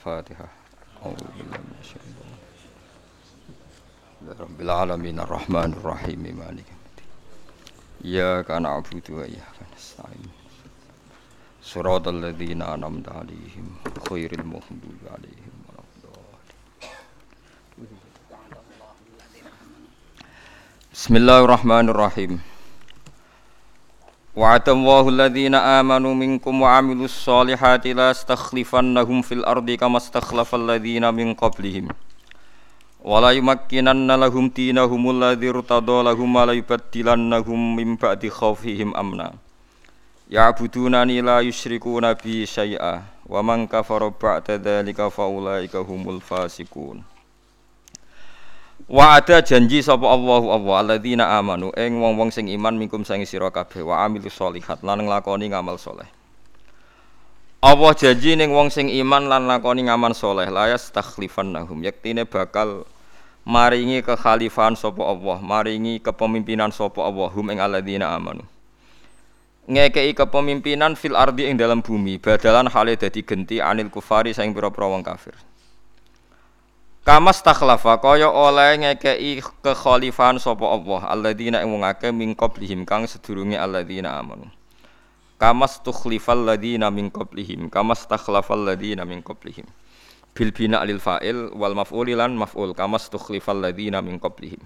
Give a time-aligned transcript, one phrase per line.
[0.00, 0.48] Al-Fatihah.
[1.04, 2.72] A'udzubillahi minasyaitonir rajim.
[4.40, 7.08] Rabbil alamin arrahmanir rahim maliki yaumiddin.
[8.04, 10.32] Iyyaka na'budu wa iyyaka nasta'in.
[11.60, 13.76] Shiratal ladzina an'amta 'alaihim
[14.08, 16.40] ghairil maghdubi 'alaihim waladdallin.
[20.92, 22.40] Bismillahirrahmanirrahim.
[24.40, 31.34] وعد الله الذين آمنوا منكم وعملوا الصالحات لا استخلفنهم في الأرض كما استخلف الذين من
[31.34, 31.88] قبلهم.
[33.04, 39.32] ولا يمكنن لهم دينهم الذي ارتضى لهم ولا يبدلنهم من بعد خوفهم أمنا.
[40.30, 47.09] يعبدونني لا يشركون بي شيئا ومن كفر بعد ذلك فأولئك هم الفاسقون.
[48.90, 53.46] Wa ada janji sapa Allahu Allah alladzina amanu ing wong-wong sing iman mingkum sing sira
[53.46, 56.10] kabeh wa amilus solihat lan nglakoni ngamal soleh.
[57.62, 62.82] Allah janji ning wong sing iman lan lakoni ngamal soleh layas takhlifannahum yektine bakal
[63.46, 68.42] maringi kekhalifahan sapa Allah, maringi kepemimpinan sapa Allah hum ing alladzina amanu.
[69.70, 74.90] Ngekei kepemimpinan fil ardi ing dalam bumi, badalan hale dadi genti anil kufari saing pira-pira
[74.90, 75.38] wong kafir.
[77.00, 83.08] Kamas takhlafa kaya oleh ngekei kekhalifahan sapa Allah alladzina ing wong akeh min qablihim kang
[83.08, 84.52] sedurunge alladzina amanu.
[85.40, 89.64] Kamas tukhlifal ladzina min qablihim kamas takhlafal ladzina min qablihim.
[90.36, 94.60] Bil bina lil fa'il wal maf'ul lan maf'ul kamas tukhlifal ladzina min qablihim.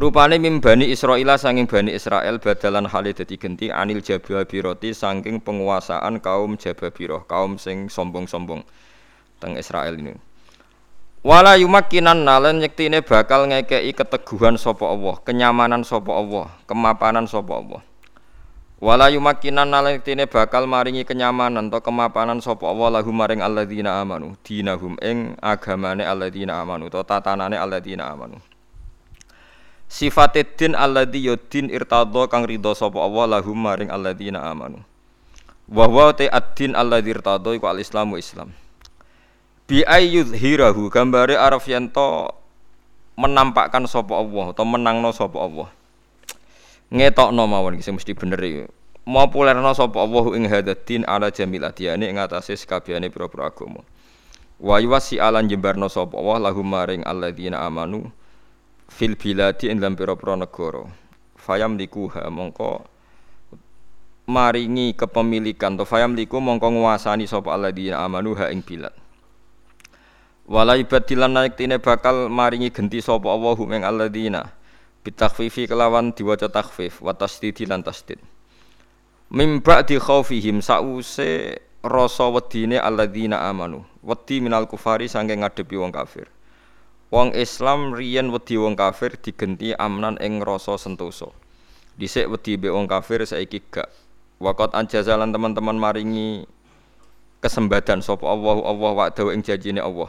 [0.00, 6.24] Rupane mim bani Israila sanging bani Israel badalan hale dadi genti anil jababiroti sanging penguasaan
[6.24, 8.64] kaum Jababirah, kaum sing sombong-sombong
[9.40, 10.35] teng Israel ini.
[11.26, 17.82] Wala yumakkinan nalen nyektine bakal ngekei keteguhan sapa Allah, kenyamanan sapa Allah, kemapanan sapa Allah.
[18.78, 24.38] Wala yumakkinan nalen nyektine bakal maringi kenyamanan atau kemapanan sapa Allah lahum maring alladzina amanu,
[24.46, 28.38] dinahum ing agamane alladzina amanu atau tatanane alladzina amanu.
[29.90, 34.78] Sifate din alladzi yudin irtadha kang ridho sapa Allah lahum maring alladzina amanu.
[35.66, 38.54] Wa huwa ta ad-din alladzi irtadha iku al-islamu Islam.
[39.66, 42.30] Bi ayyudhirahu gambare araf yanto
[43.18, 45.66] menampakkan sapa Allah atau menangno sapa Allah.
[46.94, 48.64] Ngetokno mawon iki mesti bener iki.
[49.02, 53.82] Populerno sapa Allah ing hadatin ala jamil adiyane ing atase sekabehane pira-pira agama.
[54.62, 58.06] Wa yuwasi alan jembarno sapa Allah lahum maring alladzina amanu
[58.86, 60.86] fil biladi ing dalam pira-pira negara.
[61.42, 62.86] Fayam likuha mongko
[64.30, 68.94] maringi kepemilikan to fayam liku mongko nguasani sapa alladzina amanu ha ing bilad
[70.46, 74.54] Wala ibadilan naik tine bakal maringi genti sapa Allah ing alladzina
[75.02, 78.22] bitakhfifi kelawan diwaca takhfif wa tasdidi lan tasdid.
[79.34, 83.82] Mim ba'di khaufihim sause rasa wedine alladzina amanu.
[84.06, 86.30] Wedi minal kufari saking ngadepi wong kafir.
[87.10, 91.26] Wong Islam riyen wedi wong kafir digenti amnan ing rasa sentosa.
[91.98, 93.90] Dhisik wedi mbek wong kafir saiki gak.
[94.38, 96.46] Waqat anjazalan teman-teman maringi
[97.42, 100.06] kesembadan sapa Allah Allah wa'dahu ing janjine Allah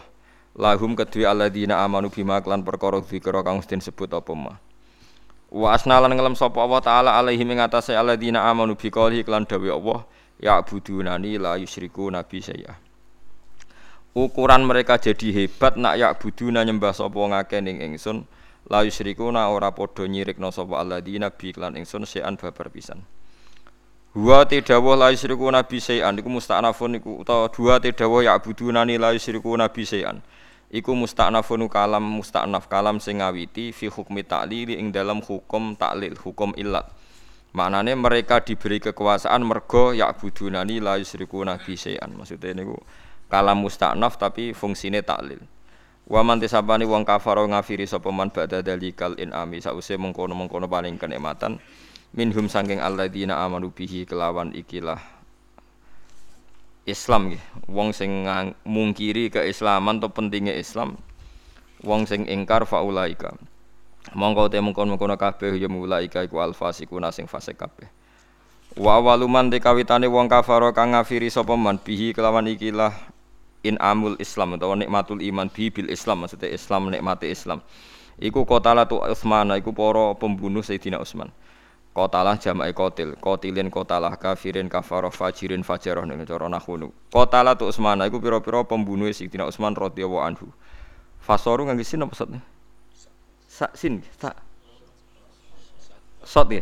[0.57, 4.57] lahum kedua alladzina amanu bima klan perkara dzikra kang mesti sebut apa ma?
[5.53, 9.69] Wa asnalan ngelem sapa Allah taala alaihi ing atase alladzina amanu bi qouli klan dawe
[9.69, 10.03] Allah
[10.41, 12.75] ya budunani la yusyriku nabi saya
[14.17, 18.25] ukuran mereka jadi hebat nak ya buduna nyembah sapa ngake ning ingsun
[18.65, 23.05] la yusyrikuna ora padha nyirikna sapa alladzina bi klan ingsun sean babar pisan.
[24.17, 29.13] Dua tidawah la yusyriku nabi sayan iku musta'nafun iku utawa dua tidawah ya budunani la
[29.13, 30.25] yusyriku nabi sayan
[30.67, 36.51] iku musta'nafun kalam musta'naf kalam sing ngawiti fi hukmi ta'lili ing dalam hukum taklil hukum
[36.59, 36.91] illat
[37.55, 42.13] maknane mereka diberi kekuasaan mergo ya'budunani la yusyrikuna bi syai'an.
[42.13, 42.77] Maksudnya niku
[43.31, 45.41] kalam musta'naf tapi fungsine taklil
[46.07, 49.59] wa man tisabani wong kafaro ngafiri sapa man ba'da dalikal inami.
[49.59, 51.59] Sause mengkono-mengkono paling kenikmatan.
[52.15, 55.16] Minhum saking alladzina amanu bihi kelawan ikilah
[56.87, 57.43] Islam nggih.
[57.67, 58.23] Wong sing
[58.63, 60.95] mungkiri keislaman atau pentingnya Islam.
[61.83, 63.35] Wong sing ingkar faulaika.
[64.15, 67.91] Mongko te mengkon-mengkon kabeh ya mulaika iku alfasikuna sing fasik kabeh.
[68.79, 72.95] Wa waluman te kawitane wong kafaro kang ngafiri sapa man bihi kelawan ikilah
[73.67, 77.59] in amul Islam utawa nikmatul iman bi bil Islam maksudnya Islam nikmati Islam.
[78.17, 81.29] Iku kotala tu Utsman iku para pembunuh Sayyidina Utsman.
[81.97, 86.93] Kotalah jamai kotil, kotilin kotalah kafirin kafaroh fajirin fajaroh nih cara nahunu.
[87.09, 90.45] Kotalah tu Utsman, aku piro-piro pembunuh Sayyidina Utsman radhiyallahu anhu.
[91.17, 92.29] Fasoru ngangge sin apa sot
[93.49, 94.37] Sa sin, sa.
[96.21, 96.61] Sot ya.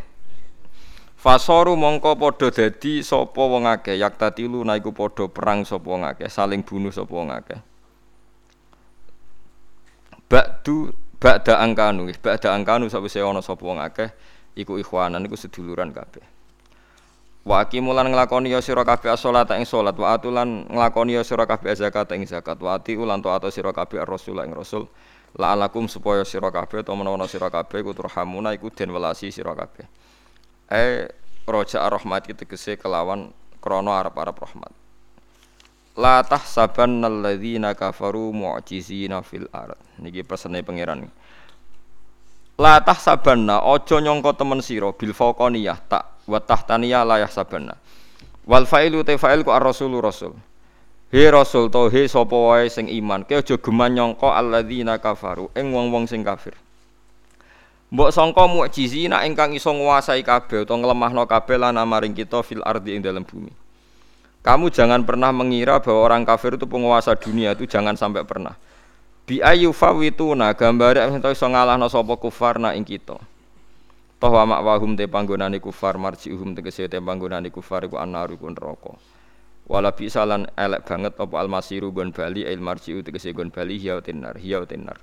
[1.19, 6.31] Fasoru mongko padha dadi sapa wong akeh yak tatilu naiku padha perang sapa wong akeh
[6.31, 7.59] saling bunuh sapa wong akeh
[10.31, 14.15] Ba'du ba'da angkanu ba'da angkanu sawise ana sapa wong akeh
[14.55, 16.23] iku ikhwanan iku seduluran kabeh.
[17.45, 21.77] Wa aqimulan nglakoni ya sira kabeh salat ing salat wa atulan nglakoni ya sira kabeh
[21.77, 24.89] zakat ing zakat wa ati ulan taat sira kabeh rasul ing rasul.
[25.35, 29.85] La'alakum supaya sira kabeh utawa menawa sira kabeh iku turhamuna iku den welasi sira kabeh.
[30.73, 31.05] Eh
[31.45, 33.29] roja rahmat itu kese kelawan
[33.61, 34.73] krono arab-arab rahmat.
[36.01, 39.77] La tahsabanna alladzina kafaru mu'jizina fil ard.
[40.01, 41.07] Niki pesene pangeran
[42.55, 47.75] la tahsabanna aja nyangka temen sira bil faqaniyah tak wa tahtaniya la yahsabanna
[48.47, 50.33] wal fa'ilu te fa'il ku ar-rasulu rasul
[51.11, 55.75] he rasul to he sapa wae sing iman ke aja geman nyangka alladzina kafaru ing
[55.75, 56.55] wong-wong sing kafir
[57.95, 62.97] Mbok sangka mukjizina ingkang iso nguasai kabeh utawa nglemahno kabeh lan maring kita fil ardi
[62.97, 63.53] ing dalam bumi.
[64.41, 68.57] Kamu jangan pernah mengira bahwa orang kafir itu penguasa dunia itu jangan sampai pernah.
[69.25, 73.17] Bi ayu fawituna gambare ento iso ngalahno sapa kufar na ing kita.
[74.25, 78.93] Wa makwahum te panggonane kufar marjiuhum tegese te panggonane kufar iku annaru ku neraka.
[79.65, 84.37] Wala bisalan elek banget apa almasiru gon bali il marjiu tegese gon bali hiya tinar
[84.37, 84.97] hiya tinar.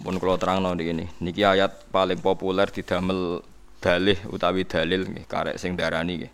[0.00, 3.40] Pun kula terangno niki niki ayat paling populer didamel
[3.80, 6.32] dalih utawi dalil nggih karek sing darani nggih.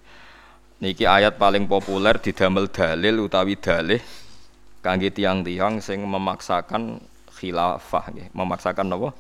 [0.82, 4.02] Niki ayat paling populer didamel dalil utawi dalih
[4.84, 7.00] kangge tiang-tiang sing memaksakan
[7.32, 9.16] khilafah nggih, memaksakan napa?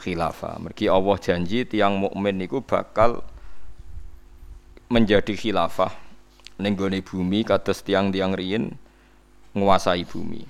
[0.00, 0.56] khilafah.
[0.64, 3.20] Mergi Allah janji tiang mukmin niku bakal
[4.88, 5.92] menjadi khilafah
[6.56, 8.72] ning bumi kados tiang-tiang riyin
[9.52, 10.42] nguasai bumi.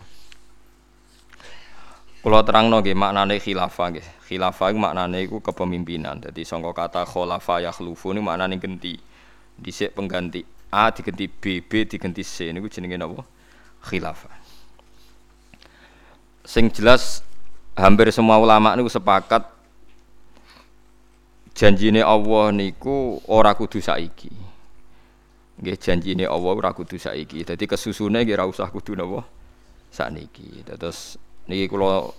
[2.23, 4.07] Kula terangno nggih maknane khilafah nggih.
[4.31, 6.23] Khilafah iku maknane iku kepemimpinan.
[6.23, 8.95] Dadi sangka kata khulafa yakhlufu niku maknane genti.
[9.61, 10.41] Dhisik pengganti
[10.71, 13.27] A diganti B, B diganti C niku jenenge napa?
[13.83, 14.40] Khilafah.
[16.51, 17.23] Sing jelas
[17.79, 19.47] hampir semua ulama niku sepakat
[21.55, 24.35] janjine Allah niku ora kudu saiki.
[25.63, 27.47] Nggih janjine Allah ora kudu saiki.
[27.47, 29.23] Dadi kesusune nggih ora usah kudu napa
[29.95, 30.67] sakniki.
[30.67, 32.11] Terus niki kula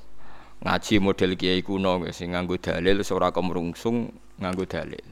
[0.64, 5.04] ngaji model kiai kuno sing nganggo dalil ora kemrungsung nganggo dalil.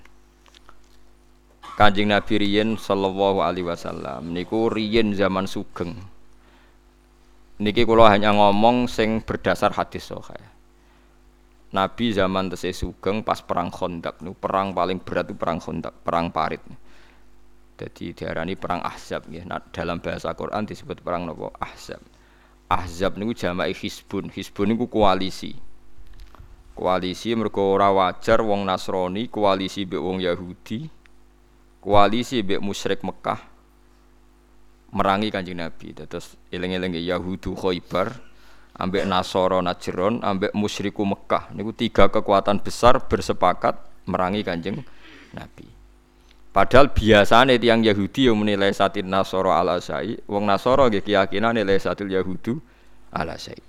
[1.75, 6.18] Kanjeng Nabi riyen sallallahu alaihi wasallam niku riyen zaman sugeng.
[7.59, 10.39] Niki kula hanya ngomong sing berdasar hadis sahih.
[11.75, 16.31] Nabi zaman tesih sugeng pas perang Khandaq nu perang paling berat itu perang Khandaq, perang
[16.31, 16.63] parit.
[17.75, 19.43] Jadi diarani perang Ahzab ya.
[19.43, 21.99] Nah, dalam bahasa Quran disebut perang nopo Ahzab.
[22.71, 24.31] Ahzab niku jama'i Hizbun.
[24.31, 25.51] Hizbun niku koalisi.
[26.79, 30.87] Koalisi mergo ora wajar wong Nasrani koalisi mbek wong Yahudi.
[31.83, 33.58] Koalisi mbek musyrik Mekah
[34.93, 35.93] merangi kanjeng Nabi.
[35.93, 38.13] Terus eling-eling Yahudu Khaybar,
[38.77, 41.53] ambek Nasoro Najron, ambek musyriku Mekah.
[41.53, 43.77] Niku tiga kekuatan besar bersepakat
[44.09, 44.81] merangi kanjeng
[45.33, 45.67] Nabi.
[46.49, 51.77] Padahal biasanya tiang Yahudi yang menilai satin Nasoro ala Sai, wong Nasoro nggih keyakinan nilai
[51.77, 52.57] satil Yahudu
[53.13, 53.61] ala Sai.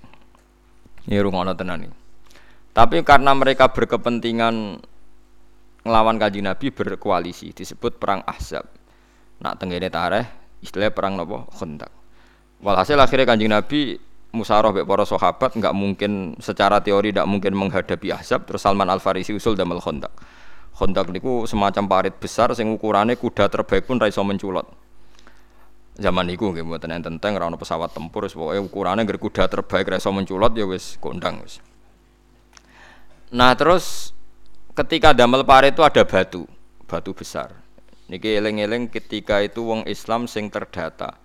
[1.05, 1.97] Ini rungono tenan ini.
[2.73, 4.81] Tapi karena mereka berkepentingan
[5.85, 8.65] ngelawan kanjeng Nabi berkoalisi disebut perang Ahzab.
[9.41, 11.91] Nak tenggene tareh istilah perang nopo Khandaq.
[12.61, 13.97] Walhasil akhirnya kanjeng Nabi
[14.31, 19.03] musyawarah be para sahabat nggak mungkin secara teori tidak mungkin menghadapi Ahzab terus Salman Al
[19.03, 20.13] Farisi usul damel Khandaq.
[20.71, 24.65] Khandaq niku semacam parit besar sing ukurannya kuda terbaik pun raiso menculot.
[25.99, 30.09] Zaman niku nggih mboten enten tentang ora pesawat tempur wis pokoke ukurane kuda terbaik raiso
[30.15, 31.59] menculot ya wis kondang wis.
[33.35, 34.15] Nah terus
[34.71, 36.47] ketika damel parit itu ada batu,
[36.87, 37.60] batu besar.
[38.11, 41.15] Niki eling-eling ketika itu wong Islam sing terdata.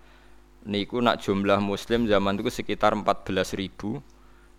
[0.62, 3.98] Niku nak jumlah muslim zaman itu sekitar 14 ribu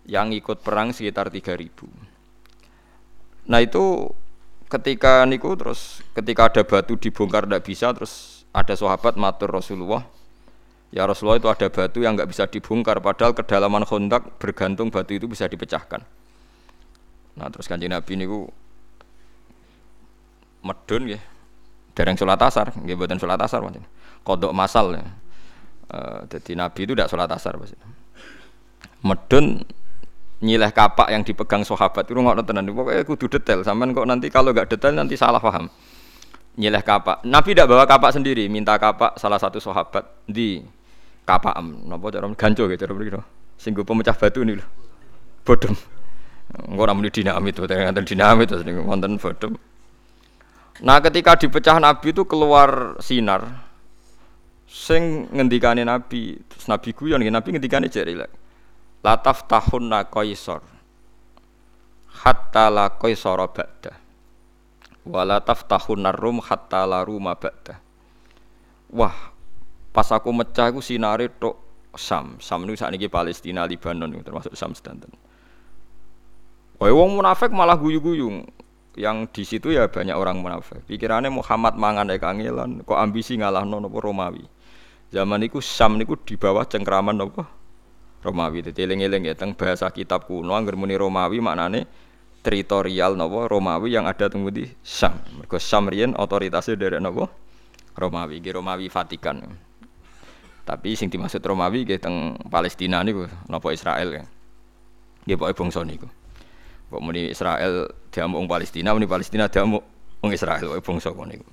[0.04, 1.88] yang ikut perang sekitar 3 ribu.
[3.48, 4.12] Nah itu
[4.68, 10.04] ketika niku terus ketika ada batu dibongkar tidak bisa terus ada sahabat matur Rasulullah
[10.92, 15.24] ya Rasulullah itu ada batu yang nggak bisa dibongkar padahal kedalaman kontak bergantung batu itu
[15.24, 16.04] bisa dipecahkan.
[17.40, 18.52] Nah terus kanjeng Nabi niku
[20.60, 21.20] medun ya
[21.98, 23.82] dereng sholat asar, nggih mboten sholat asar pancen.
[24.22, 25.02] Kodok masal ya.
[26.30, 27.74] Jadi Nabi itu tidak sholat asar pas
[29.02, 29.66] Medun
[30.38, 32.70] nyileh kapak yang dipegang sahabat itu nggak tenan.
[32.70, 33.66] Pokoknya kudu detail.
[33.66, 35.66] Sampean kok nanti kalau nggak detail nanti salah paham.
[36.54, 37.26] Nyileh kapak.
[37.26, 40.62] Nabi tidak bawa kapak sendiri minta kapak salah satu sahabat di
[41.28, 43.20] kapak am napa cara ganco gitu cara begitu
[43.60, 44.68] singgung pemecah batu nih loh
[45.44, 45.76] bodom
[46.72, 49.20] nggak namanya dinamit tuh ternyata dinamit terus wonten
[50.78, 53.66] Nah, ketika dipecah Nabi itu keluar sinar
[54.68, 58.30] sing ngendikane Nabi, terus Nabi guyon Nabi ngendikane jari lek.
[59.02, 60.62] Lataf tahunna qaisar
[62.22, 63.94] hatta la qaisara ba'da.
[65.08, 67.80] Wala taftahunna rum hatta la ruma ba'da.
[68.92, 69.32] Wah,
[69.94, 71.56] pas aku mecah aku sinare tok
[71.96, 72.36] Sam.
[72.38, 75.10] Sam niku sakniki Palestina, Libanon termasuk Sam sedanten.
[76.78, 78.44] Wah, wong munafik malah guyu-guyu.
[78.96, 80.86] Yang di situ ya banyak orang munafik.
[80.88, 84.46] Pikirannya Muhammad mangan ya kangelan, kok ambisi ngalah nono Romawi.
[85.08, 87.40] Zaman itu Sam niku di bawah cengkraman nopo
[88.20, 88.60] Romawi.
[88.68, 91.88] Dadi eling-eling ya teng bahasa kitab kuno angger muni Romawi maknane
[92.44, 95.16] teritorial nopo Romawi yang ada teng di Sam.
[95.40, 97.24] Mergo Sam otoritasnya dari nopo
[97.96, 99.42] Romawi, ge Romawi Vatikan.
[100.68, 104.24] Tapi sing dimaksud Romawi ge teng Palestina niku nopo Israel ya.
[105.24, 106.08] Nggih pokoke bangsa niku.
[106.88, 109.84] Kok muni Israel diamuk wong Palestina, muni Palestina diamuk
[110.24, 111.46] wong Israel wae bangsa kono niku.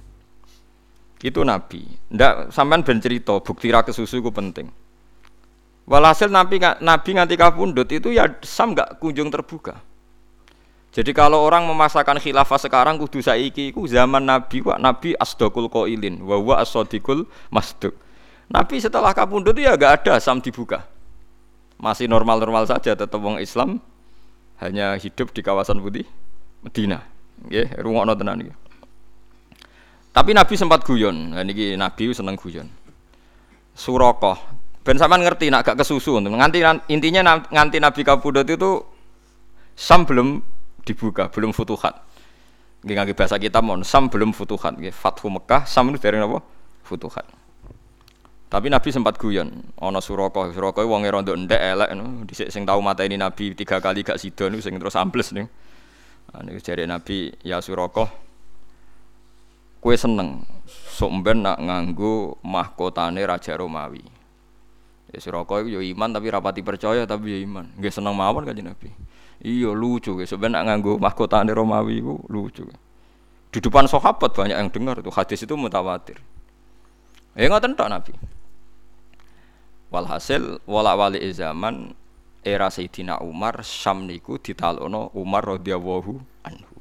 [1.20, 1.84] Itu nabi.
[2.12, 4.72] Ndak sampean ben cerita bukti ra kesusu ku penting.
[5.86, 9.78] Walhasil nabi nabi nganti kapundhut itu ya sam gak kunjung terbuka.
[10.96, 16.24] Jadi kalau orang memasakkan khilafah sekarang kudu saiki ku zaman nabi wa nabi asdaqul qailin
[16.24, 17.92] wa wa as-sadiqul masduq.
[18.48, 20.88] Nabi setelah kapundhut ya gak ada sam dibuka.
[21.76, 23.84] Masih normal-normal saja tetap wong Islam
[24.64, 26.08] hanya hidup di kawasan putih
[26.64, 27.04] Medina.
[27.46, 28.54] Nggih, rungokno tenan iki.
[30.16, 31.36] Tapi Nabi sempat guyon.
[31.36, 32.72] Nah, niki Nabi seneng guyon.
[33.76, 34.40] Suroko.
[34.86, 36.62] Ben sampean ngerti nak gak kesusu nganti
[36.94, 38.86] intinya nganti Nabi kapundhut itu
[39.74, 40.40] sam belum
[40.86, 42.06] dibuka, belum futuhat.
[42.86, 44.94] Nggih bahasa kita mon, sam belum futuhat nggih.
[45.26, 46.46] Mekah, sam itu dari napa?
[46.86, 47.26] Futuhat.
[48.46, 49.50] Tapi Nabi sempat guyon,
[49.82, 52.24] ana Suraka, Suraka wonge rondo ndek elek no.
[52.30, 55.50] Dhisik sing tau mateni Nabi tiga kali gak sida niku sing terus ambles nih.
[56.30, 58.06] Nah, niku jare Nabi, ya Suraka,
[59.82, 64.06] kue seneng sok mben nak nganggo mahkotane Raja Romawi.
[65.10, 67.66] Ya Suraka iku yo iman tapi rapati percaya tapi yo iman.
[67.82, 68.94] Nggih seneng mawon kanjeng Nabi.
[69.42, 72.62] Iya lucu guys, sebenarnya nak nganggo mahkotane Romawi iku lucu.
[73.50, 76.22] Di depan sahabat banyak yang dengar itu hadis itu mutawatir.
[77.36, 78.16] Ya ngoten tok Nabi.
[79.92, 81.92] Walhasil wala wali zaman
[82.42, 86.16] era Sayyidina Umar Syam niku ditalono Umar radhiyallahu
[86.48, 86.76] anhu.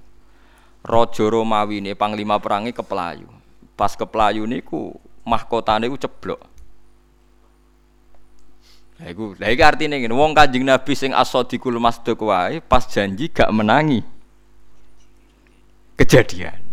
[0.86, 3.26] Raja Romawi ini panglima perangi kepelayu.
[3.74, 4.94] Pas kepelayu niku
[5.26, 6.40] mahkotane ku ceblok.
[8.94, 13.26] Lah iku, lah iki artine ngene, wong Kanjeng Nabi sing as-sadiqul masduq wae pas janji
[13.26, 14.06] gak menangi.
[15.98, 16.63] Kejadian.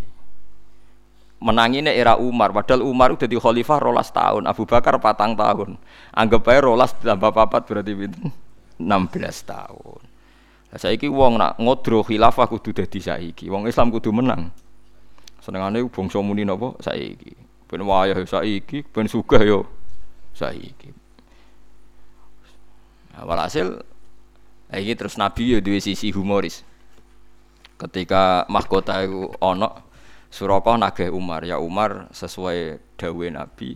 [1.41, 2.53] Menangi ini era Umar.
[2.53, 5.75] Padahal Umar udah di khalifah rolas tahun Abu Bakar patang tahun.
[6.13, 7.91] Anggap aja rolas tambah papat berarti
[8.77, 10.01] enam 16 tahun.
[10.71, 13.51] Nah, saiki wong nak ngodro khilafah kudu dadi saiki.
[13.51, 14.53] Wong Islam kudu menang.
[15.41, 16.77] Senengane bangsa muni napa?
[16.79, 17.33] Saiki.
[17.67, 19.59] Ben wayah saiki ben sugih yo
[20.37, 20.93] saiki.
[23.11, 23.83] Nah, walhasil
[24.71, 26.63] iki terus Nabi yo duwe sisi humoris.
[27.75, 29.90] Ketika mahkota itu ono
[30.31, 33.75] Suraka nagih Umar, ya Umar sesuai dawe Nabi.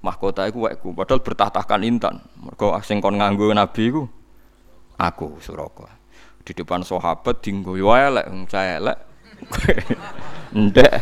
[0.00, 2.16] Mahkota iku wekku, padahal bertahtakan intan.
[2.40, 4.08] Mergo sing kon nganggo Nabi iku
[4.96, 5.92] aku Suraka.
[6.40, 8.98] Di depan sahabat dinggo elek, saya elek.
[10.56, 10.92] Ndek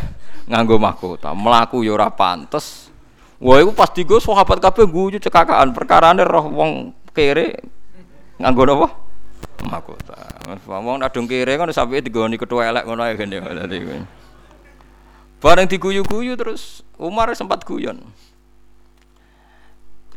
[0.51, 2.91] nganggo mahkota, mlaku yo ora pantes.
[3.39, 6.71] Wah iku pas digo sahabat kabeh guyu cekakaan perkarane roh wong
[7.15, 7.63] kere
[8.43, 8.87] nganggo napa?
[9.63, 10.19] Mahkota.
[10.67, 13.39] Wong adung kere kan sampe digoni ketua elek ngono ae gene.
[15.45, 18.01] Bareng diguyu-guyu terus Umar sempat guyon.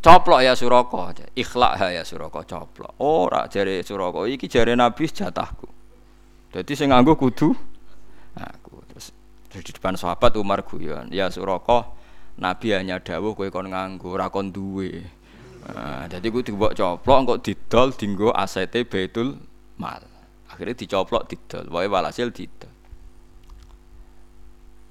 [0.01, 2.97] Coplok ya Suroko, ikhlak ya Suroko coplok.
[2.97, 5.69] Ora jare Suroko iki jare Nabi jatahku.
[6.49, 7.53] Jadi sing nganggo kudu
[8.41, 8.81] aku.
[8.89, 9.13] Terus,
[9.53, 11.93] terus di depan sahabat Umar guyon, ya Suroko
[12.41, 15.05] Nabi hanya dawuh kowe kon nganggo ora kon duwe.
[15.69, 19.37] Nah, jadi gue dibawa coplok kok didol dinggo asete Baitul
[19.77, 20.01] Mal.
[20.49, 22.78] Akhirnya dicoplok didol, wae walhasil didol.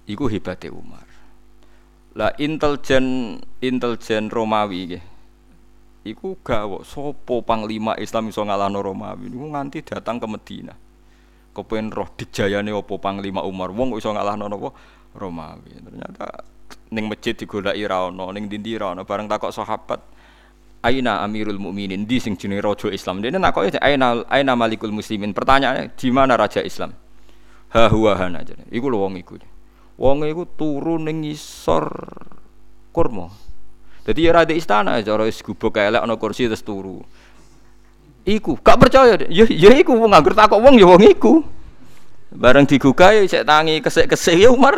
[0.08, 1.04] Iku hebatnya Umar.
[2.16, 5.04] Lah intelijen intelijen Romawi nggih.
[6.08, 10.74] Iku gawok sopo panglima Islam iso ngalahno Romawi niku nganti datang ke Medina.
[11.52, 14.72] Kepen roh dijayane opo panglima Umar wong iso ngalahno napa
[15.20, 15.76] Romawi.
[15.84, 16.48] Ternyata
[16.96, 20.00] ning masjid digolaki ra ono, ning ndi ra ono bareng takok sahabat.
[20.88, 23.20] Aina Amirul Mukminin di sing jenenge raja Islam.
[23.20, 25.36] Dene nakoke aina aina Malikul Muslimin.
[25.36, 26.96] Pertanyaannya di mana raja Islam?
[27.76, 28.46] Ha huwa hana.
[28.72, 29.36] Iku lho wong iku.
[29.98, 31.90] Wong iku turu ning ngisor
[32.94, 33.34] kurma.
[34.06, 37.02] Dadi ya ada istana cara wis gubuk elek ana kursi terus turu.
[38.24, 41.42] Iku gak percaya ya ya iku wong nganggur takok wong ya wong iku.
[42.32, 44.78] Bareng digugah ya tangi kesek-kesek ya Umar.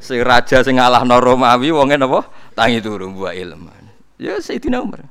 [0.00, 2.24] Sing raja sing ngalahno Romawi wonge napa?
[2.56, 3.70] Tangi turu buah ilmu.
[4.16, 5.04] Ya Sayyidina Umar.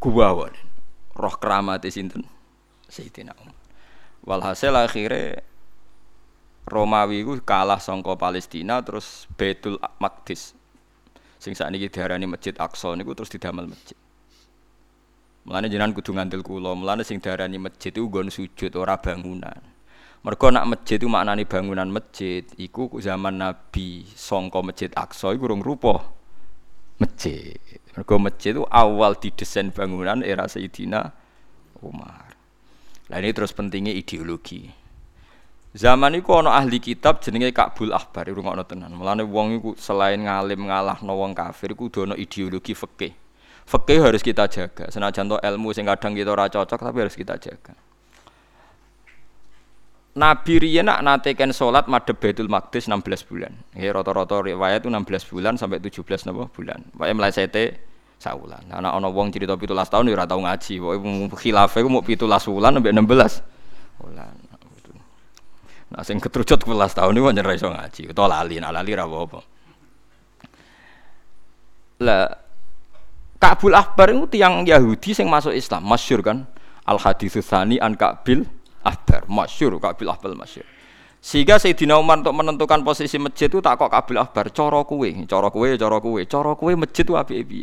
[0.00, 0.54] Kuwawan.
[1.12, 2.24] Roh keramat sinten?
[2.88, 3.54] Sayyidina Umar.
[4.22, 5.42] Walhasil akhirnya
[6.66, 10.54] Romawi ku kalah songko Palestina terus Baitul Maqdis.
[11.42, 13.98] Sing sakniki diarani Masjid Aqsa niku terus didamel masjid.
[15.42, 19.58] Mulane jenengan kudu ngandel kula, mulane sing diarani masjid iku nggon sujud ora bangunan.
[20.22, 25.66] Mergo nak masjid itu maknani bangunan masjid, iku zaman Nabi songko Masjid Aqsa iku urung
[25.66, 25.98] rupa
[27.02, 27.58] masjid.
[27.98, 31.10] Mergo masjid itu awal didesain bangunan era Sayyidina
[31.82, 32.38] Umar.
[33.10, 34.70] Lah ini terus pentingnya ideologi.
[35.72, 38.92] Zaman itu ana ahli kitab jenenge Kabul Ahbar, rungokno tenan.
[38.92, 43.16] Mulane wong iku selain ngalim ngalahno wong kafir iku kudu ideologi fikih.
[43.64, 44.92] Fikih harus kita jaga.
[44.92, 47.72] Senajan to ilmu sing kadang kita ora cocok tapi harus kita jaga.
[50.12, 53.56] Nabi riyen nak nateken salat madhep Baitul Maqdis 16 bulan.
[53.72, 56.84] Nggih rata-rata riwayat itu 16 bulan sampai 17 napa bulan.
[56.92, 57.80] Pokoke mlesete
[58.20, 58.60] saulan.
[58.68, 60.74] Nah, ana wong cerita 17 tahun ya ora tau ngaji.
[60.84, 63.40] Pokoke khilafah iku mau 17 bulan sampai 16
[64.04, 64.41] bulan.
[65.92, 68.02] Nah sing ketrucut 17 tahun iku pancen ngaji.
[68.16, 69.40] Utawa lali, nah lali ra apa.
[72.00, 72.24] Lah
[73.36, 76.46] Kabul Ahbar itu tiang Yahudi yang masuk Islam, masyur kan?
[76.86, 78.46] Al hadis tsani an Kabil
[78.86, 80.64] Ahbar, masyur Kabil Ahbar masyur.
[81.22, 85.50] Sehingga Sayyidina Umar untuk menentukan posisi masjid itu tak kok Kabil Ahbar, coro kue, coro
[85.50, 87.58] kue, coro kue, coro kue masjid itu api api.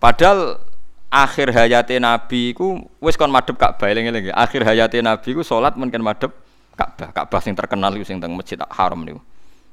[0.00, 0.56] Padahal
[1.12, 6.00] akhir hayatnya Nabi ku wis kon madhep Ka'bah eling-eling Akhir hayatnya Nabi ku salat mungkin
[6.00, 6.32] madhep
[6.80, 7.12] Ka'bah.
[7.12, 9.20] Ka'bah sing terkenal iku sing teng Masjid Haram niku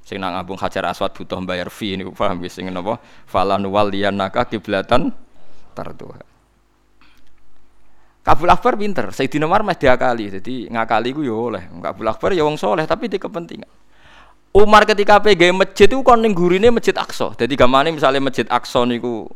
[0.04, 4.44] sing nang ngambung Hajar Aswad butuh bayar fee niku paham wis sing napa falan waliyannaka
[4.52, 5.16] kiblatan
[5.72, 6.24] tarduha
[8.28, 11.64] Kabul Akbar pinter, Sayyidina Umar mah diakali, jadi ngakali ku yo oleh.
[11.80, 13.72] Kabul Akbar ya wong soleh tapi di kepentingan.
[14.52, 17.32] Umar ketika PG masjid itu kon ning gurine Masjid Aqsa.
[17.40, 19.32] Jadi gamane misalnya Masjid Aqsa niku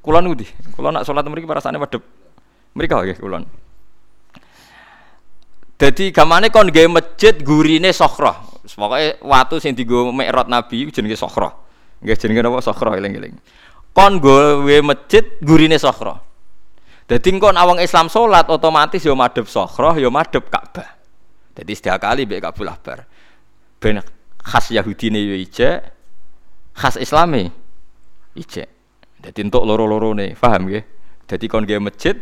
[0.00, 2.00] kula niku di, kula nak salat mriki parasane madhep.
[2.72, 3.44] Mrika nggih kula.
[5.84, 8.40] Jadi gamane kon gawe masjid gurine Sokhra.
[8.64, 11.52] Pokoke watu sing dienggo Mi'raj Nabi jenenge Sokhra.
[12.00, 13.36] Nggih jenenge napa Sokhra eling-eling.
[13.92, 16.16] Kon gawe masjid gurine Sokhra.
[17.04, 20.88] Dadi kon awang Islam salat otomatis yo madhep Sokhra yo madhep Ka'bah.
[21.52, 23.04] Dadi setiap kali mbek Kabul Ahbar.
[23.76, 24.00] Ben
[24.40, 25.84] khas Yahudine yo ijek,
[26.72, 27.52] khas Islame
[28.32, 28.72] ijek.
[29.20, 30.80] Dadi entuk loro-lorone, paham nggih?
[31.28, 32.16] Dadi kon gawe masjid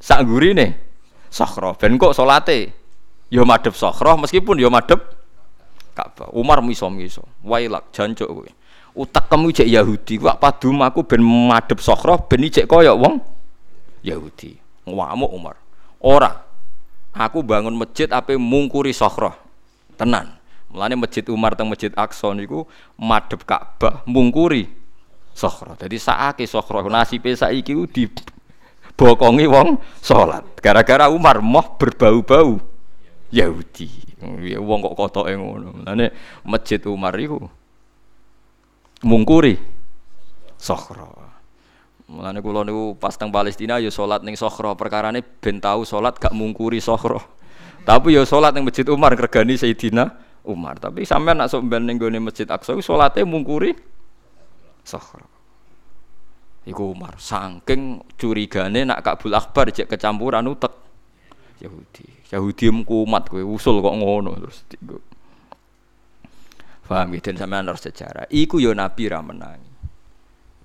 [0.00, 0.91] sak gurine
[1.32, 1.72] Sokhra.
[1.80, 2.76] Ben kok salate
[3.32, 5.00] yo madhep Sokhra meskipun yo madhep
[5.96, 6.28] Ka'bah.
[6.36, 7.24] Umar miso-miso.
[7.40, 8.28] Wailak jancuk.
[8.92, 13.16] Utak kamu cek Yahudi, kok padu aku ben madhep Sokhra ben cek koyo wong
[14.04, 14.60] Yahudi.
[14.84, 15.56] Ngamuk Umar.
[16.04, 16.52] Ora.
[17.12, 19.36] Aku bangun masjid ape mungkuri Sokhra.
[20.00, 20.36] Tenan.
[20.72, 22.64] Mulane masjid Umar teng masjid Aqsa niku
[22.96, 24.68] madhep Ka'bah mungkuri
[25.36, 25.76] Sokhra.
[25.76, 28.08] Dadi sakake Sokhra nasibe saiki ku di
[28.96, 30.44] bokongi wong salat.
[30.62, 32.60] Gara-gara Umar moh berbau-bau
[33.32, 33.88] Yahudi.
[34.46, 35.82] Ya wong kok kotoke ngono.
[35.82, 36.14] Mulane
[36.46, 37.42] masjid Umar iku
[39.02, 39.58] mungkuri
[40.60, 41.10] Sokhra.
[42.06, 46.78] Mulane kula niku pas teng Palestina ya salat ning Sokhra, perkarane ben tau gak mungkuri
[46.78, 47.18] Sokhra.
[47.82, 50.12] Tapi ya salat ning Masjid Umar regani Sayyidina
[50.46, 50.78] Umar.
[50.78, 53.74] Tapi sampean nak sok ben ning Masjid Aqsa salate mungkuri
[54.86, 55.31] Sokhra.
[56.62, 60.70] Iku Umar saking curigane nak Kabul Akbar cek kecampuran utek
[61.58, 62.06] Yahudi.
[62.30, 64.62] Yahudi kumat kowe usul kok ngono terus.
[66.92, 68.28] Paham gitu sampean harus sejarah.
[68.28, 69.72] Iku yo Nabi ra menangi.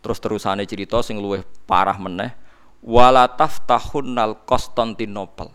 [0.03, 2.35] Terus terusane cerita sing luwih parah meneh
[2.83, 5.49] wala taftahunnal Konstantinopel.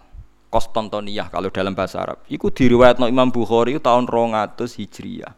[0.52, 2.20] Konstantiniyah kalau dalam bahasa Arab.
[2.28, 5.32] Iku diriwayatno Imam Bukhari tahun 200 Hijriah.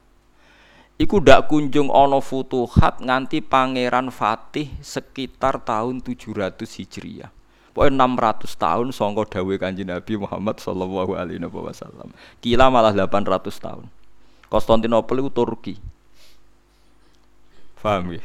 [0.94, 7.34] Iku ndak kunjung ono futuhat nganti Pangeran Fatih sekitar tahun 700 Hijriah.
[7.74, 12.14] Pokoknya 600 tahun songko dawe kanji Nabi Muhammad Sallallahu Alaihi Wasallam.
[12.38, 13.90] Kila malah 800 tahun.
[14.46, 15.74] Konstantinopel itu Turki.
[17.82, 18.22] Paham ya?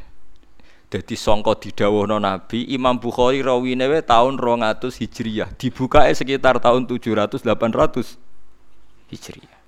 [0.93, 5.49] Jadi songko didawuhno Nabi Imam Bukhari rawine tahun 200 Hijriah.
[5.58, 8.15] Dibuka sekitar tahun 700 800
[9.10, 9.58] Hijriah.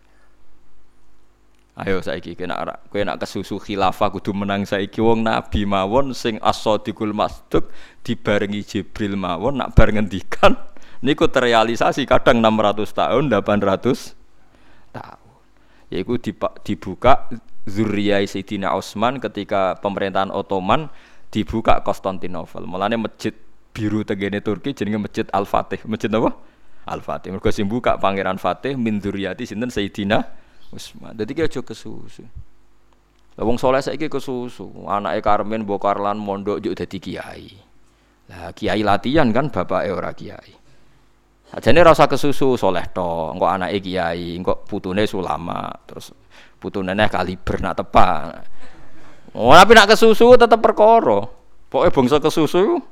[1.82, 2.62] Ayo saiki kena
[2.94, 7.74] kowe nak kesusu khilafah kudu menang saiki wong nabi mawon sing as-sadiqul masduq
[8.06, 10.62] dibarengi Jibril mawon nak bar ngendikan
[11.02, 15.41] niku terrealisasi kadang 600 tahun 800 tahun.
[15.89, 16.22] Yaiku
[16.62, 17.28] dibuka
[17.65, 20.88] zuriyah Sayyidina Utsman ketika pemerintahan Ottoman
[21.34, 22.70] dibuka Konstantinopel.
[22.70, 23.34] Mulane masjid
[23.74, 25.82] biru tegene Turki jenenge Masjid Al-Fatih.
[25.89, 26.32] Masjid apa?
[26.86, 27.34] Al-Fatih.
[27.34, 30.40] Mergo sing buka Pangeran Fatih min dzurriyyati sinten Sayyidina
[30.72, 31.14] Utsman.
[31.16, 32.24] Dadi ki aja kesusu.
[33.36, 37.48] Lah wong saleh saiki kesusu, anake Karmen mbok Karlan mondok yo dadi kiai.
[38.32, 40.54] Lah kiai latihan kan bapake ora kiai.
[41.52, 46.16] Ajane rasa kesusu soleh to, engko anake kiai, engko putune sulama, terus
[46.56, 48.48] putune neh kaliber nak tepak.
[49.36, 51.28] Oh, tapi nak kesusu tetep perkara.
[51.72, 52.84] Pokoke bangsa kesusu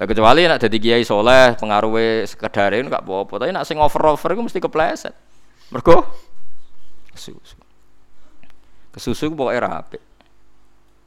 [0.00, 3.36] Nah, kecuali nak jadi kiai soleh, pengaruhnya sekedar itu gak apa-apa.
[3.36, 5.12] Tapi nak sing over-over itu mesti kepleset.
[5.68, 6.08] Mergo
[7.14, 7.58] kesusu.
[8.90, 9.98] Kesusu itu pokoknya rapi.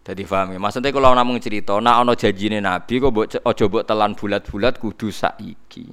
[0.04, 0.60] Jadi paham ya.
[0.60, 5.08] Maksudnya kalau namung cerita, nak ono janjine Nabi, kok mbok aja mbok telan bulat-bulat kudu
[5.08, 5.88] saiki.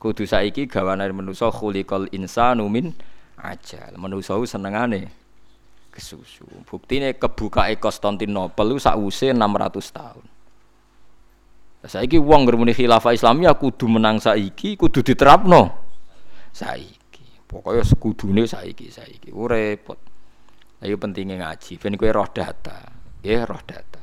[0.00, 2.88] Kudu saiki gawane manusa khuliqal insanu min
[3.36, 4.00] ajal.
[4.00, 5.12] Manusa senengane
[5.92, 6.48] kesusu.
[6.64, 10.26] Buktine kebukae Konstantinopel sakwise 600 tahun.
[11.84, 15.72] Saiki wong ngermuni khilafah Islamiyah kudu menang saiki, kudu diterapno
[16.52, 16.99] saiki.
[17.50, 19.34] Pokoknya sekudune saiki, saiki.
[19.34, 19.98] Ku repot.
[20.86, 22.94] Ayo pentingnya ngaji, ben kowe roh data.
[23.26, 23.98] Ya roh data.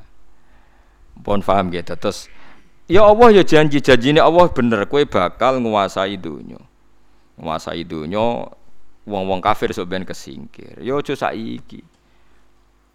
[1.23, 1.95] Pun paham gitu.
[1.95, 2.27] Terus
[2.91, 6.59] ya Allah ya janji janjine Allah bener kowe bakal nguasai dunia.
[7.39, 8.51] Nguasai dunia
[9.07, 10.83] wong-wong kafir sok ben kesingkir.
[10.83, 11.81] Ya aja saiki.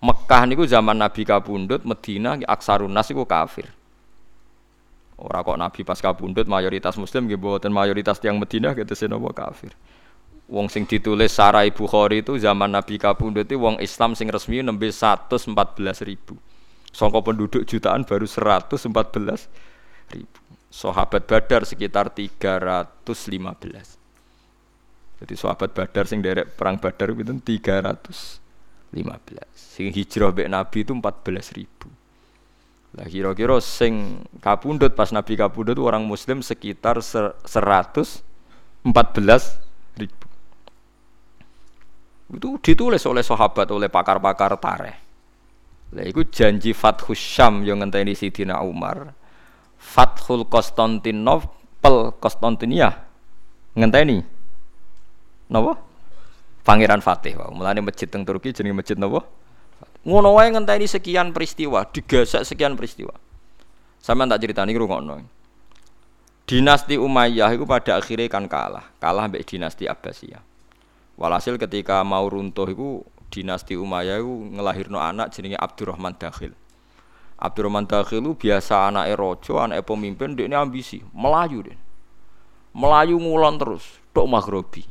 [0.04, 3.72] Mekah niku zaman Nabi kabundut, Medina aksarun nas iku kafir.
[5.16, 9.72] Ora kok Nabi pas kabundut mayoritas muslim nggih mboten mayoritas tiang Madinah gitu napa kafir.
[10.52, 14.92] Wong sing ditulis Sarai Bukhari itu zaman Nabi kabundut itu wong Islam sing resmi nembe
[14.92, 15.48] 114
[16.04, 16.36] ribu.
[16.92, 18.84] Songko penduduk jutaan baru 114
[20.12, 20.38] ribu.
[20.68, 23.08] Sahabat Badar sekitar 315.
[25.24, 28.36] Jadi sahabat Badar sing derek perang Badar itu 315.
[29.56, 31.88] Sing hijrah mbek Nabi itu 14 ribu.
[32.92, 37.40] Lah kira-kira sing kapundut pas Nabi kapundut orang muslim sekitar 114
[38.84, 39.71] ribu.
[42.33, 44.97] Itu ditulis oleh sahabat oleh pakar-pakar tareh.
[45.92, 49.12] Lah itu janji Fathus Syam yang ngenteni Sidina Umar.
[49.77, 52.88] Fathul Konstantinopel Konstantinia
[53.77, 54.25] ngenteni.
[55.53, 55.77] Napa?
[56.64, 57.37] Pangeran Fatih.
[57.53, 59.29] Mulane masjid teng Turki jenenge masjid napa?
[60.03, 63.12] Ngono wae ngenteni sekian peristiwa, digasak sekian peristiwa.
[64.03, 65.14] Sampeyan tak critani ngrungokno.
[66.42, 70.51] Dinasti Umayyah itu pada akhirnya kan kalah, kalah mbek dinasti Abbasiyah.
[71.16, 76.53] Walhasil ketika mau runtuh itu dinasti Umayyah itu ngelahirno anak jenenge Abdurrahman Dakhil.
[77.37, 81.79] Abdurrahman Dakhil itu biasa anak raja, anak pemimpin, dia ini ambisi, melayu deh.
[82.72, 83.85] Melayu ngulon terus,
[84.16, 84.88] tok Maghribi.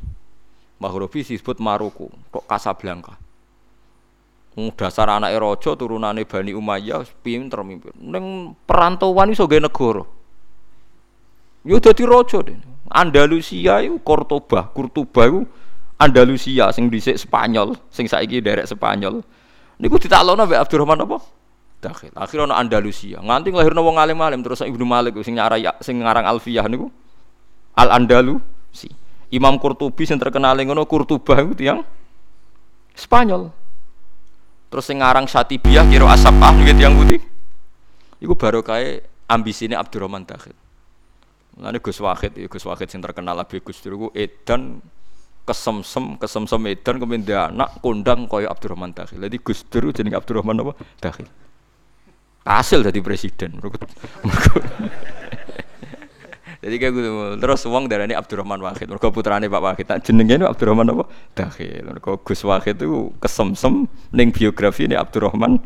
[0.78, 3.18] Maghribi disebut Maroko, tok Casablanca
[4.76, 7.96] dasar anak raja turunane Bani Umayyah pinter mimpin.
[7.96, 10.04] Ning perantauan iso gawe negara.
[11.64, 12.60] Yo dadi raja deh.
[12.92, 15.48] Andalusia iku Cordoba, Kurtuba iku
[16.02, 19.22] Andalusia sing dhisik Spanyol, sing saiki derek Spanyol.
[19.78, 21.18] Niku ditaklono mbek Abdurrahman apa?
[21.82, 22.14] Dakhil.
[22.14, 23.22] Akhirnya ana Andalusia.
[23.22, 26.90] Nganti nglahirno wong alim-alim terus Ibnu Malik sing nyarai sing ngarang Alfiyah niku
[27.78, 28.90] Al Andalusi.
[29.34, 31.86] Imam Qurtubi sing terkenal ngono Kurtuba iku tiyang
[32.98, 33.50] Spanyol.
[34.70, 37.22] Terus sing ngarang Satibiyah kira Asapah nggih tiyang putih.
[38.22, 40.54] Iku baru kae ambisine Abdurrahman Dakhil.
[41.58, 44.80] Mulane Gus Wahid, Gus Wahid sing terkenal Abi Gus Dur edan
[45.42, 49.22] kesemsem kesemsem edan kemudian dia anak kondang kaya Abdurrahman Dakhil.
[49.22, 50.74] Jadi Gus Dur jenenge Abdurrahman apa?
[51.02, 51.28] Dakhil.
[52.46, 53.58] Hasil jadi presiden.
[56.62, 57.10] Jadi kayak gitu.
[57.42, 58.86] Terus uang dari ini Abdurrahman Wahid.
[58.86, 59.86] Mereka putrane Pak Wahid.
[59.90, 61.10] Tak jenengnya ini Abdurrahman apa?
[61.34, 61.90] Dakhil.
[61.90, 65.58] Mereka Gus Wahid itu kesemsem neng biografi ini Abdurrahman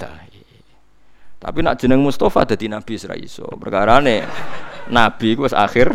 [0.00, 0.64] Dakhil.
[1.36, 3.52] Tapi nak jeneng Mustafa jadi Nabi Israiso.
[3.60, 4.24] Perkara nih
[4.88, 5.92] Nabi itu akhir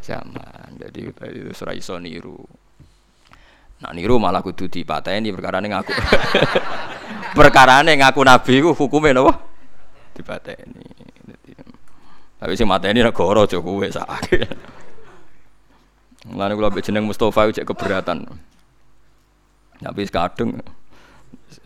[0.00, 0.80] zaman.
[0.80, 2.40] Jadi itu Israiso niru.
[3.80, 5.92] Nah niru malah kudu perkara nih ngaku.
[7.38, 9.32] perkara nih ngaku Nabi itu hukumnya apa?
[10.16, 10.88] Dipateni.
[12.40, 14.48] Tapi si mata ini negara aja kowe sakake.
[16.32, 18.24] Mulane kula mbek jeneng Mustofa cek keberatan.
[19.80, 20.56] Tapi sekadung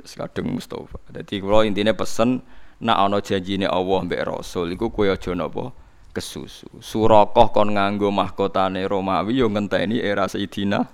[0.02, 0.98] sekadung Mustofa.
[1.14, 2.42] Dadi kula intine pesen
[2.82, 5.70] nak ana janjine Allah mbek Rasul iku kowe aja napa
[6.14, 6.70] kesusu.
[6.78, 10.86] Surakoh kon nganggo mahkotane Romawi yo ngenteni era Sayyidina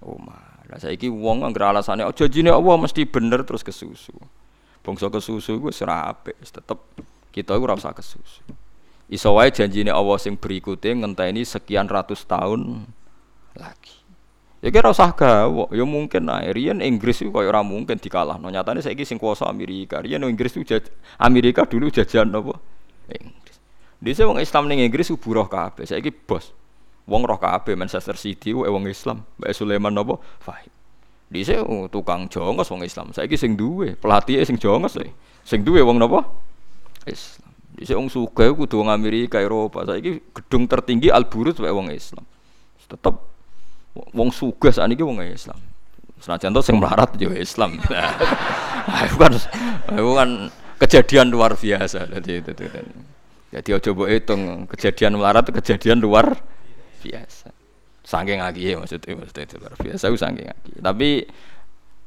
[0.00, 0.64] Umar.
[0.68, 4.12] Lah saiki wong anggere alasane oh janjine Allah mesti bener terus kesusu.
[4.84, 5.80] Bangsa kesusu iku wis
[6.52, 6.78] tetep
[7.32, 8.44] kita iku ora usah kesusu.
[9.08, 12.84] Iso wae janjine Allah sing berikutnya ngenteni sekian ratus tahun
[13.56, 13.96] lagi.
[14.58, 18.50] Ya kira usah gawe, ya mungkin nah riyen Inggris itu kaya ora mungkin dikalahno.
[18.50, 20.02] Nyatane saiki sing kuasa Amerika.
[20.02, 20.76] Riyen Inggris itu
[21.16, 22.58] Amerika dulu jajan apa?
[23.08, 23.37] Inggris.
[23.98, 25.82] Dise wong Islam ning Inggris buruh kabeh.
[25.82, 26.54] Saiki bos.
[27.08, 29.26] Wong roh kabeh Manchester City wae wong Islam.
[29.42, 30.20] Mbak Sulaiman napa?
[30.38, 30.70] Fahim.
[31.28, 33.10] Dhisik oh, tukang jongos wong Islam.
[33.10, 35.10] Saiki sing duwe pelatih sing jongos e.
[35.42, 36.22] Sing duwe wong napa?
[37.08, 37.50] Islam.
[37.74, 39.82] Dhisik wong sugih kudu wong Amerika, Eropa.
[39.82, 42.22] Saiki gedung tertinggi Al Burj wae wong Islam.
[42.88, 43.16] Tetep
[44.14, 45.58] wong sugih sakniki wong Islam.
[46.22, 47.76] Senajan to sing melarat yo Islam.
[48.88, 49.36] Nah, kan
[50.00, 50.30] itu kan
[50.80, 52.08] kejadian luar biasa.
[52.08, 52.80] Jadi itu, itu, itu.
[53.48, 56.36] Jadi ojo mbok hitung kejadian melarat itu kejadian luar
[57.00, 57.48] biasa.
[58.04, 60.72] Saking lagi ya maksudnya maksudnya itu luar biasa saking lagi.
[60.80, 61.08] Tapi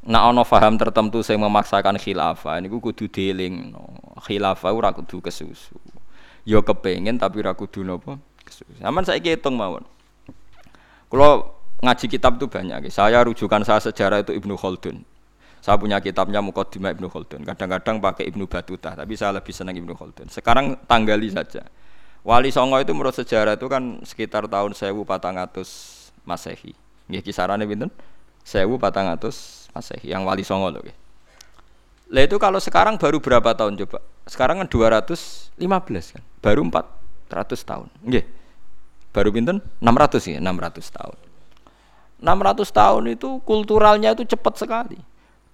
[0.06, 3.90] nak ono faham tertentu saya memaksakan khilafah ini kudu dealing no.
[4.22, 5.78] khilafah ora kudu kesusu.
[6.46, 8.78] Yo kepengen tapi ora kudu nopo kesusu.
[8.86, 9.86] Aman saya hitung mawon.
[11.10, 12.88] Kalau ngaji kitab itu banyak.
[12.94, 15.02] Saya rujukan saya sejarah itu Ibnu Khaldun.
[15.62, 17.46] Saya punya kitabnya Muqaddimah Ibnu Khaldun.
[17.46, 20.28] Kadang-kadang pakai Ibnu Batuta, tapi saya lebih senang Ibnu Khaldun.
[20.34, 21.62] Sekarang tanggali saja.
[22.26, 26.74] Wali Songo itu menurut sejarah itu kan sekitar tahun 1400 Masehi.
[27.10, 27.90] Nggih kisarannya pinten?
[28.42, 30.82] 1400 Masehi yang Wali Songo loh.
[32.12, 34.02] Lah itu kalau sekarang baru berapa tahun coba?
[34.26, 35.58] Sekarang kan 215
[36.18, 36.24] kan.
[36.42, 37.88] Baru 400 tahun.
[38.02, 38.26] Nggih.
[39.14, 39.62] Baru pinten?
[39.78, 41.18] 600 ya, 600 tahun.
[42.22, 45.11] 600 tahun itu kulturalnya itu cepat sekali.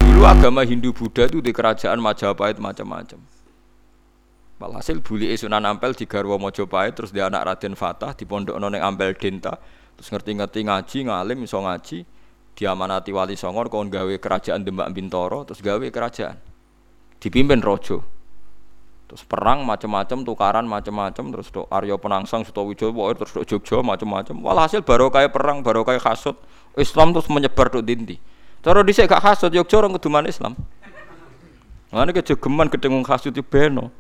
[0.07, 3.19] Dulu agama Hindu Buddha itu di kerajaan Majapahit macam-macam.
[4.55, 8.79] Walhasil buli Sunan Ampel di Garwa Mojopahit terus di anak Raden Fatah di pondok noneng
[8.87, 9.59] Ampel Denta.
[9.99, 12.07] Terus ngerti-ngerti ngaji ngalim iso ngaji
[12.55, 16.39] diamanati wali songor kon gawe kerajaan Demak Bintoro terus gawe kerajaan.
[17.19, 17.99] Dipimpin rojo
[19.11, 21.67] terus perang macam-macam tukaran macam-macam terus do
[21.99, 24.39] Penangsang Sutowijowo terus do Jogja macam-macam.
[24.39, 26.39] Walhasil baru kayak perang baru kayak kasut.
[26.79, 28.36] Islam terus menyebar do dinti
[28.67, 30.59] cara dhisik gak kasut Jogja orang keduman Islam
[31.87, 33.95] Mana kejogeman kedengung kasut itu beno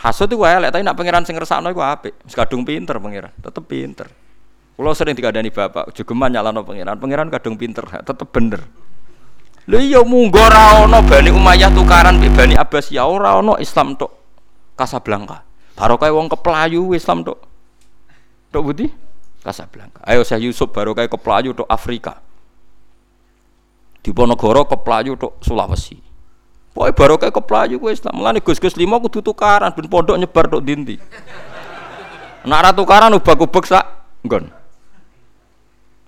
[0.00, 2.24] Hasud itu elek, tapi nak pangeran sing ngersakno iku apik.
[2.24, 4.08] Wis kadung pinter pangeran, tetep pinter.
[4.72, 8.64] Kulo sering dikandani bapak, jogeman nyalano pangeran, pangeran kadung pinter, tetep bener.
[9.68, 14.08] Lha iya munggo ora ana Bani Umayyah tukaran mbek Bani Abbasiyah ora ana Islam tok
[14.72, 15.44] Casablanca.
[15.76, 17.38] Barokah wong keplayu Islam tok.
[18.48, 18.88] Tok budi?
[19.44, 20.00] Casablanca.
[20.08, 22.24] Ayo saya Yusuf barokah keplayu tok Afrika.
[24.00, 26.00] Diponegoro keplayu tok Sulawesi.
[26.72, 28.16] Baru kayak keplayu gue Islam.
[28.16, 30.96] Mulane gus-gus lima kudu tukaran ben pondok nyebar tok dinti.
[32.48, 33.84] Nak ra tukaran ubak-ubek sak
[34.24, 34.48] nggon.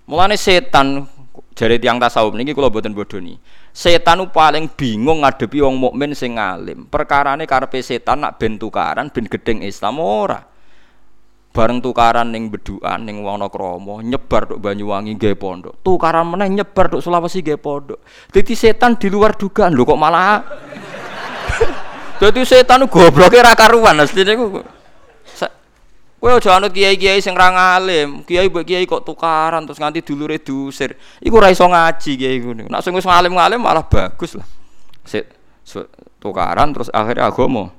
[0.08, 1.04] Mulane setan
[1.52, 3.36] jari tiang tasawuf niki kula boten bodoni.
[3.72, 6.88] Setan paling bingung ngadepi wong mukmin sing alim.
[6.88, 10.51] Perkarane karepe setan nak ben tukaran ben gedeng Islam ora
[11.52, 15.84] bareng tukaran ning beduan ning Wonokromo nyebar tok Banyuwangi nggih pondok.
[15.84, 18.00] Tukaran meneh nyebar tok Sulawesi nggih pondok.
[18.32, 20.40] Dadi setan di luar dugaan lho kok malah
[22.20, 24.64] dadi setan gobloke ra karuan asline ku.
[26.22, 30.40] Kowe aja anut kiai-kiai sing ra ngalim kiai mbek kiai kok tukaran terus nganti dulure
[30.40, 30.96] diusir.
[31.20, 34.48] Iku ora iso ngaji kiai ngono nek sing wis ngalim-ngalim malah bagus lah.
[35.02, 35.28] Set,
[36.22, 37.74] tukaran terus akhirnya agama.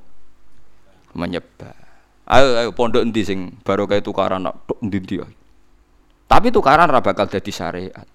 [1.13, 1.82] Menyebar
[2.23, 5.19] Ayo ayo pondok endi sing baru kayak tukaran tok endi
[6.23, 8.07] Tapi tukaran ora bakal dadi syariat.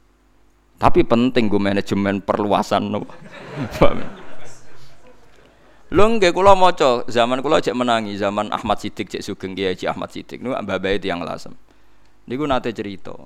[0.79, 3.05] Tapi penting gue manajemen perluasan no.
[5.89, 10.13] Lho nggih kula maca zaman kula cek menangi zaman Ahmad Sidik cek Sugeng Kiai Ahmad
[10.13, 11.57] Sidik niku mbah-mbah yang lasem.
[12.29, 13.17] Niku nate cerita.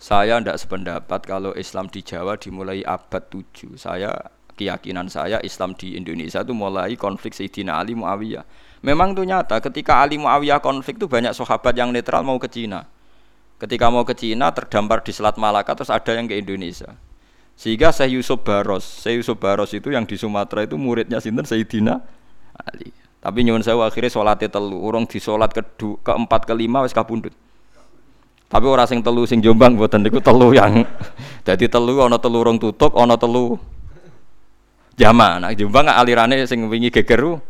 [0.00, 3.76] Saya ndak sependapat kalau Islam di Jawa dimulai abad 7.
[3.76, 4.16] Saya
[4.56, 8.44] keyakinan saya Islam di Indonesia itu mulai konflik Sayyidina Ali Muawiyah
[8.80, 12.88] Memang itu nyata ketika Ali Muawiyah konflik itu banyak sahabat yang netral mau ke Cina.
[13.60, 16.96] Ketika mau ke Cina terdampar di Selat Malaka terus ada yang ke Indonesia.
[17.60, 22.00] Sehingga Syekh Yusuf Baros, Syekh Yusuf Baros itu yang di Sumatera itu muridnya sinten Sayyidina
[22.56, 22.88] Ali.
[23.20, 25.60] Tapi nyuwun saya akhirnya sholatnya telu, urung di sholat ke
[26.00, 27.36] keempat kelima wis kapundut.
[28.48, 30.88] Tapi orang sing telu sing Jombang buatan niku telu yang
[31.46, 33.60] jadi telu ana telu urung tutup, ana telu
[34.96, 35.36] jama.
[35.36, 37.44] Nah Jombang alirane sing wingi gegeru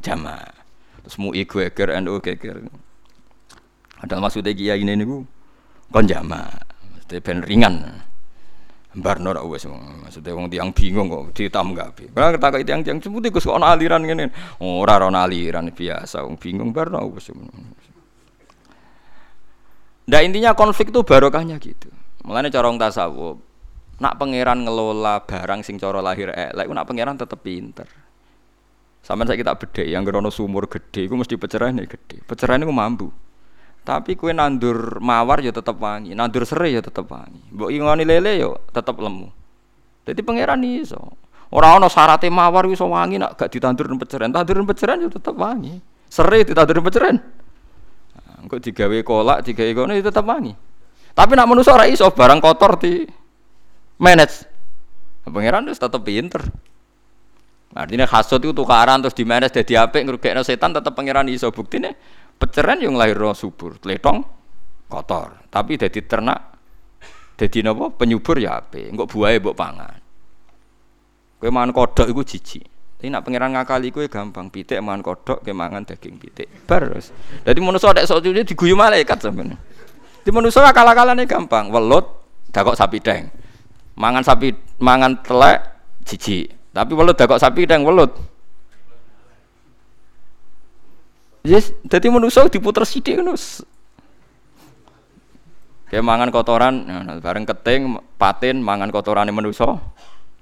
[0.00, 0.59] jama.
[1.04, 2.20] Terus MUI geger, NU.
[4.00, 5.24] Ada maksudnya kiai ini niku
[5.92, 6.48] kon jama,
[6.96, 8.04] mesti ben ringan.
[8.90, 12.10] Barno ra wis maksudnya wong tiang bingung kok ditamgapi.
[12.10, 14.34] Kalau kita kok tiang-tiang sebut Gus kok ana aliran ngene.
[14.58, 17.30] Ora ana aliran biasa wong bingung barno wis.
[20.10, 21.86] Nah intinya konflik itu barokahnya gitu.
[22.26, 23.38] Mulane cara tasawuf,
[24.02, 27.86] nak pangeran ngelola barang sing cara lahir elek, nak pangeran tetep pinter.
[29.00, 32.20] Sama saya kita beda, yang gerono sumur gede, gue mesti pecerahan nih gede.
[32.24, 33.08] Pecerahan gue mampu.
[33.80, 37.40] Tapi kue nandur mawar ya tetap wangi, nandur serai ya tetap wangi.
[37.48, 39.32] Mbok ingoni lele yo ya tetap lemu.
[40.04, 41.16] Jadi pangeran iso.
[41.50, 45.80] Orang ono syaratnya mawar iso wangi nak gak ditandur pecerahan, tandur pecerahan ya tetap wangi.
[46.12, 47.16] Serai ditandur pecerahan.
[48.14, 50.52] Nah, digawe kolak, digawe kono itu ya tetap wangi.
[51.16, 53.02] Tapi nak manusa ora iso barang kotor di
[53.98, 54.46] manage.
[55.26, 56.42] Pangeran wis tetep pinter.
[57.70, 61.94] Artinya hasud itu tukaran terus di manage dadi apik ngrugekno setan tetep pangeran iso buktine
[62.34, 64.26] peceran yang lahir subur, tletong
[64.90, 65.46] kotor.
[65.46, 66.58] Tapi dadi ternak
[67.38, 68.90] dadi napa penyubur ya apik.
[68.90, 69.98] Engko buahe mbok pangan.
[71.38, 72.66] Kowe mangan kodok iku jijik.
[73.00, 76.68] Tapi nak pangeran ngakali kowe gampang, pitik mangan kodok, kowe mangan daging pitik.
[76.68, 76.84] Bar.
[77.46, 79.56] Dadi manusa nek sok cuci diguyu malaikat sampeyan.
[80.20, 82.04] Di manusa akal-akalane gampang, welut
[82.52, 83.32] dakok sapi deng.
[83.96, 84.52] Mangan sapi
[84.84, 85.64] mangan telek
[86.04, 86.59] jijik.
[86.70, 88.14] Tapi welut dakok sapi deng welut.
[91.40, 93.32] Yes, jadi manusia diputer sidik kan
[95.90, 96.74] Kayak mangan kotoran,
[97.18, 99.74] bareng keting, patin, mangan kotoran manusia,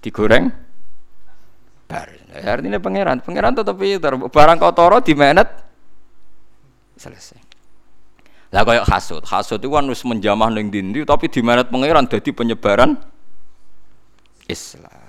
[0.04, 0.52] digoreng,
[1.88, 2.12] bar.
[2.28, 4.12] Artinya pangeran, pangeran tetap pinter.
[4.28, 5.48] Barang kotor di menet
[7.00, 7.40] selesai.
[8.52, 12.28] Lah kayak hasud, hasud itu kan harus menjamah neng dindi, tapi di menet pangeran jadi
[12.28, 13.00] penyebaran
[14.44, 15.07] Islam.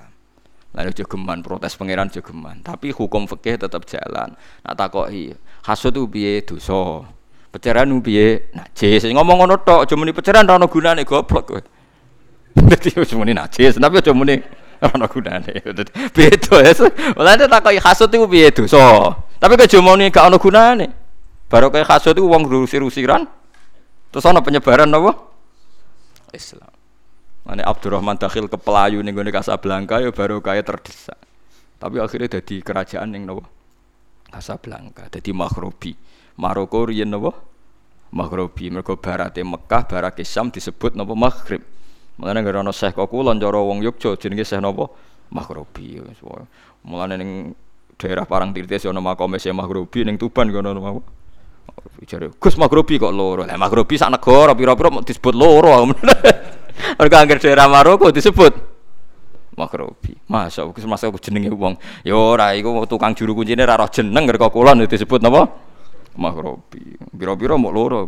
[0.80, 4.32] Lalu jogeman protes pangeran jogeman, tapi hukum fikih tetap jalan.
[4.64, 5.36] Nak takoki,
[5.68, 7.04] hasud itu biye dosa.
[7.52, 9.04] Peceran piye najis.
[9.12, 11.60] Ngomong ngono tok, aja muni peceran ora ono gunane goblok kowe.
[12.56, 14.40] Dadi aja muni najis, tapi aja muni
[14.96, 15.52] ana gunane.
[16.16, 16.72] Beda ya.
[17.12, 19.12] Mulane takoki hasud iku piye dosa.
[19.36, 20.88] Tapi kejomone gak ana gunane.
[21.52, 23.28] Baru kayak hasud iku wong rusir-rusiran
[24.16, 25.12] terus ana penyebaran apa?
[26.32, 26.79] Islam.
[27.48, 31.18] Mane Abdurrahman Dakhil ke Pelayu ning gone Casablanca ya baru kaya terdesak.
[31.80, 33.48] Tapi akhirnya jadi kerajaan yang nopo
[34.30, 35.96] Casablanca, jadi Maghribi.
[36.40, 37.32] Maroko riyen nopo
[38.12, 38.70] Maghribi.
[38.70, 41.64] Mergo barate Mekah, barake Syam disebut nopo Maghrib.
[42.20, 44.92] Mulane gara ana Syekh Kulon cara wong Yogya jenenge Syekh napa?
[45.32, 46.04] Maghribi.
[46.84, 47.32] Mulane ning
[47.96, 51.02] daerah Parangtirtis ana makome Syekh Maghribi ning Tuban kono apa?
[52.04, 53.48] Jare Gus Maghribi kok loro.
[53.48, 55.88] Lah Maghribi sak negara pira-pira disebut loro.
[56.98, 58.54] Mergo angger daerah Maroko disebut
[59.60, 60.16] Maghribi.
[60.32, 61.76] Masa Gus masa jenenge wong.
[62.08, 65.52] Ya ora iku tukang juru kuncine ra roh jeneng kok kulon disebut napa?
[66.16, 66.96] Maghribi.
[67.12, 68.08] Pira-pira mok loro.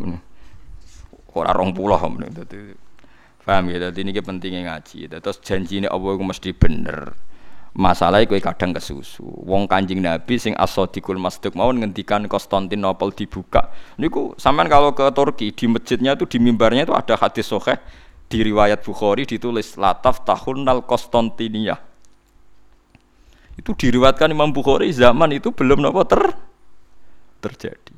[1.36, 1.76] Ora 20
[2.16, 2.32] men.
[2.32, 2.58] Dadi
[3.42, 3.90] Paham ya?
[3.90, 5.10] Jadi ini pentingnya ngaji.
[5.12, 7.18] Terus janji ini Allah itu mesti bener.
[7.72, 9.24] Masalahnya kue kadang kesusu.
[9.24, 13.72] Wong kanjing Nabi sing asodikul masduk mau ngendikan Konstantinopel dibuka.
[13.96, 17.80] Niku sampean kalau ke Turki di masjidnya itu di mimbarnya itu ada hadis soheh
[18.32, 21.76] di riwayat Bukhari ditulis lataf tahun nal Konstantinia.
[23.60, 26.24] Itu diriwatkan Imam Bukhari zaman itu belum nopo ter
[27.44, 27.92] terjadi.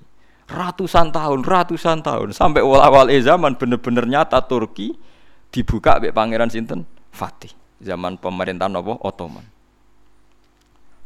[0.49, 4.97] Ratusan tahun, ratusan tahun sampai awal-awal zaman bener-bener nyata Turki
[5.53, 9.45] dibuka oleh pangeran sinten Fatih zaman pemerintahan nopo Ottoman.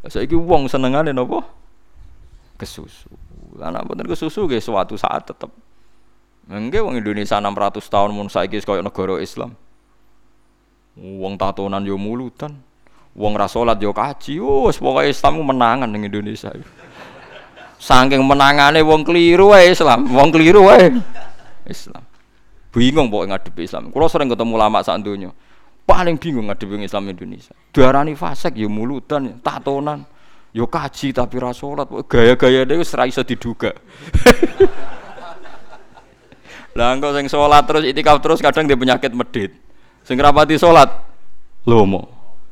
[0.07, 1.43] Saiki wong senengane nopo
[2.55, 3.11] kesusu.
[3.59, 5.51] Nek mboten kesusu nggih suatu saat tetep
[6.47, 9.51] Enggak wong Indonesia 600 tahun mun saiki koyo negara Islam.
[10.97, 12.55] Wong tatonan yo mulutan.
[13.17, 14.39] Wong ra salat yo kaji.
[14.39, 16.55] Wes pokoke Islam menangan ning Indonesia.
[17.77, 20.97] Saking menangane wong keliru wae Islam, wong keliru wae
[21.69, 22.07] Islam
[22.77, 23.89] bingung pokoknya ngadepi Islam.
[23.89, 25.33] Kalau sering ketemu lama saat dunia,
[25.89, 27.57] paling bingung ngadepi Islam Indonesia.
[27.73, 30.05] Darani fasek ya mulutan, tatonan,
[30.53, 33.73] ya kaji tapi rasulat, gaya-gaya dia serai iso diduga.
[36.77, 39.57] Lah engko sing salat terus itikaf terus kadang dia penyakit medit.
[40.05, 40.93] Sing rapati salat
[41.65, 42.05] lomo.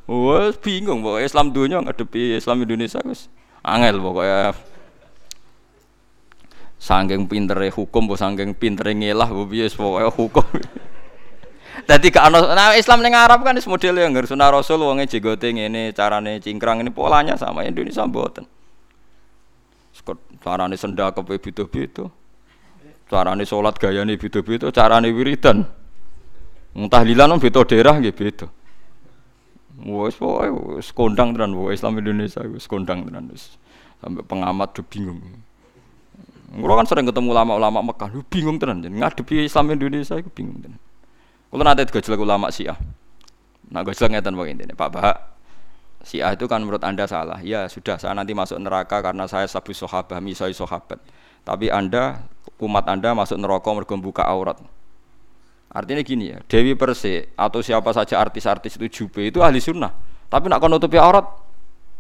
[0.09, 3.29] Wes bingung pokoknya Islam dunia ngadepi Islam Indonesia wis
[3.61, 4.53] angel pokoknya
[6.85, 10.45] Sangking pintere hukum, bu sangking pintere ngelah, bu bias pokoknya hukum.
[11.89, 15.49] Jadi ke nah Islam neng Arab kan is model yang harus sunah Rasul wongnya jigote
[15.49, 18.45] ini carane cingkrang ini polanya sama Indonesia buatan.
[20.45, 22.13] Carane senda ke bito-bito.
[23.15, 25.63] Carane sholat gaya nih bito-bito, carane wiridan.
[26.75, 28.47] Entah lilan om bito daerah gitu bito.
[29.88, 33.32] Wes pokoknya kondang tenan, Islam Indonesia wes kondang tenan
[34.04, 35.24] sampai pengamat tuh bingung.
[36.59, 40.80] Kulo kan sering ketemu ulama-ulama Mekah, lu bingung tenan ngadepi Islam Indonesia itu bingung tenan.
[41.47, 42.76] Kulo nate digojlok ulama Syiah.
[43.72, 45.18] Nah gojlok ngeten wae intine, Pak Bahak.
[46.03, 47.39] Syiah itu kan menurut Anda salah.
[47.39, 50.99] Ya sudah, saya nanti masuk neraka karena saya sabu sahabat, misai sahabat.
[51.46, 52.26] Tapi Anda
[52.58, 54.58] umat Anda masuk neraka mergo buka aurat.
[55.76, 59.91] Artinya gini ya, Dewi Persik atau siapa saja artis-artis itu jube itu ahli sunnah.
[60.26, 61.28] Tapi nak nutupi aurat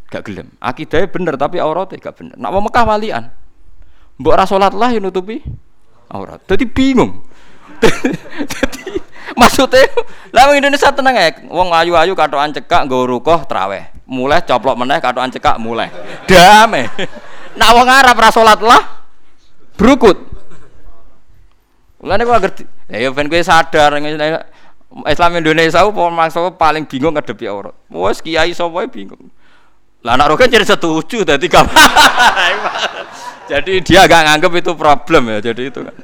[0.09, 0.47] gak gelem.
[0.57, 2.35] Akidahnya bener tapi auratnya gak bener.
[2.39, 3.23] Nak mau Mekah walian.
[4.15, 5.43] Mbok ora lah yang nutupi
[6.07, 6.39] aurat.
[6.47, 7.27] Jadi bingung.
[8.55, 8.95] Jadi
[9.35, 9.83] maksudnya
[10.31, 11.35] lah Indonesia tenang ya.
[11.51, 13.91] Wong ayu-ayu katokan cekak nggo rukoh traweh.
[14.07, 15.91] Mulai coplok meneh katokan cekak mulai.
[16.25, 16.87] Damai.
[17.59, 19.04] Nak wong Arab ora lah
[19.75, 20.17] berukut.
[22.01, 22.63] Mulane kok ngerti.
[22.91, 23.97] Ya ben kowe sadar
[25.03, 27.75] Islam Indonesia apa maksud paling bingung ngadepi aurat.
[27.91, 29.27] Wes kiai sapa bingung.
[30.05, 31.49] Lah anak rokan jadi setuju dadi
[33.51, 35.37] Jadi dia agak nganggep itu problem ya.
[35.51, 35.95] Jadi itu kan.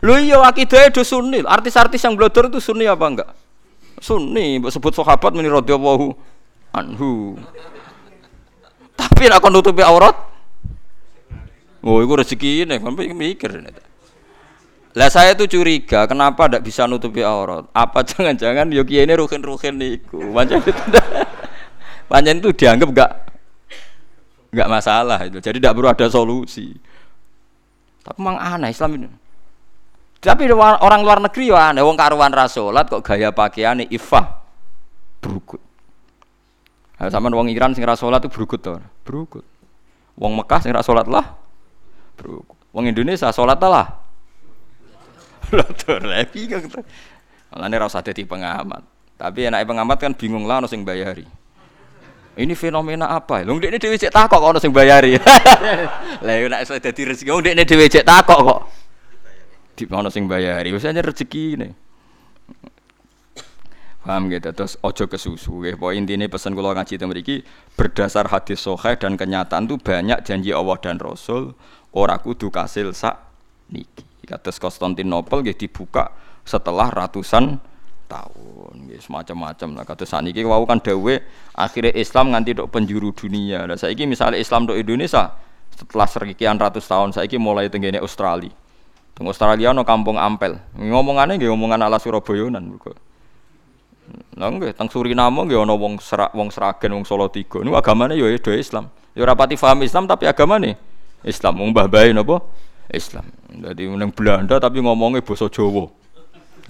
[0.00, 1.44] Lu iya akidahnya itu sunni.
[1.44, 3.30] Artis-artis yang blodor itu sunni apa enggak?
[4.00, 6.16] Sunni, sebut sahabat meni radhiyallahu
[6.72, 7.36] anhu.
[8.96, 10.16] Tapi nak nutupi aurat.
[11.80, 13.72] Oh, itu rezeki ini, sampai mikir ini.
[14.90, 17.64] Lah saya tuh curiga, kenapa ndak bisa nutupi aurat?
[17.70, 20.18] Apa jangan-jangan yo ini ruhin-ruhin niku.
[20.34, 20.72] Pancen itu.
[22.10, 23.10] Pancen itu dianggap enggak
[24.50, 25.38] enggak masalah itu.
[25.38, 26.74] Jadi tidak perlu ada solusi.
[28.02, 29.08] Tapi memang aneh Islam ini.
[30.20, 34.42] Tapi orang luar negeri ya aneh, wong karuan rasulat kok gaya pakaiannya ifah
[35.22, 35.62] berukut.
[37.00, 38.76] Nah, sama wong Iran sing rasulat itu berukut tuh,
[39.06, 39.46] berukut.
[40.20, 41.40] Wong Mekah sing rasulat lah
[42.20, 42.60] berukut.
[42.76, 43.88] Wong Indonesia sholat lah.
[45.56, 46.60] Lotor lagi kan.
[47.50, 48.84] Malah ini rasa jadi pengamat.
[49.16, 51.24] Tapi enak pengamat kan bingung lah sing bayari.
[52.36, 53.42] Ini fenomena apa?
[53.42, 55.18] Lho ini dhewe cek takok kok sing bayari.
[56.24, 58.60] Lah nek iso dadi rezeki, wong ini dhewe cek takok kok
[59.80, 61.68] di mana sing bayari biasanya rezeki ini
[64.04, 67.36] paham gitu terus ojo kesusu ya poin intinya pesan kalau ngaji memiliki
[67.80, 71.56] berdasar hadis soheh dan kenyataan tuh banyak janji Allah dan Rasul
[71.96, 73.18] ora kudu kasil sak
[73.70, 76.14] niki kados Konstantinopel gitu dibuka
[76.46, 77.58] setelah ratusan
[78.10, 81.14] tahun gitu semacam-macam lah kata saniki wau kan dawe
[81.54, 85.34] akhirnya Islam nganti dok penjuru dunia dan saya misalnya Islam dok Indonesia
[85.74, 88.50] setelah sekian ratus tahun saya mulai tenggene Australia
[89.20, 90.56] Teng Australia no kampung Ampel.
[90.80, 92.96] Ngomongannya nggih ngomongan ala Surabayanan mergo.
[94.40, 97.60] Lah nggih teng Suriname nggih ana wong serak wong Seragen wong Solo Tiga.
[97.60, 98.88] Niku agamane ya Islam.
[99.12, 100.80] Ya ora pati paham Islam tapi agamane
[101.24, 101.60] Islam.
[101.60, 102.40] Wong mbah bae napa?
[102.90, 103.26] Islam.
[103.50, 105.86] Dadi ning Belanda tapi ngomongnya basa Jawa.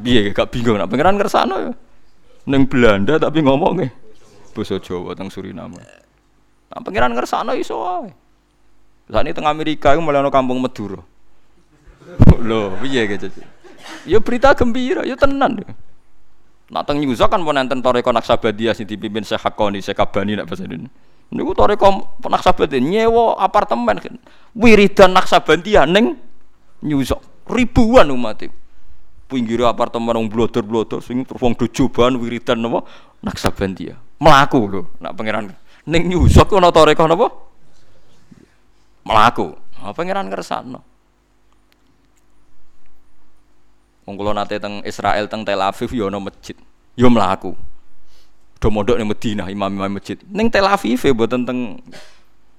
[0.01, 1.73] Piye gak bingung nak pangeran ngersano ya.
[2.49, 3.93] Ning Belanda tapi ngomongnya
[4.53, 5.81] basa Jawa teng Suriname.
[6.71, 8.13] Nah, pangeran ngersano iso wae.
[9.11, 11.03] Ini teng Amerika itu mulai kampung Madura.
[12.47, 13.27] Loh, piye gitu.
[14.07, 15.67] Ya berita gembira, ya tenan.
[16.71, 20.63] Nak teng nyusa kan mau nonton Toreko Naksabadiah sing dipimpin Syekh Hakoni, Syekh nak bahasa
[20.71, 20.87] ini.
[21.31, 24.15] Niku Toreko Naksabadiah nyewa apartemen kan.
[24.55, 26.19] Wiridan Naksabadiah ning
[26.83, 28.55] nyusa ribuan umat itu.
[29.31, 32.83] Pinggir apartemen wong blotor-blotor sing terus wong dojoban wiridan napa.
[34.21, 35.55] Melaku lho, nak pangeran.
[35.87, 37.31] Ning nyusa ana Toreko napa?
[39.07, 39.55] Melaku.
[39.79, 40.83] Apa pangeran ngersakno.
[44.03, 46.59] Wong kula nate teng Israel teng Tel Aviv yo ana masjid.
[46.99, 47.55] Yo mlaku.
[48.61, 50.21] Do mondok ning Madinah imam-imam masjid.
[50.29, 51.81] Ning Tel Aviv e mboten teng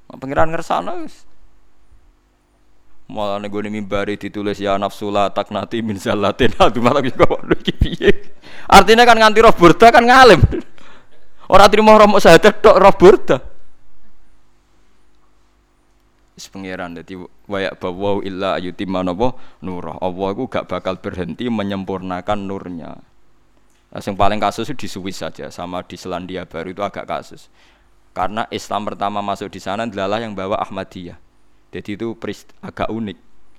[0.09, 1.05] pangeran ngersana.
[3.05, 7.45] Malah nego mimbari ditulis ya nafsula taknati min zalatin adu malah kok
[7.77, 8.33] piye.
[8.65, 10.41] Artinya kan nganti roh burda kan ngalim.
[11.51, 13.37] Ora trimo romo sahadat tok roh burda.
[16.33, 17.13] Wis dadi
[17.45, 20.01] wayak bawa illa ayutimma napa nurah.
[20.01, 23.10] Allah iku gak bakal berhenti menyempurnakan nurnya.
[23.91, 27.51] Yang paling kasus itu di Swiss saja, sama di Selandia Baru itu agak kasus.
[28.15, 31.19] Karena Islam pertama masuk di sana adalah yang bawa Ahmadiyah.
[31.71, 32.15] Jadi itu
[32.63, 33.17] agak unik,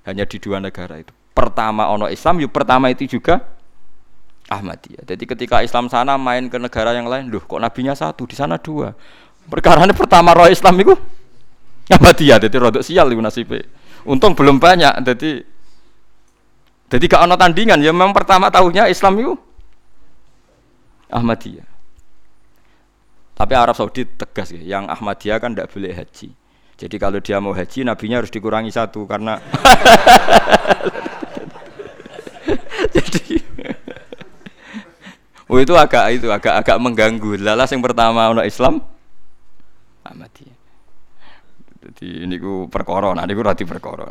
[0.09, 1.13] hanya di dua negara itu.
[1.33, 3.45] Pertama ono Islam, yuk pertama itu juga
[4.49, 5.05] Ahmadiyah.
[5.05, 8.57] Jadi ketika Islam sana main ke negara yang lain, loh kok nabinya satu, di sana
[8.57, 8.97] dua.
[9.49, 10.95] Perkara ini pertama roh Islam itu
[11.93, 13.69] Ahmadiyah jadi rodok sial iku nasibe.
[14.09, 15.45] Untung belum banyak jadi
[16.93, 19.33] jadi gak ono tandingan ya memang pertama tahunya Islam itu
[21.13, 21.69] Ahmadiyah.
[23.33, 26.33] Tapi Arab Saudi tegas ya, yang Ahmadiyah kan tidak boleh haji.
[26.81, 29.39] Jadi kalau dia mau haji, nabinya harus dikurangi satu karena
[32.97, 33.39] jadi
[35.47, 37.39] oh itu agak itu agak agak mengganggu.
[37.39, 38.81] Lalas yang pertama ono Islam
[40.03, 40.57] Ahmadiyah.
[41.83, 44.07] Jadi ini ku perkara, nah niku rati perkara.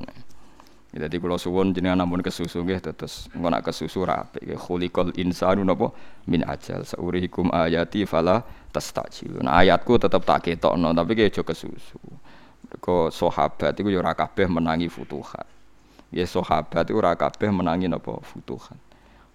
[0.91, 5.63] Jadi kalau suwon jenengan namun kesusu nggih terus engko nak kesusu rapi nggih khuliqal insanu
[5.63, 5.95] napa
[6.27, 8.43] min ajal saurihikum ayati fala
[8.75, 9.39] tastajil.
[9.39, 11.95] Nah ayatku tetep tak ketokno tapi ki aja kesusu.
[12.83, 15.47] Kok sahabat iku ya kabeh menangi futuhat.
[16.11, 18.75] Ya sahabat iku ora kabeh menangi napa futuhat.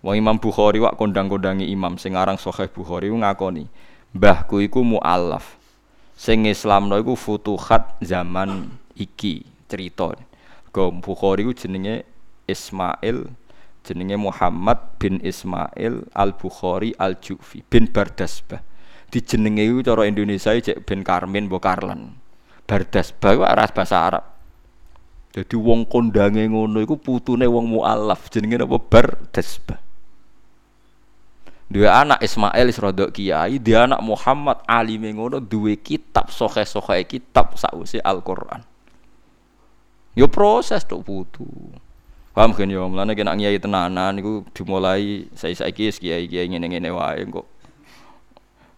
[0.05, 3.65] Wong Imam Bukhari wak kondang-kondangi imam sing aran Sahih Bukhari ngakoni,
[4.13, 5.57] mbahku iku mualaf
[6.21, 9.41] sing Islamno iku futuhat zaman iki
[9.73, 10.13] cerita.
[10.77, 12.05] Go Bukhari ku jenenge
[12.45, 13.33] Ismail
[13.81, 18.61] jenenge Muhammad bin Ismail Al Bukhari Al Jufi bin Bardasbah.
[19.09, 22.13] Dijenenge iku cara Indonesia cek bin Karmin mbok Karlan.
[22.69, 24.25] Bardasbah ku aras bahasa Arab.
[25.33, 29.81] Jadi wong kondange ngono iku putune wong mualaf jenenge apa Bardasbah.
[31.73, 37.97] Dua anak Ismail rodok kiai, dia anak Muhammad Ali ngono duwe kitab sohe-sohe kitab sausi
[37.97, 38.76] Al-Qur'an.
[40.17, 41.45] Yo proses tok putu.
[42.33, 47.45] Paham kan yo, mulane kena kiai tenanan niku dimulai saya-saiki kiai-kiai ngene-ngene wae kok.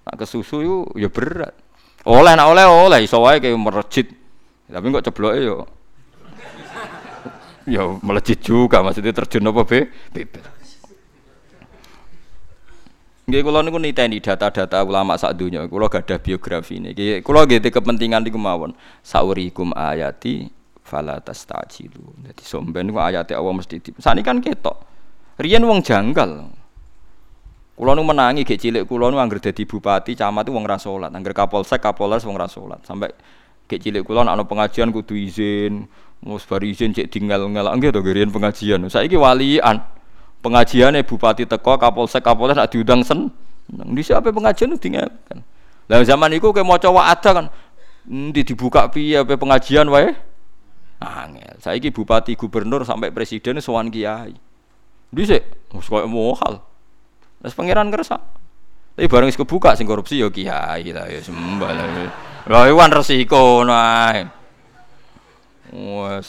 [0.02, 1.54] Nak kesusu yo yo berat.
[2.06, 4.10] Oleh nak oleh oleh iso wae kayak merejit.
[4.66, 5.56] Tapi kok cebloke yo
[7.74, 10.44] ya melejit juga maksudnya terjun apa be bebek
[13.28, 15.68] Nggih kula niku niteni data-data ulama sak donya.
[15.68, 16.96] Kula gadah biografi ini.
[16.96, 18.72] Nggih kula nggih kepentingan niku mawon.
[19.04, 20.57] Saurikum ayati
[20.88, 22.24] fala tastajilu.
[22.24, 23.92] Dadi somben niku ayate Allah mesti di.
[24.00, 24.80] Sani kan ketok.
[25.36, 26.48] Riyen wong janggal.
[27.76, 31.12] Kula nu menangi gek cilik kula nu anggere dadi bupati, camat wong ra salat.
[31.12, 32.80] Angger kapolsek, kapolres wong ra salat.
[32.82, 33.12] Sampai
[33.68, 35.84] gek cilik kula ana pengajian kudu izin.
[36.24, 38.82] Mus bari izin cek tinggal ngelak nggih to gerian pengajian.
[38.90, 39.84] Saiki walian.
[40.42, 43.30] Pengajiane bupati teko Kapolsek Kapolres nak diundang sen.
[43.68, 45.44] Di siapa pengajian tinggal kan.
[45.86, 47.46] Lah zaman iku ke maca ada kan.
[48.08, 50.16] Ndi dibuka piye pengajian wae?
[50.98, 51.54] Angel.
[51.62, 54.34] Saiki bupati gubernur sampai presiden sowan kiai.
[55.14, 56.60] Dhisik wis koyo mohal.
[57.38, 58.18] Terus pangeran kersa.
[58.98, 61.70] Tapi bareng wis kebuka sing korupsi ya kiai lah ya sembah.
[62.50, 64.26] Lah iwan resiko nae.
[65.70, 66.28] Wes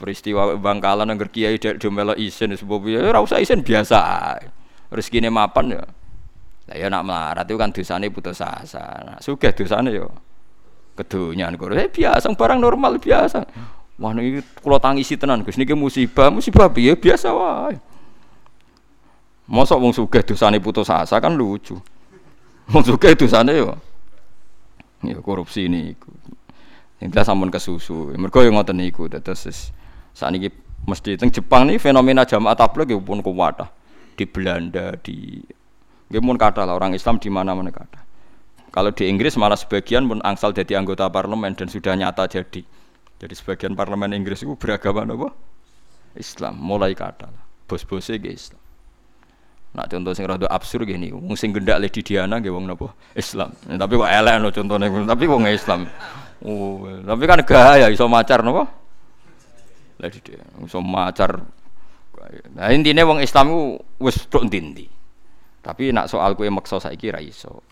[0.00, 4.00] peristiwa Bangkalan angger kiai dek do melok isin sebab ya ora usah isin biasa.
[4.88, 5.84] Rezekine mapan ya.
[6.66, 8.82] Lah ya nak melarat itu kan dosane putus asa.
[9.04, 10.08] Nah, sugih dosane ya
[10.96, 11.70] kedonyan kok.
[11.76, 13.44] Eh biasa barang normal biasa.
[13.96, 17.76] Wah niki kula tangisi tenan Gus niki musibah, musibah piye biasa wae.
[19.46, 21.78] Mosok wong sugih dosane putus asa kan lucu.
[22.72, 23.76] Wong sugih dosane ya
[25.04, 26.12] ya korupsi niku.
[27.00, 28.16] Yang jelas sampun kesusu.
[28.16, 29.72] Mergo yang ngoten niku terus
[30.16, 30.50] sakniki
[30.88, 33.68] mesti teng Jepang nih fenomena jamaah tabligh pun kuwat.
[34.16, 35.44] Di Belanda di
[36.08, 38.05] nggih mun kata lah orang Islam di mana-mana kata.
[38.76, 42.60] Kalau di Inggris malah sebagian pun angsal jadi anggota parlemen dan sudah nyata jadi.
[43.16, 45.32] Jadi sebagian parlemen Inggris itu beragama apa?
[46.12, 47.32] Islam, mulai kata.
[47.64, 48.60] Bos-bosnya ke Islam.
[49.72, 52.92] Nah contoh sing rada absurd gini, wong sing gendak Lady Diana nggih wong napa?
[53.16, 53.56] Islam.
[53.64, 55.80] Ya, tapi kok elek no contohnya, tapi wong Islam.
[56.44, 58.68] Oh, tapi kan gaya iso macar napa?
[60.00, 61.44] Lah dia iso macar.
[62.52, 63.60] Nah intine wong Islam ku
[64.04, 64.44] wis tok
[65.64, 67.64] Tapi nak soal kue maksa saiki ra iso.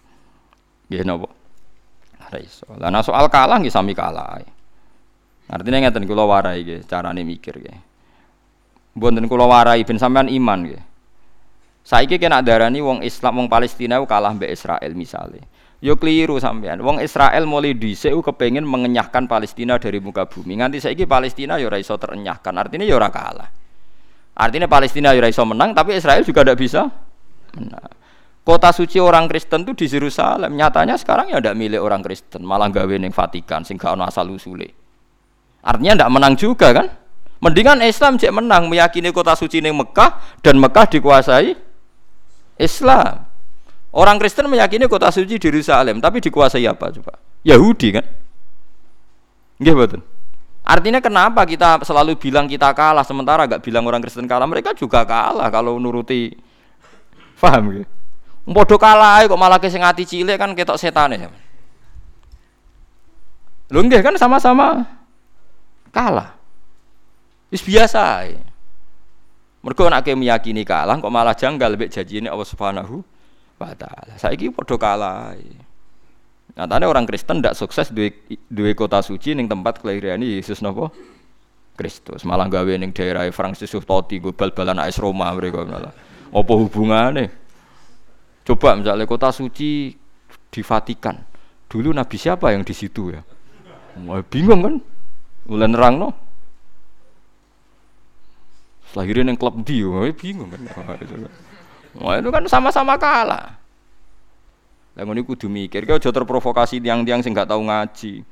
[0.89, 1.29] Nggih napa?
[2.29, 2.69] Ra iso.
[2.77, 4.41] Lah nak soal kalah nggih sami kalah.
[5.49, 7.79] Artinya ngeten kula warai nggih carane mikir nggih.
[8.97, 10.83] Mboten kula warai ben sampean iman nggih.
[11.85, 15.45] Saiki kena darani wong Islam wong Palestina kalah mbek Israel misalnya.
[15.85, 16.81] Yo keliru sampean.
[16.81, 20.57] Wong Israel mulai dhisik kepengin mengenyahkan Palestina dari muka bumi.
[20.57, 22.57] Nganti saiki Palestina yo ora iso terenyahkan.
[22.57, 23.49] Artinya yo ora kalah.
[24.33, 26.89] Artinya Palestina yo ora iso menang tapi Israel juga tidak bisa
[27.53, 27.94] menang.
[28.45, 30.53] Kota suci orang Kristen itu di Yerusalem.
[30.53, 34.29] Nyatanya sekarang ya tidak milik orang Kristen, malah gawe ning Vatikan sing gak ono asal
[34.29, 34.69] usule.
[35.65, 36.93] Artinya tidak menang juga kan?
[37.41, 41.57] Mendingan Islam cek menang meyakini kota suci ning Mekah dan Mekah dikuasai
[42.61, 43.25] Islam.
[43.97, 47.17] Orang Kristen meyakini kota suci di Yerusalem, tapi dikuasai apa coba?
[47.49, 48.05] Yahudi kan?
[49.57, 50.01] Nggih betul.
[50.65, 54.45] Artinya kenapa kita selalu bilang kita kalah sementara gak bilang orang Kristen kalah?
[54.45, 56.33] Mereka juga kalah kalau nuruti
[57.41, 57.89] paham gitu.
[58.45, 61.33] Bodoh kalah kok malah ke sing ati cilik kan ketok setan ya.
[63.73, 64.85] Lho nggih kan sama-sama
[65.89, 66.37] kalah.
[67.49, 68.29] Wis biasa.
[69.65, 73.01] Mergo nek meyakini kalah kok malah janggal lebih janjine Allah Subhanahu
[73.57, 74.13] wa taala.
[74.21, 75.33] Saiki padha kalah.
[76.55, 78.13] Nyatane orang Kristen ndak sukses duwe
[78.53, 80.93] duwe kota suci ning tempat kelahiran Yesus napa?
[81.75, 82.23] Kristus.
[82.23, 85.91] Malah gawe ning daerah Frankfurt Totti go bal-balan AS Roma mereka malah.
[86.31, 87.44] Apa hubungane?
[88.45, 89.97] Coba misalnya kota suci
[90.53, 91.17] di Vatikan.
[91.67, 93.25] Dulu nabi siapa yang di situ ya?
[94.05, 94.75] Wah, bingung kan?
[95.49, 96.09] Mulai nerang no.
[98.95, 100.61] Lahirin yang klub dia, bingung kan?
[101.99, 103.59] Wah itu kan sama-sama kalah.
[104.95, 108.23] Lah ngono kudu mikir, kau aja terprovokasi tiang-tiang sing gak tau ngaji.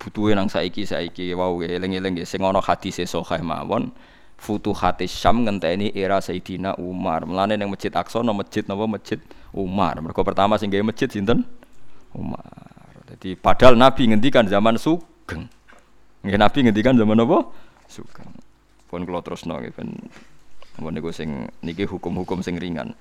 [0.00, 3.92] Butuhe nang saiki-saiki wow eling-eling sing ana hadise sahih mawon.
[4.42, 7.22] Futuhati Syam ngenteni era Sayyidina Umar.
[7.22, 9.22] Mulane ning Masjid Aqsa no masjid napa Masjid
[9.54, 9.94] Umar.
[10.02, 11.46] Mergo pertama sing gawe masjid sinten?
[12.10, 12.42] Umar.
[13.06, 15.46] Jadi padahal Nabi ngendikan zaman Sugeng.
[16.26, 17.38] Nggih Nabi ngendikan zaman apa?
[17.86, 18.34] Sugeng.
[18.90, 19.94] Pun kula terusno nggih ben
[20.90, 22.98] niku sing niki hukum-hukum sing ringan.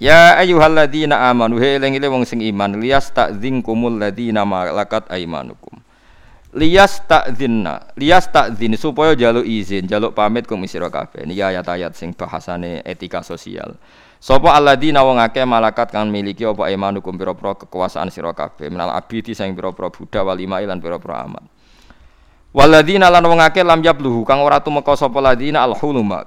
[0.00, 3.12] Ya ayyuhalladzina amanu he eling wong sing iman liyas
[3.60, 5.67] kumul ladzina malakat aimanukum.
[6.58, 11.22] Lias takzinna, lias takzin supaya jaluk izin, jaluk pamit kum sira kabeh.
[11.22, 13.78] Niki ayat-ayat sing bahasane etika sosial.
[14.18, 19.38] Sapa alladzina wong akeh malakat kang miliki apa imanukum pira-pira kekuasaan sira kabeh, menal abidi
[19.38, 21.46] sing pira-pira budak walima lan pira-pira amat.
[22.50, 26.26] Walladzina lan wong akeh lam yabluhu kang ora tumeka sapa ladina alhuluma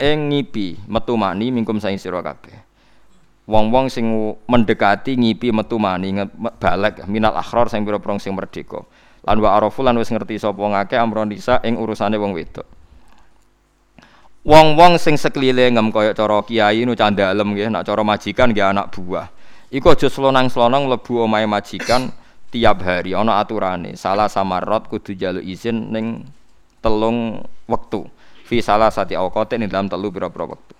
[0.00, 2.64] ing ngipi metu mani mingkum saing sira kabeh.
[3.44, 4.08] Wong-wong sing
[4.48, 6.16] mendekati ngipi metu mani
[6.56, 8.80] balik minal akhror sing pira-pira sing merdeka
[9.26, 12.76] lan wa arafu lan wis ngerti sapa ngake amron nisa ing urusane wong wedok
[14.46, 19.26] Wong-wong sing sekelilingem kaya cara kiai nu candalem nggih, nak cara majikan nggih anak buah.
[19.74, 22.14] Iku aja slonang-slonong mlebu omahe majikan
[22.54, 23.98] tiap hari ana aturane.
[23.98, 26.22] Salah samarot kudu jaluk izin ning
[26.78, 28.06] telung wektu.
[28.46, 30.78] Fi salah sati awqatin ing dalam telu pira-pira wektu.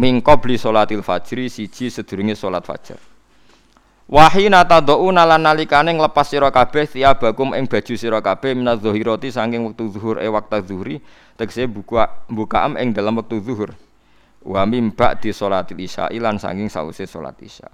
[0.00, 3.11] Min qabli salatil fajri siji sedurunge salat fajar.
[4.12, 9.64] Wahina tad'una lan nalikane nglepas sira kabeh tiabakum ing baju sira kabeh minaz zahirati saking
[9.64, 11.00] wektu zuhur e waktu zuhri
[11.40, 13.72] tegese buka bukaam ing dalam wektu zuhur.
[14.44, 17.72] Wa mim ba'di sholatil isya lan saking sause salat isya.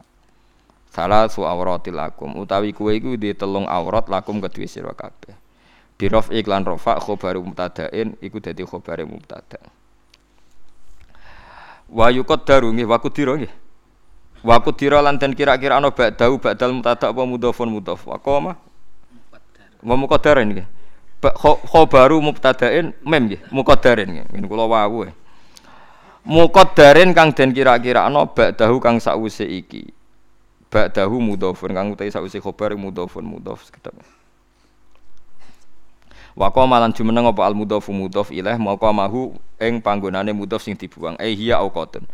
[0.95, 5.35] Salah su lakum utawi kuwe iku di telung aurat lakum kedue sira kabeh.
[5.99, 9.59] Birof iklan rofa khobaru mubtada'in iku dadi khobare mubtada.
[11.91, 13.68] Wa yuqaddaru nggih wa nggih.
[14.43, 18.07] Wa kudira lan den kira-kira ana ba'dau ba'dal mutada apa mudhafun mudhaf.
[18.07, 18.55] Wa qoma.
[19.83, 20.67] Wa muqaddarin nggih.
[21.43, 24.27] Khobaru mubtada'in mem nggih, muqaddarin nggih.
[24.31, 25.11] Ngene kula wau.
[26.23, 29.91] Muqaddarin kang den kira-kira ana ba'dahu kang sakwise iki.
[30.71, 33.99] Ba'dahu mudhafun kang utahe sakwise khobar mudhafun mudhaf sekedap.
[36.39, 40.79] Wa qama lan jumeneng apa al mudhafu mudhaf ilaih maka mahu ing panggonane mudhaf sing
[40.79, 41.19] dibuang.
[41.19, 42.07] Eh hiya auqatun.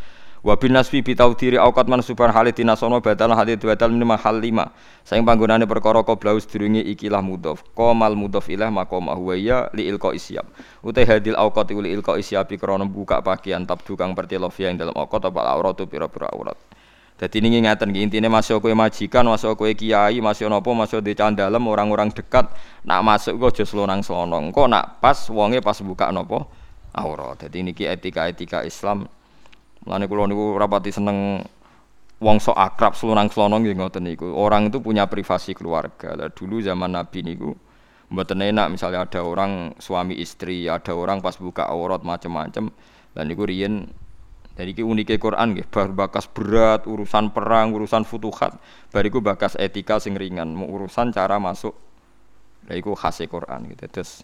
[0.44, 4.76] Wa bin nasbi bi taudiri auqat mansuban halid dinasono badal halid badal min mahal lima.
[5.00, 7.64] Saing panggonane perkara qablau sedurunge ikilah mudhaf.
[7.72, 10.44] Qamal mudhaf ilah maqama huwa ya li ilqa isyab.
[10.84, 15.32] Utai hadil auqat li ilqa isyab krana buka pakaian tabdu kang pertelofia ing dalam auqat
[15.32, 16.60] apa auratu pira-pira aurat.
[17.16, 21.62] Dadi ini ngeten iki intine masuk majikan, masuk kowe kiai, masuk napa, masuk di candalem
[21.72, 22.52] orang-orang dekat,
[22.84, 24.52] nak masuk kok aja slonang-slonong.
[24.52, 26.44] Kok nak pas wonge pas buka napa
[26.92, 27.40] aurat.
[27.40, 29.08] Dadi niki etika-etika Islam
[29.84, 31.44] Mulane kula niku rapati seneng
[32.20, 34.32] wong sok akrab selunang selonong nggih ngoten niku.
[34.32, 36.16] Orang itu punya privasi keluarga.
[36.16, 37.52] Lah dulu zaman Nabi niku
[38.08, 42.72] mboten enak misalnya ada orang suami istri, ada orang pas buka aurat macam-macam.
[43.14, 43.84] Dan niku riyen
[44.54, 48.54] jadi ki unike Quran nggih, bar bakas berat urusan perang, urusan futuhat,
[48.94, 51.74] bariku bakas etika sing ringan, urusan cara masuk.
[52.70, 53.84] Lah iku khas Quran gitu.
[53.90, 54.22] Terus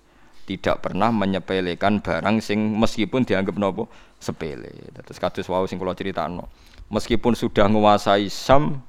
[0.51, 3.86] tidak pernah menyepelekan barang sing meskipun dianggap nopo
[4.18, 4.74] sepele.
[5.07, 6.51] Terus kados wau sing kula critakno.
[6.90, 8.82] Meskipun sudah menguasai Sam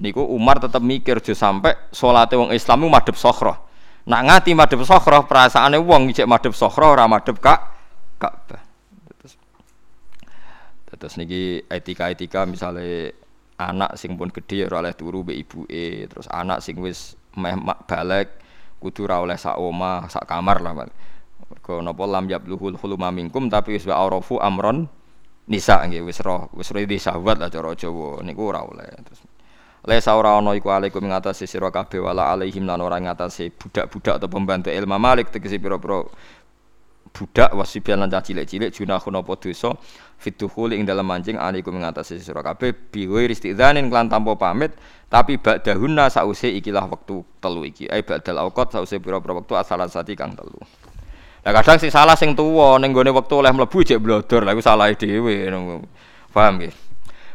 [0.00, 3.60] niku Umar tetap mikir jo sampai salate wong Islam madhep sokhroh.
[4.08, 8.62] Nak ngati madhep sokhroh perasaane wong cek madhep sokhroh ora madhep Ka'bah.
[9.20, 9.36] Terus
[10.96, 13.12] terus niki etika-etika misalnya
[13.60, 17.52] anak sing pun gede ora oleh turu mbek ibuke, terus anak sing wis meh
[17.84, 18.45] balik
[18.78, 20.72] kudu ra oleh sak omah, sak kamar lah.
[21.46, 24.90] Mergo napa lam yabluhul huluma minkum tapi wis arafu amron
[25.46, 28.86] nisa nggih wis roh wis ridi sahabat lah cara Jawa niku ora oleh.
[29.06, 29.22] Terus
[29.86, 34.26] Lesa ora ana iku alaikum ngatasi sira kabeh wala alaihim lan ora ngatasi budak-budak atau
[34.26, 36.02] pembantu ilmu malik tegese pira-pira
[37.16, 39.72] budak wasibian lan cilik-cilik junahun apa dosa
[40.20, 44.76] fituhul ing dalam mancing alaikum ngatasi sira kabeh biwi istidzanin klan tanpa pamit
[45.08, 47.88] tapi ba'dahunna sause ikilah waktu telu iki.
[47.88, 50.60] Ai ba'dal auqat sause pira-pira wektu asalasati kang telu.
[51.46, 54.60] Lah kadang sing salah sing tuwa ning gone wektu oleh mlebu jek blodor lha iku
[54.60, 55.48] salah dhewe
[56.34, 56.74] paham nggih?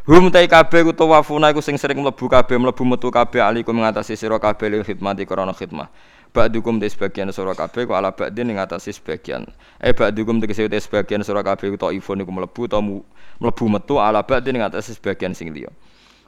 [0.05, 4.19] Hum tai kabeh utawa wafuna iku sing sering mlebu kabeh mlebu metu kabeh alikum ngatasi
[4.19, 5.87] sira kabeh li khidmati krana khidmah
[6.31, 9.43] Ba'dukum te sebagian surah kabeh kok ala ba'din ing atase sebagian.
[9.83, 13.03] Eh ba'dukum tegese te sebagian surah kabeh utawa ifun iku mlebu utawa
[13.43, 15.67] mlebu metu ala ba'din ing atase sebagian sing liya.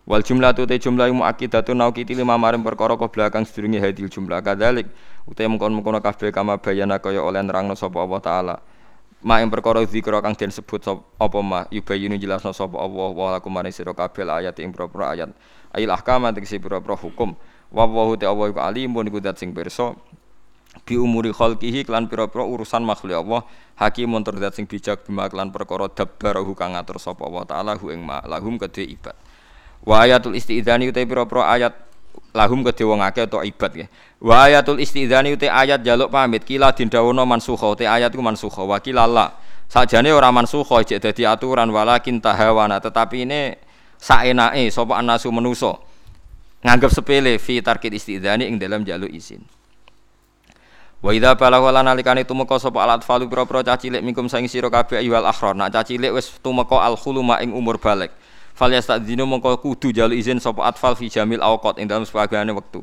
[0.04, 4.44] Wal jumlah tu te jumlah muakkidatun naukiti lima maring perkara ke belakang sedurunge hadil jumlah
[4.44, 4.92] kadalik
[5.24, 8.56] utai mengkon-mengkon kabeh kama bayana kaya oleh nerangno sapa Allah taala.
[9.24, 10.84] Ma ing perkara zikra kang den sebut
[11.16, 15.32] apa ma yubayinu jelasno sapa Allah wa lakum maring sira kabeh ayat ing ayat.
[15.72, 17.40] Ail ahkam tegese pira-pira hukum.
[17.74, 19.98] Wa wa ta Allah iku alimun iku dat sing pirsa
[20.86, 23.42] bi umuri khalqihi klan pira-pira urusan makhluk Allah
[23.82, 27.90] hakimun tur dat sing bijak bima klan perkara dabbarahu kang ngatur sapa Allah taala hu
[27.90, 29.18] ing lahum kedhe ibad.
[29.82, 31.74] Wa ayatul istidzani uta pira-pira ayat
[32.38, 33.88] lahum kedhe wong akeh utawa ibad ya.
[34.22, 38.78] Wa ayatul istidzani uta ayat jaluk pamit kila dindawono mansukha uta ayat iku mansukha wa
[38.78, 39.34] kilala.
[39.66, 43.58] Sajane ora mansukha jek dadi aturan walakin tahawana tetapi ini
[43.98, 45.93] saenake sapa anasu menusa.
[46.64, 49.44] Nganggep sepele fi tarkit istidzani ing dalam jaluk izin.
[51.04, 54.72] Wa idza balagha lan nalikane tumeka sapa alat falu pira-pira caci cilik mingkum saing sira
[54.72, 55.52] kabeh ayyuhal akhrar.
[55.52, 58.16] Nak caci cilik wis tumeka al khuluma ing umur balik.
[58.56, 62.80] Fal yastadzinu mongko kudu jalu izin sapa atfal fi jamil awqat ing dalem sebagaiane wektu.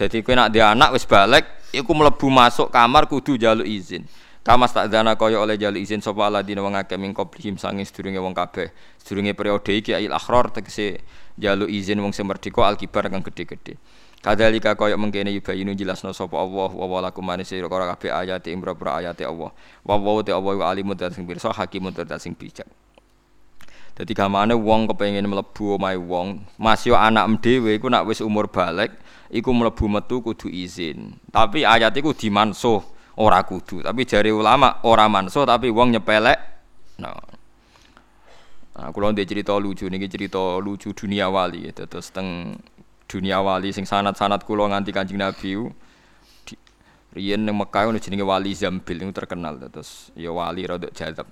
[0.00, 1.44] Dadi kowe nak dia anak wis balik
[1.76, 4.08] iku mlebu masuk kamar kudu jalu izin.
[4.40, 8.72] Kama dana kaya oleh jalu izin sapa aladina wong akeh ming qablihim sedurunge wong kabeh.
[8.96, 11.04] Sedurunge periode iki ail akhrar tegese
[11.38, 13.78] jalu izin wong sing merdeka alkibar kang gedhe-gedhe.
[14.18, 18.74] Kadzalika kaya mengkene yubayinu jelasno sapa Allah wa walakum manis sira kabeh ayat ing boro
[18.90, 19.54] ayat Allah.
[19.86, 22.66] Wa wa te Allah alimun sing pirsa hakimun sing bijak.
[23.94, 28.94] Dadi gamane wong kepengin mlebu omahe wong, masih anak dhewe iku nak wis umur balik,
[29.26, 31.18] iku mlebu metu kudu izin.
[31.34, 32.78] Tapi ayat iku dimansuh,
[33.18, 33.82] ora kudu.
[33.82, 36.38] Tapi jari ulama ora mansuh tapi wong nyepelek.
[37.02, 37.37] No.
[38.78, 42.54] Nah, kalau dia cerita lucu, nih cerita lucu dunia wali, terus teng
[43.10, 45.56] dunia wali sing sanat-sanat kula nganti Kanjeng Nabi
[47.16, 49.58] riyen ning Mekah ono jenenge wali Zambil niku terkenal.
[49.72, 51.26] Terus ya wali rada jadab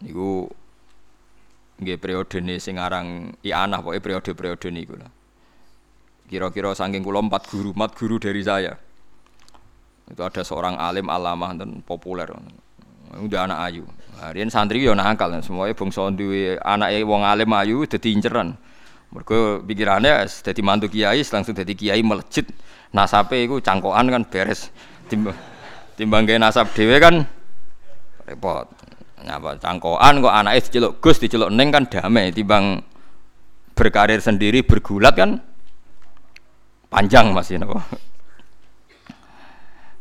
[0.00, 0.48] niku
[1.80, 5.10] nggih periodene sing aran Ianah pokoke periode-periode niku lah.
[6.30, 8.78] Kira-kira saking kula empat guru empat guru dari saya.
[10.06, 12.30] Itu ada seorang alim alamah dan populer
[13.18, 13.84] udah anak ayu.
[14.20, 18.54] Rian santri yo nakal semuanya bangsa duwe anake wong alim ayu dadi inceran.
[19.10, 22.46] Mereka pikirannya jadi mantu kiai langsung jadi kiai melejit
[22.94, 24.70] nasape itu cangkokan kan beres.
[25.10, 25.34] Timbang
[25.98, 27.26] timbang gaya nasab dewe kan
[28.28, 28.70] repot.
[29.20, 32.80] Nyapa cangkokan kok anak itu diceluk Gus diceluk Neng kan damai timbang
[33.76, 35.40] berkarir sendiri bergulat kan
[36.88, 37.80] panjang masih nopo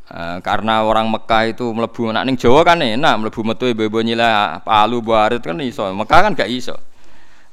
[0.09, 4.57] Uh, karena orang Mekah itu melebu nak ning Jawa kan enak melebu metu ibu-ibu nyila
[4.65, 5.85] palu buarit kan iso.
[5.93, 6.73] Mekah kan gak iso.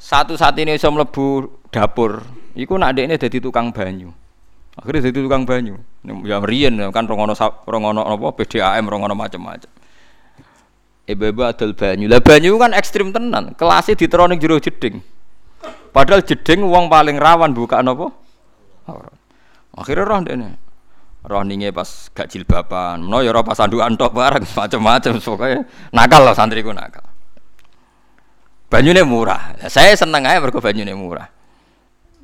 [0.00, 2.24] Satu saat ini bisa melebu dapur
[2.56, 4.08] iku nak ini jadi tukang banyu.
[4.72, 5.76] Akhirnya jadi tukang banyu.
[6.24, 7.36] Ya rian kan rongono
[7.68, 9.68] rongono apa PDAM rongono macam-macam
[11.06, 12.10] ibu-ibu adol banyu.
[12.10, 13.54] Lah banyu kan ekstrim tenan.
[13.54, 15.00] Kelasnya di teronik jero jeding.
[15.94, 18.12] Padahal jeding uang paling rawan buka apa?
[19.76, 20.65] Akhirnya roh ini
[21.26, 25.60] roh ninge pas gak jilbaban no ya pas andukan tok bareng macam-macam pokoknya
[25.90, 27.06] nakal lah santriku nakal
[28.70, 29.54] banyune murah.
[29.70, 31.28] Saya seneng aja mergo banyune murah.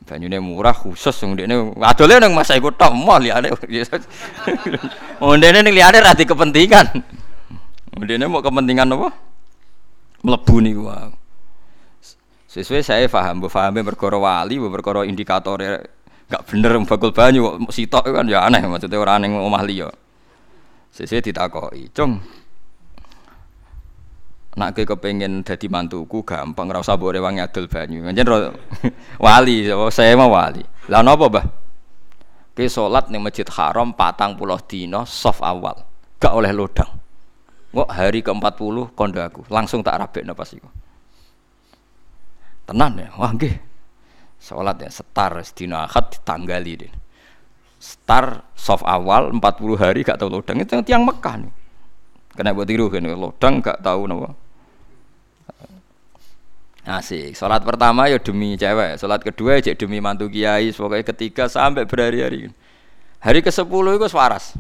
[0.03, 3.55] Banyune murah khusus wong dekne adole nang masa iku tok mau liyane.
[5.23, 6.87] Ondene ning liyane ra kepentingan.
[7.95, 9.09] Ondene mau kepentingan apa?
[10.27, 11.11] Mlebu niku wae.
[12.53, 14.69] Sesuai saya paham, bu paham perkara wali, bu
[15.09, 15.57] indikator
[16.33, 19.93] gak bener bakul banyu sitok kan ya aneh maksudnya orang yang omah liya.
[20.93, 22.21] Sesuai ditakoki, "Cung,
[24.53, 28.05] Nak kowe kepengin dadi mantuku gampang ora usah mbok rewangi adol banyu.
[28.05, 28.29] Njen
[29.25, 30.61] wali, saya mau wali.
[30.93, 31.47] Lah napa, Mbah?
[32.53, 35.81] Kowe salat ning Masjid Haram patang puluh dina soft awal.
[36.21, 37.01] Gak oleh lodang.
[37.73, 40.69] Kok hari ke-40 kondo aku, langsung tak rabekno pas iku.
[42.69, 43.72] Tenan ya, wah nggih.
[44.43, 46.93] Salat ya setar sedina Ahad ditanggali deh.
[47.79, 51.53] Star soft awal 40 hari gak tau lodang itu tiang Mekah nih.
[52.35, 54.35] Kena buat tiru kan lodang gak tahu napa.
[56.83, 57.39] Asik.
[57.39, 62.51] Salat pertama ya demi cewek, salat kedua ya demi mantu kiai, pokoknya ketiga sampai berhari-hari.
[63.23, 64.59] Hari ke-10 itu waras.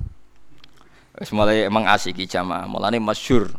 [1.34, 3.50] Mulai emang asik jamaah, mulane masyhur.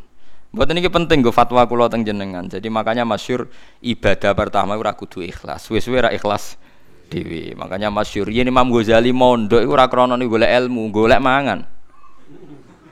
[0.54, 2.46] Buat ini penting gue fatwa kulo teng jenengan.
[2.46, 3.50] Jadi makanya masyur
[3.82, 5.66] ibadah pertama ora kudu ikhlas.
[5.66, 6.62] Suwe-suwe ikhlas
[7.10, 7.58] dewi.
[7.58, 11.66] Makanya masyur yen Imam Ghazali mondok iku ora krana golek ilmu, golek mangan.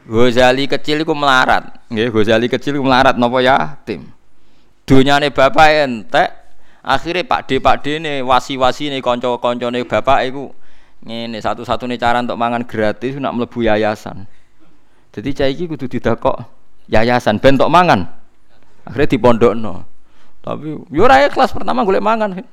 [0.10, 1.86] Ghazali kecil iku melarat.
[1.94, 3.78] Nggih, Ghazali kecil iku melarat napa ya?
[3.86, 4.10] Tim
[4.92, 6.30] dunyane bapak entek
[6.84, 10.52] akhirnya Pak D Pak D ne wasi-wasi ne konco-konco ne bapak iku
[11.08, 14.28] ngene satu-satunya cara untuk mangan gratis nak mlebu yayasan
[15.16, 16.44] jadi cah iki kudu didakok
[16.92, 18.04] yayasan ben tok mangan
[18.84, 19.18] akhirnya di
[19.56, 19.88] no
[20.44, 22.44] tapi yo ora kelas pertama golek mangan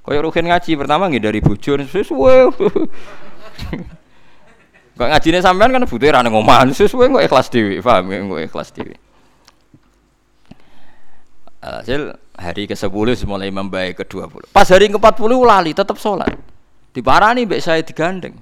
[0.00, 2.38] kaya ruhin ngaji pertama nggih dari bujur sesuai
[5.00, 8.70] kok ngajine sampean kan butuh ra nang omah sesuai kok ikhlas dhewe paham kok ikhlas
[8.72, 8.94] dhewe
[11.60, 14.48] Hasil hari ke-10 mulai membaik ke-20.
[14.48, 16.32] Pas hari ke-40 lali tetap sholat.
[16.96, 18.32] Diparani mbek saya digandeng.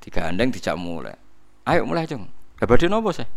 [0.00, 1.12] Digandeng dijak mulai.
[1.68, 2.24] Ayo mulai, Cung.
[2.32, 3.28] Lah badhe sih?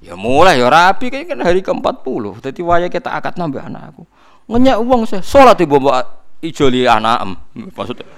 [0.00, 2.40] Ya mulai ya rapi kayak kan hari ke-40.
[2.40, 4.02] Dadi waya kita akad nambah anak aku.
[4.48, 5.20] Ngenyak uang saya.
[5.20, 6.04] Sholat ibu mbak
[6.40, 7.36] ijoli anak.
[7.54, 8.08] Maksudnya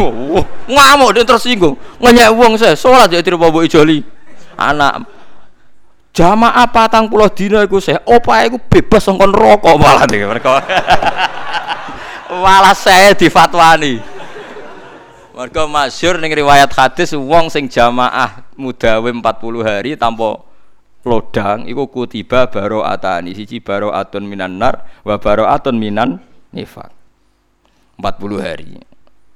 [0.00, 1.76] Oh, ngamuk dia tersinggung.
[2.00, 2.76] Ngenyak uang saya.
[2.76, 4.20] Sholat ya tidak bawa ijoli
[4.60, 5.08] anak
[6.12, 10.60] jamaah patang puluh dina iku saya opa iku bebas sangkon rokok malah nih mereka
[12.44, 14.02] malah saya difatwani
[15.30, 19.24] Mergo masyhur ning riwayat hadis wong sing jamaah mudawe 40
[19.64, 20.36] hari tanpa
[21.04, 26.20] lodang iku kutiba baro'atani siji baro'atun minan nar wa baro'atun minan
[26.52, 26.92] nifak
[28.00, 28.76] 40 hari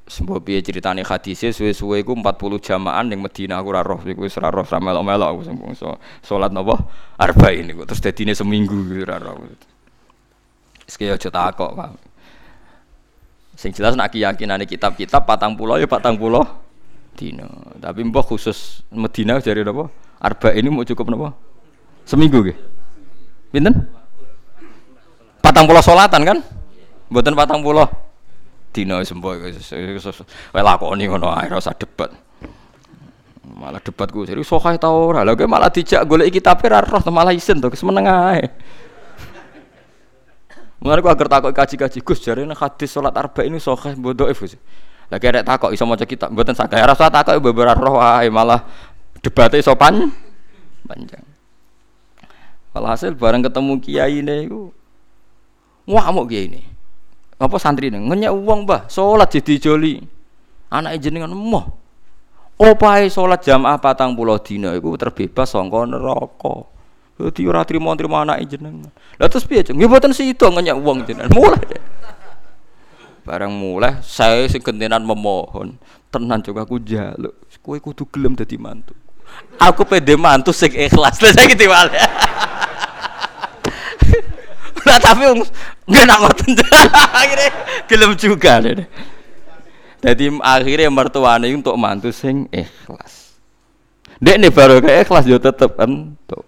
[0.05, 4.37] Sembo piye ceritane hadise suwe-suwe iku 40 jamaah ning Madinah aku ora roh iku wis
[4.37, 6.77] ora roh melok-melok aku sing so, salat napa
[7.17, 9.49] arba'in niku terus dadine seminggu ora roh.
[10.85, 11.91] Kaya aja takok, Pak.
[13.57, 16.45] Sing jelas nak keyakinane kitab-kitab patang pulau ya patang pulau
[17.17, 17.49] dino.
[17.81, 19.89] Tapi mbah khusus Medina dari napa?
[20.21, 21.33] Arba ini mau cukup napa?
[22.05, 22.59] Seminggu nggih.
[23.53, 23.75] Pinten?
[25.41, 26.39] Patang pulau solatan kan?
[27.13, 28.05] Mboten patang pulau
[28.75, 32.11] dina wis mbok wae lakoni ngono ae ora debat.
[33.47, 35.23] Malah debat ku jadi sokae ta ora.
[35.23, 38.51] Lah malah dijak golek kitab ra roh malah isin to keseneng ae.
[40.83, 44.59] Mulane ku agar takok kaji-kaji Gus jarene hadis salat arba ini sahih bodoh Gus.
[45.07, 48.03] Lah kira takok iso maca kitab mboten saged ora usah takok beberapa roh
[48.35, 48.67] malah
[49.23, 50.11] debatnya sopan
[50.91, 51.23] panjang.
[52.75, 54.75] Walhasil bareng ketemu kiai ini iku
[55.87, 56.63] ngamuk kiai ini.
[57.39, 58.03] Apa santri ini?
[58.03, 60.03] Ngenyak uang bah sholat jadi joli.
[60.75, 61.71] Anak jenengan moh
[62.59, 66.57] opai sholat jamaah patang pulau dino itu terbebas songko neraka.
[67.15, 68.91] Jadi ora trimo trimo anak jenengan.
[69.23, 71.31] Lah terus piye cung nggih sih itu ngenyak uang jenengan.
[71.31, 71.63] Mulai.
[73.23, 75.79] Barang mulai saya sing gentenan memohon
[76.13, 78.93] tenan juga aku jaluk kowe kudu gelem dadi mantu
[79.59, 81.67] aku pede mantu sing ikhlas lah saya gitu
[84.85, 85.25] Nah tapi
[85.89, 86.51] nggak nak ngoten.
[87.21, 87.51] akhirnya
[87.89, 88.85] gelem juga deh.
[90.05, 93.41] Jadi akhirnya mertuane untuk mantu sing ikhlas.
[94.21, 96.45] Dek nih baru kayak ikhlas yo tetep entuk.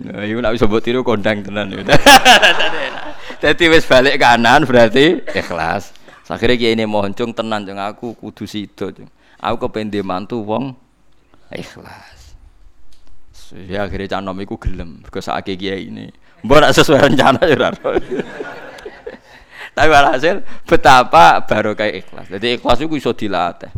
[0.00, 1.84] Nah, iku nak bisa buat tiru kondang tenan ya.
[3.44, 5.92] Jadi wis balik kanan berarti ikhlas.
[6.30, 8.44] Akhirnya kiai ini mohon cung tenan cung aku kudu
[8.76, 9.08] cung.
[9.40, 10.76] Aku kependi mantu wong
[11.58, 12.18] ikhlas.
[13.66, 15.02] Ya akhirnya canom iku gelem.
[15.02, 16.06] Mergo sakake kiai ini.
[16.46, 17.70] Mbok sesuai rencana ya.
[19.76, 22.26] Tapi hasil betapa baru kayak ikhlas.
[22.30, 23.70] Jadi ikhlas itu bisa dilatih.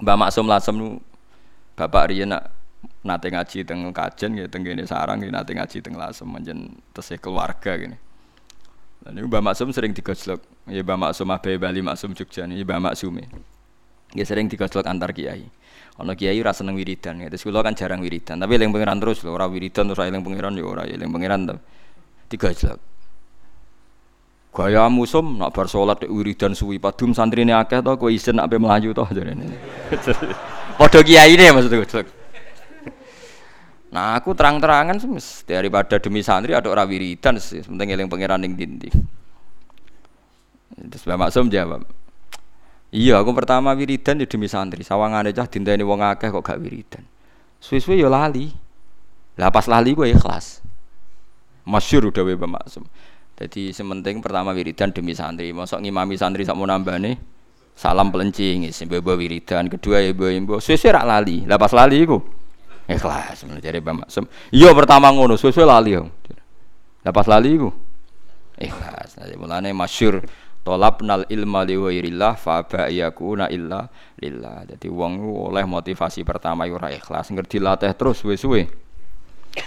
[0.00, 0.88] Mbak Maksum Lasem nu
[1.76, 2.48] Bapak Rian nak
[3.04, 7.20] nate ngaji teng kajen gitu teng gini sarang gitu nate ngaji teng Lasem menjen tesih
[7.20, 7.96] keluarga gini.
[9.00, 10.40] Dan ini Mbak Maksum sering digojlok.
[10.68, 13.20] Ya Mbak Maksum Abai Bali Maksum Jogja ini Mbak Maksum
[14.16, 15.46] Ya sering digojlok antar kiai.
[16.00, 17.28] Ono kiai ora seneng wiridan, ya.
[17.28, 20.56] Terus kula kan jarang wiridan, tapi eling pangeran terus lho, ora wiridan terus eling pangeran
[20.56, 21.56] ya ora eling pangeran to.
[22.32, 22.80] Tiga jelek.
[24.50, 28.96] Gaya musum nak bar salat wiridan suwi padum santrine akeh to kowe isin nak melayu
[28.96, 29.46] to jarene.
[30.80, 32.08] Padha kiai ne maksudku jelek.
[33.90, 38.54] Nah aku terang-terangan semes daripada demi santri ada orang wiridan sih, penting eling pangeran ning
[38.54, 38.90] dindi.
[40.78, 41.82] Terus Mbak Maksum jawab,
[42.90, 44.82] Iya, aku pertama wiridan ya demi santri.
[44.82, 47.06] Sawangane cah dinteni wong akeh kok gak wiridan.
[47.62, 48.50] Suwe-suwe ya lali.
[49.38, 50.58] Lah pas lali gue ikhlas.
[51.62, 52.84] Masyur udah Mbak Maksum.
[53.38, 55.54] Jadi sementing pertama wiridan demi santri.
[55.54, 57.16] Mosok ngimami santri sak mau nambane
[57.78, 59.70] salam pelencing isi bawa wiridan.
[59.70, 60.54] Kedua ya bawa imbo.
[60.58, 61.46] Suwe-suwe rak lali.
[61.46, 62.18] Lah pas lali iku
[62.90, 63.46] ikhlas.
[63.46, 64.24] Jadi Mbak Maksum.
[64.50, 65.94] Iya pertama ngono, suwe-suwe lali.
[67.06, 67.70] Lah pas lali iku
[68.58, 69.14] ikhlas.
[69.38, 70.26] Mulane masyur
[70.60, 72.62] nal ilma li ghairillah fa
[73.36, 73.80] na illa
[74.20, 74.68] lillah.
[74.68, 78.68] Jadi wong oleh motivasi pertama ora ikhlas, ngerti latih terus suwe-suwe.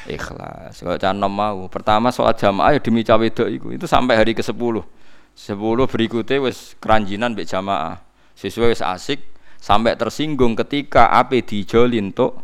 [0.08, 0.80] Ikhlas.
[0.80, 3.74] Kalau canom mau, pertama soal jamaah ya demi cawe iku.
[3.76, 4.80] Itu sampai hari ke-10.
[5.34, 5.58] 10
[5.89, 8.00] berikutnya wis keranjinan mbek jamaah.
[8.38, 9.20] Sesuai wis asik
[9.58, 12.38] sampai tersinggung ketika ape dijoli untuk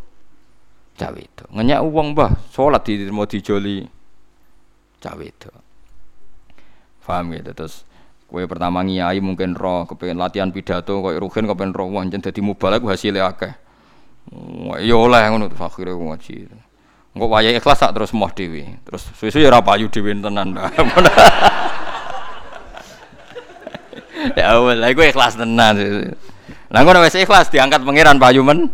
[0.97, 1.47] cawe wedok.
[1.53, 3.85] Ngenyak uang bah, salat di mau dijoli
[4.99, 5.55] cawe wedok.
[7.09, 7.88] Paham gitu terus
[8.29, 12.85] Kue pertama ngiyai mungkin roh, kepengen latihan pidato, kue rugen kepengen roh, wah jadi mubalak
[12.85, 13.49] hasilnya akeh.
[14.77, 16.35] Iya oleh ngono terus akhirnya gue ngaji.
[17.17, 20.53] Engko wayahe ikhlas tak terus moh dewi, Terus suwe-suwe ya ora payu dhewe tenan.
[24.37, 25.73] ya Allah, gue ikhlas tenan.
[26.69, 28.69] Lah ngono wis ikhlas diangkat pangeran payu men.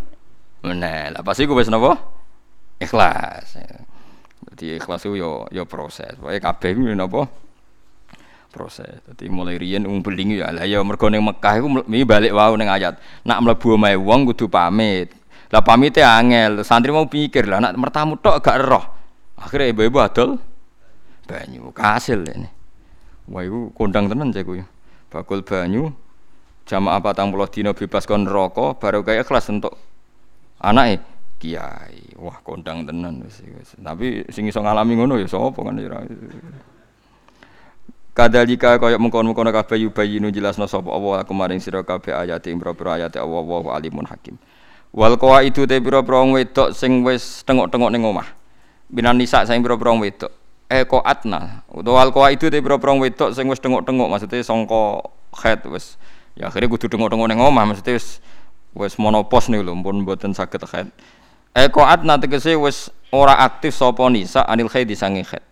[0.68, 1.96] Meneh, lah pasti gue wis napa?
[2.84, 3.56] Ikhlas.
[4.52, 6.12] Jadi ikhlas itu yo yo proses.
[6.20, 7.45] Pokoke kabeh kuwi napa?
[8.56, 9.04] Proses.
[9.04, 11.68] Jadi mulai riyen wong beling ya lah ya mergo ning Mekah iku
[12.08, 12.96] balik wau ning ayat.
[13.28, 15.12] Nak mlebu omahe wong kudu pamit.
[15.52, 18.86] Lah pamite angel, santri mau pikir lah nak mertamu tok gak roh.
[19.36, 20.40] Akhirnya ibu-ibu adol
[21.28, 22.48] banyu kasil ini.
[23.28, 24.64] Wah iku kondang tenan cek ya.
[25.12, 25.92] Bakul banyu
[26.66, 29.76] jamaah patang puluh dino bebas kon rokok baru kayak kelas untuk
[30.64, 31.04] anak
[31.38, 32.16] kiai.
[32.16, 33.22] Wah kondang tenan
[33.84, 36.00] Tapi sing iso ngalami ngono ya sapa kan ya.
[38.16, 42.96] Kadalika kaya mengkon-mengkon kabeh yubayinu jelasna sapa Allah aku maring sira kabeh ayat ing pira-pira
[43.12, 44.40] Allah wa alimun hakim.
[44.96, 48.32] Wal itu te pira-pira wedok sing wis tengok-tengok ning omah.
[48.88, 50.32] Binan nisa sing pira-pira wedok.
[50.72, 51.68] Eh atna.
[51.68, 55.04] Utawa wal itu te pira-pira wedok sing wis tengok-tengok maksudnya sangka
[55.44, 56.00] head wis
[56.40, 58.24] ya akhirnya kudu tengok-tengok ning omah maksudnya wis
[58.80, 60.88] wis monopos nih lho pun mboten saged head.
[61.52, 65.44] Eh atna tegese wis ora aktif sapa nisa anil khaid disange khaid.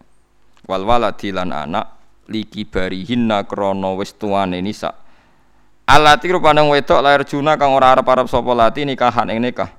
[0.63, 5.03] Wal waladi lan anak liki barihinna krono wis tuane nisa
[5.87, 9.69] alati rupane wedok lahir juna kang ora arep-arep sapa lati nikahan ing nikah.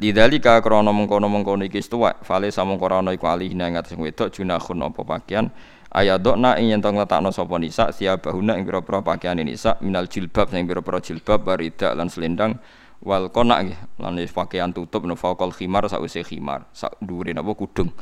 [0.00, 5.00] Lidzalika krono mengkono-mengkono iki tuwa fale samung krana iku alihina ing atas wedok junahun apa
[5.04, 5.52] pakaian.
[5.90, 10.64] Ayadokna ing yen tong letakno sapa nisa siabahuna ing pira-pira pakaian nisa minal jilbab sing
[10.64, 12.56] pira-pira jilbab barida lan selendang.
[13.00, 16.68] Wal kona nggih lan pakaian tutup no faqal khimar sause khimar.
[16.72, 17.52] Sak dhuwure napa?
[17.52, 17.92] Kudung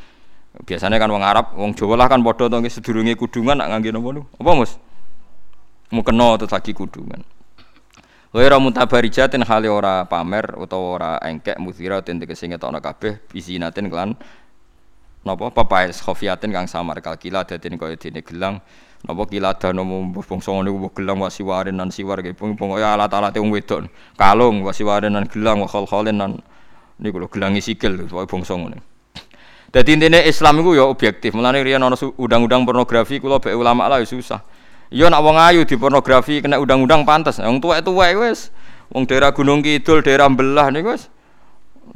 [0.57, 4.25] Biasanya kan wong Arab, wong Jawa lah kan padha to sedurunge kudungan nak ngangge napa
[4.41, 4.81] Apa Mus?
[5.93, 7.25] Mukena terus lagi kudungan.
[8.29, 14.21] Ghairu mutabarijatin hale ora pamer utawa ora engkek muzira ten tegese ngetokno kabeh bisinatin kelan
[15.25, 18.61] napa papaes khofiatin kang samar kalkila daden kaya dene gelang.
[19.09, 23.41] Napa kilada nomo bangsa ngene ku gelang wasiwaren nan siwar ge pung pung ya alat-alate
[23.41, 23.89] wong wedok.
[24.21, 26.45] Kalung wasiwaren nan gelang wa khol-kholen nan
[27.01, 28.98] niku lho gelangi sikil bangsa ngene
[29.69, 31.37] jadi intinya Islam itu ya objektif.
[31.37, 34.41] Mulane riyen ana undang-undang pornografi kula be ulama lah ya susah.
[34.89, 37.37] Ya nak wong ayu di pornografi kena undang-undang pantas.
[37.37, 38.49] Wong tuwek-tuwek wis
[38.89, 41.13] wong daerah Gunung Kidul, daerah Belah niku wis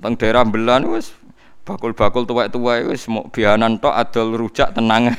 [0.04, 1.16] teng daerah Belah niku wis
[1.64, 5.16] bakul-bakul tuwek-tuwek wis mau bianan tok adol rujak tenang.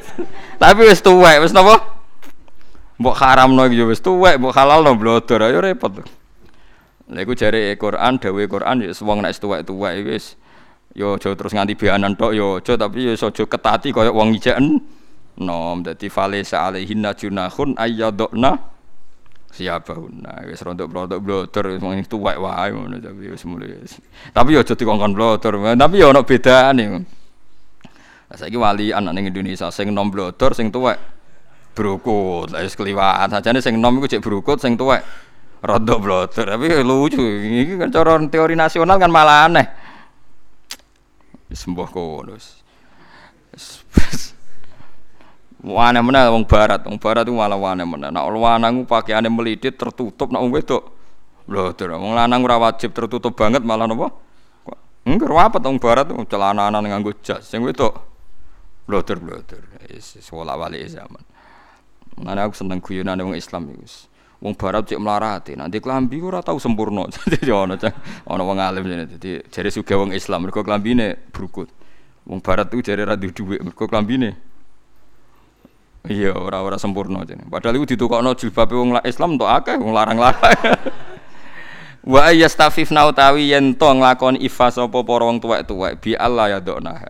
[0.62, 1.82] Tapi wis tuwek wis napa?
[3.02, 6.06] Mbok haramno iki ya wis tuwek, mbok halalno blodor ayo repot.
[7.10, 10.38] Lha iku jare Quran, dawuhe Quran ya wong nek tuwek-tuwek wis
[10.96, 14.80] yo aja terus nganti bianan tok yo aja tapi yo aja ketati kaya wong ijeken
[15.44, 18.56] nom dadi fale alaihinna junahun ayyadna
[19.52, 23.76] siapahunna wis rontok-rontok blotor wong tuwek wae ngono tapi wis mulai
[24.32, 27.04] tapi yo aja dikongkon blotor tapi yo ono bedane
[28.32, 30.98] saiki wali anak ning Indonesia sing nom blotor sing tuwek
[31.76, 33.28] brukut lah wis kliwat.
[33.28, 35.04] Sajane sing nom iku cek brukut sing tuwek
[35.60, 39.85] rontok blotor tapi lucu iki kan cara teori nasional kan malah aneh
[41.56, 42.36] sembuh kono
[45.66, 48.12] Wane mana wong barat, wong barat itu malah wane mana.
[48.12, 50.94] Nak lanang pakaiane melidit tertutup, nak wong wedok
[51.48, 51.96] blodor.
[51.96, 54.12] Wong lanang ora wajib tertutup banget malah napa?
[55.02, 57.50] Enggak apa wong barat celana-celana nganggo jas.
[57.50, 57.98] Sing wedok
[58.86, 59.64] blodor-blodor.
[59.90, 61.24] Wis wala wali zaman.
[62.20, 63.86] Mana aku seneng guyonane wong Islam iku.
[64.36, 67.08] Wong barat cek melarati, nanti kelambi ora tau sempurna.
[67.32, 67.74] Jadi ono
[68.28, 71.72] ono wong alim jadi Jadi jare suga wong Islam mergo klambine brukut.
[72.28, 74.36] Wong barat tuh jare ra duwe dhuwit mergo klambine
[76.06, 77.42] Iya, ora-ora sempurna jane.
[77.50, 80.54] Padahal iku ditukokno jilbabe wong Islam entuk akeh wong larang-larang.
[82.06, 87.02] Wa yastafifna utawi yen to nglakoni ifas sapa para wong tuwek-tuwek bi Allah ya dokna.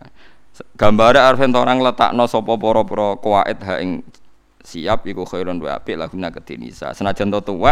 [0.81, 4.01] Gambare arfen orang letakno sapa para-para kuwait ha ing
[4.67, 7.71] siap iku khairun wa apik lahuna kedinisa senajan to tuwa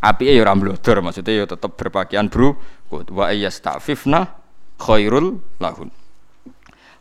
[0.00, 2.56] apike ya ora mblodor maksudnya ya tetep berpakaian bro
[2.88, 4.32] wa yastafifna
[4.80, 5.92] khairul lahun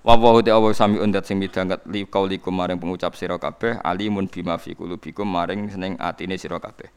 [0.03, 4.27] wa wa ta Allah sami undat sing midanget li kaulikum maring pengucap sira kabeh alimun
[4.27, 6.91] bima fi qulubikum maring seneng atine sira kabeh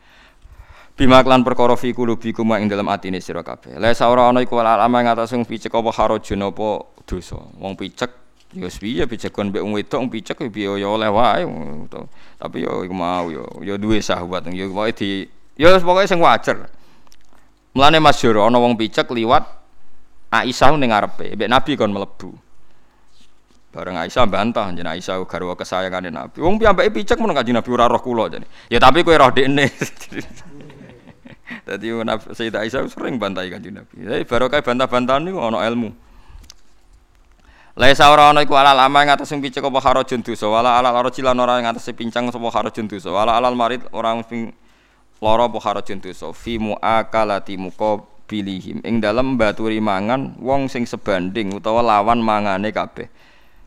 [0.95, 3.83] Bima klan perkara fi qulubikum ing dalam atine sira kabeh.
[3.83, 7.35] La saora ana iku alama ing atas sing picek apa harajun apa dosa.
[7.59, 8.24] Wong picek
[8.55, 11.43] Ya piye pijakon mbek wong wedok picek ya piye ya oleh wae.
[12.39, 15.27] Tapi ya iku mau ya ya duwe sahabat ya pokoke di
[15.59, 16.71] ya pokoke sing wajar.
[17.75, 19.43] Mulane masyhur ana wong picek liwat
[20.35, 22.31] Aisyah ning ngarepe, mbek Nabi kon mlebu.
[23.75, 26.39] Bareng Aisyah bantah jeneng Aisyah garwa kesayangane Nabi.
[26.39, 28.47] Wong piyambake picek mun kanjeng Nabi ora roh kula jane.
[28.71, 29.71] Ya tapi kowe roh dekne.
[31.67, 31.87] Dadi
[32.35, 33.95] Sayyidah Aisyah sering bantai kanjeng Nabi.
[33.99, 35.91] Jadi barokah bantah-bantahan niku ana ilmu.
[37.75, 40.47] Laisa ora ana iku alal ama ing atas picek apa harajun dosa.
[40.47, 43.11] Wala alal arji lan ora ing atas pincang sapa harajun dosa.
[43.11, 44.55] Wala alal marid ora ping
[45.19, 46.31] lara apa harajun dosa.
[46.31, 48.79] Fi muakalati muqabilihim.
[48.87, 53.11] Ing dalem baturi mangan wong sing sebanding utawa lawan mangane kabeh.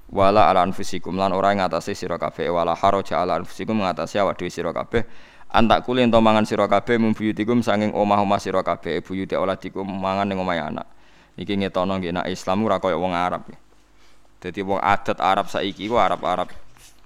[0.08, 1.12] Wala ala anfusikum.
[1.20, 2.48] Lan ora ing atase sira kabeh.
[2.48, 5.04] Wala haraja ala anfusikum ngatasi awak dhewe sira kabeh.
[5.52, 9.04] Antak kuli ento mangan sira kabeh mumbuyutikum sanging omah-omah sira kabeh.
[9.04, 10.88] Buyute oladikum mangan ning omahe anak.
[11.36, 13.44] Iki ngetono nggih nek Islam ora kaya wong Arab.
[13.52, 13.67] ya.
[14.48, 16.48] Jadi wong adat Arab saiki ku Arab-Arab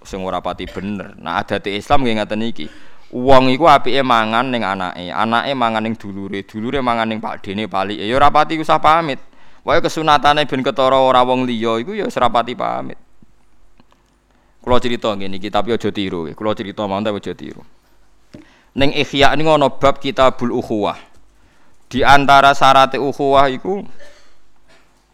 [0.06, 1.18] sing ora pati bener.
[1.18, 2.66] Nah adat Islam nggih ngaten iki.
[3.12, 8.06] Wong iku apike mangan ning anake, anake mangan ning dulure, dulure mangan ning pakdene palike.
[8.06, 9.18] Ya ora pati usah pamit.
[9.66, 13.02] Wae kesunatane ben ketara ora wong liya iku ya ora pati pamit.
[14.62, 16.30] Kulo cerita ngene iki tapi aja tiru.
[16.38, 17.66] Kulo cerita mantap aja tiru.
[18.78, 20.96] Ning Ihya ini ngono bab Kitabul Ukhuwah.
[21.92, 23.84] Di antara syarat ukhuwah iku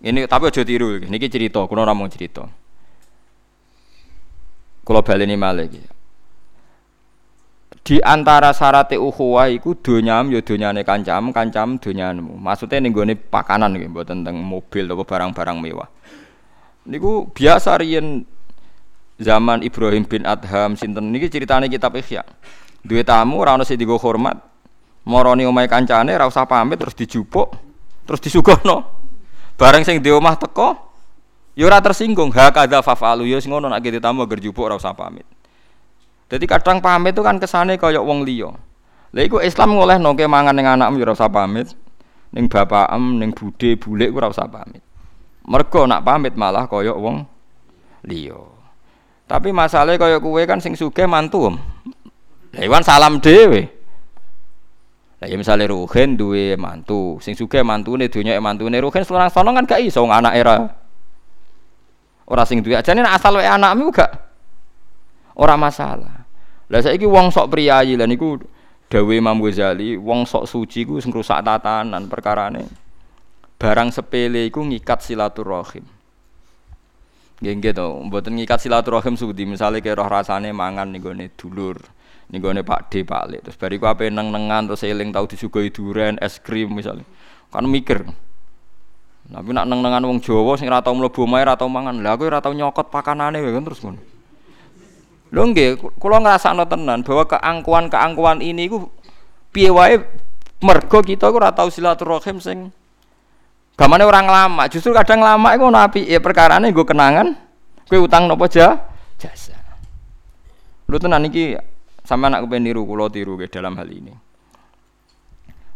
[0.01, 1.01] ini tapi aja tiru.
[1.01, 2.45] Niki cerita, kulo ora mau cerita.
[4.85, 5.81] Kulo baleni malih iki.
[7.87, 12.35] Di antara syarat ukhuwah iku donyam ya donyane kancam, kancam donyanmu.
[12.35, 15.87] Maksudnya ning gone pakanan nggih, mboten teng mobil atau barang-barang mewah.
[16.83, 18.27] Niku biasa riyen
[19.15, 22.27] zaman Ibrahim bin Adham sinten niki ceritane kitab Ihya.
[22.83, 24.35] Duwe tamu ora ono sing digo hormat.
[25.07, 27.55] Moroni omahe kancane ora usah pamit terus dijupuk,
[28.03, 28.96] terus disuguhno.
[29.57, 30.77] Bareng sing di omah teko
[31.57, 32.29] ya ora tersinggung.
[32.37, 35.25] Ha kadza fafalu ya sing ngono nek tamu agar jupuk ora pamit.
[36.29, 38.53] Jadi kadang pamit itu kan kesane kaya wong liya.
[39.11, 41.73] Lha Islam ngoleh nongke mangan ning anakmu ya ora usah pamit.
[42.27, 44.83] Ning bapakem, ning bude, bulik ora pamit.
[45.47, 47.25] Mergo nak pamit malah kaya wong
[48.05, 48.37] liya.
[49.27, 51.51] Tapi masalahnya kaya kue kan sing suge mantu.
[52.53, 53.76] Lah salam dewe.
[55.17, 59.65] Lah ya misale Ruhin duwe mantu, sing suge mantune donya mantune Ruhin seorang sono kan
[59.65, 60.57] gak iso anak era.
[62.29, 64.11] Ora sing duwe ajane asal wae anakmu gak
[65.37, 66.25] ora masalah.
[66.67, 68.37] Lah saiki wong sok priyayi lan iku
[68.91, 72.67] dawe Imam Ghazali, wong sok suci ku sing rusak tatanan perkarane.
[73.57, 75.85] Barang sepele iku ngikat silaturahim.
[77.37, 81.77] Nggih nggih to, mboten ngikat silaturahim sudi, misale kaya roh rasane mangan gone dulur,
[82.27, 83.37] ning gone Pak D, Pak Le.
[83.39, 87.07] Terus bariku ape neng-nengan terus eling tau disuguhi duren, es krim misale.
[87.47, 88.03] Kan mikir.
[89.27, 91.99] Tapi nak neng-nengan wong Jawa sing ora tau mlebu omahe ora mangan.
[91.99, 93.99] Lah aku ora tau nyokot pakanane kan terus ngono.
[95.27, 98.87] Lho nggih, kula ngrasakno tenan bahwa keangkuhan-keangkuhan ini iku
[99.51, 99.99] piye wae
[100.63, 102.71] mergo kita ora tau silaturahim sing
[103.77, 107.37] Gamane orang lama, justru kadang lama itu nabi ya perkara ini gue kenangan,
[107.85, 108.81] gue utang nopo jasa.
[110.89, 111.53] Lu tenan iki
[112.07, 114.15] sama anak gue niru kulo tiru ke dalam hal ini.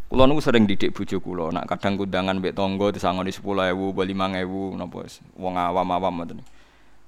[0.08, 4.32] Kulo nunggu sering didik bujuk kulo, nak kadang kundangan bek tonggo disangoni sepuluh ewu, lima
[4.40, 5.04] ewu, nopo
[5.36, 6.40] wong awam-awam ngoten.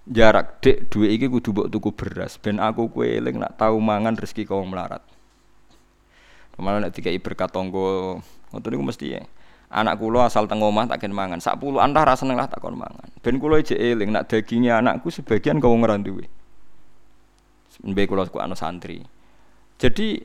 [0.04, 4.20] Jarak dek dua iki kudu mbok tuku beras, ben aku kue eling nak tahu mangan
[4.20, 5.00] rezeki kau melarat.
[6.60, 8.20] Kemarin nek dikai berkat tonggo,
[8.52, 9.24] ngoten niku mesti ya
[9.74, 11.42] anak kula asal teng omah tak ken mangan.
[11.42, 13.10] Sak dah rasa seneng lah tak kon mangan.
[13.26, 16.30] Ben kula ijek eling nak dagingnya anakku sebagian kau ora duwe.
[17.82, 19.02] Mbek kula ku anu santri.
[19.84, 20.24] Jadi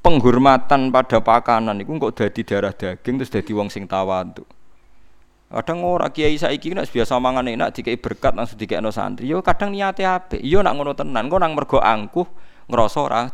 [0.00, 4.40] penghormatan pada pakanan itu kok dadi darah daging terus dadi wong sing tawadhu.
[5.52, 9.28] Kadang ora kiai saiki nek biasa mangan enak dikai berkat langsung dikekno santri.
[9.28, 10.40] Yo kadang niate apik.
[10.40, 12.24] Yo nak ngono tenan, kok nang mergo angkuh
[12.70, 13.26] ngrasa ora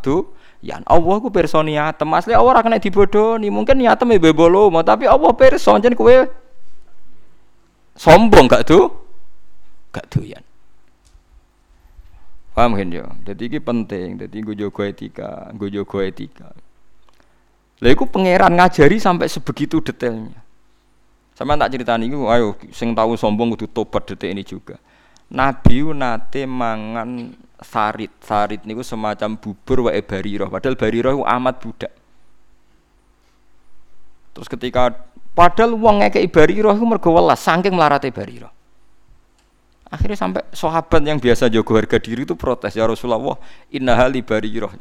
[0.64, 5.04] yan Allah ku pirsa niatem asli Allah ora kena dibodoni mungkin niatem e bebolo tapi
[5.04, 6.16] Allah pirsa jen kowe
[7.92, 8.88] sombong gak tuh
[9.92, 10.42] gak doyan
[12.56, 16.56] paham kan yo jadi ini penting jadi gue jago etika gue jago etika
[17.84, 20.40] lah iku pangeran ngajari sampai sebegitu detailnya
[21.36, 24.80] sama tak cerita nih ayo sing tahu sombong kudu tobat detik ini juga
[25.26, 28.12] Nabi nate mangan sarit.
[28.22, 30.46] Sarit niku semacam bubur wae bariroh.
[30.46, 31.92] Padahal bariroh itu amat budak.
[34.36, 34.94] Terus ketika
[35.34, 38.52] padahal uang ngekei bariroh itu mergo welas saking melarate bariroh.
[39.86, 43.38] Akhirnya sampai sahabat yang biasa jago harga diri itu protes ya Rasulullah,
[43.70, 44.74] inna hali bariroh.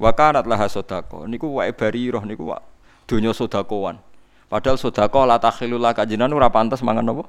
[0.00, 1.28] Wa kanat laha sodako.
[1.28, 2.58] Niku wae bariroh niku wa
[3.04, 4.00] donya sodakoan.
[4.48, 7.24] Padahal sodako la takhilul kajinan ora pantas mangan apa?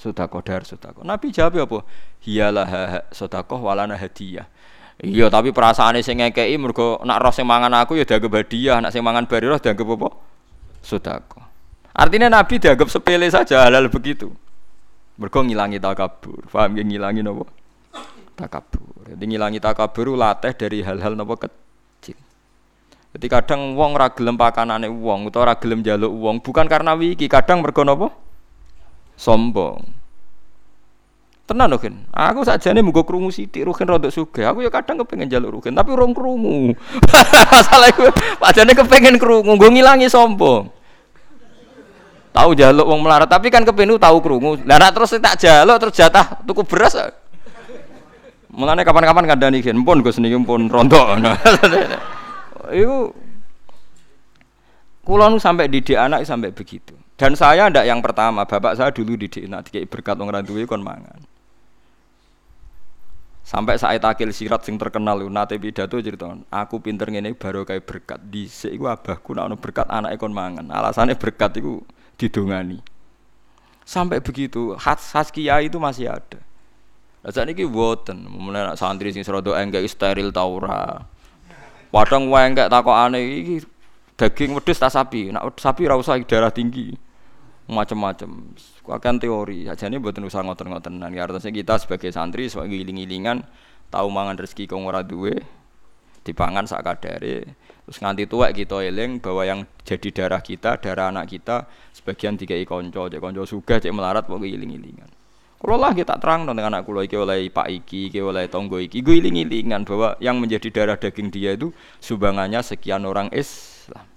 [0.00, 1.04] sodako dar sodako.
[1.04, 1.78] Nabi jawab apa?
[2.24, 2.68] Hiyalah
[3.12, 4.48] sodako walana hadiah.
[5.00, 8.90] Iya tapi perasaan sing ngekei mergo nak roh sing mangan aku ya dianggap hadiah, nak
[8.92, 10.08] sing mangan bariroh dianggap apa?
[10.80, 11.40] Sodako.
[11.92, 14.32] Artinya Nabi dianggap sepele saja halal begitu.
[15.20, 16.48] Mergo ngilangi takabur.
[16.48, 17.44] Paham ya ngilangi napa?
[18.40, 19.04] Takabur.
[19.04, 22.16] Jadi ngilangi takabur latih dari hal-hal napa kecil.
[23.12, 27.60] Jadi kadang wong ra gelem pakanane wong utawa ra gelem njaluk bukan karena wiki, kadang
[27.60, 28.08] mergo napa?
[29.20, 29.84] sombong.
[31.44, 31.82] Tenan loh
[32.14, 34.46] aku saja nih mugo kerungu sithik Rukin rodok sugih.
[34.46, 36.72] Aku ya kadang kepengen jalur Rukin, tapi urung kerungu.
[37.52, 38.06] Masalah iku
[38.38, 40.79] padane kepengen kerungu, gue ngilangi sombong.
[42.30, 44.62] Tahu jaluk wong melarat, tapi kan kepengen tahu kerungu.
[44.62, 46.94] Lah terus tak jaluk terus jatah tuku beras.
[48.50, 51.18] Mulane kapan-kapan kandhani gen pun Gus niki pun rontok.
[52.82, 53.14] Iku
[55.02, 56.94] kula sampai didik anak sampai begitu.
[57.18, 60.64] Dan saya ndak yang pertama, bapak saya dulu didik nak dikei berkat wong ra duwe
[60.70, 61.18] kon mangan.
[63.42, 68.20] Sampai saat akil sirat sing terkenal nate pidato cerita, aku pinter ngene baru kayak berkat
[68.30, 70.70] dhisik iku abahku nak berkat anak kon mangan.
[70.70, 71.82] Alasannya berkat iku
[72.20, 72.84] didongani.
[73.88, 76.38] Sampai begitu, khas kiai itu masih ada.
[77.20, 80.44] Lah sakniki mboten, mulane santri sing serodo enggak steril ta.
[81.90, 83.56] Padang wae enggak takokane iki
[84.16, 85.32] daging wedhus ta sapi.
[85.32, 86.94] Nak sapi ora usah darah tinggi.
[87.70, 88.56] Macam-macam.
[88.88, 89.68] Akan teori.
[89.68, 91.12] Ajane mboten usah ngoten-ngotenan.
[91.12, 93.44] Ya artinya kita sebagai santri sebagai giling-gilingan
[93.90, 95.34] tahu mangan rezeki kong ora duwe
[96.22, 97.56] dipangan sak kadare
[97.90, 102.54] terus nganti tua kita eling bahwa yang jadi darah kita darah anak kita sebagian tiga
[102.62, 105.10] konco cek konco suga cek melarat pokoknya iling-ilingan
[105.60, 109.20] kalau lah kita terang dengan anak kulo oleh pak iki, iki oleh tonggo iki, gue
[109.20, 111.68] iling-ilingan bahwa yang menjadi darah daging dia itu
[112.00, 114.08] sumbangannya sekian orang Islam.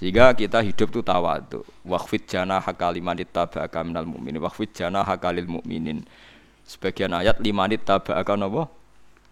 [0.00, 1.60] Sehingga kita hidup tuh tawadu.
[1.84, 4.40] Waqfid jana hakalimanit tabaka minal mu'minin.
[4.40, 6.00] Waqfid jana hakalil mu'minin.
[6.64, 8.72] Sebagian ayat limanit tabaka apa?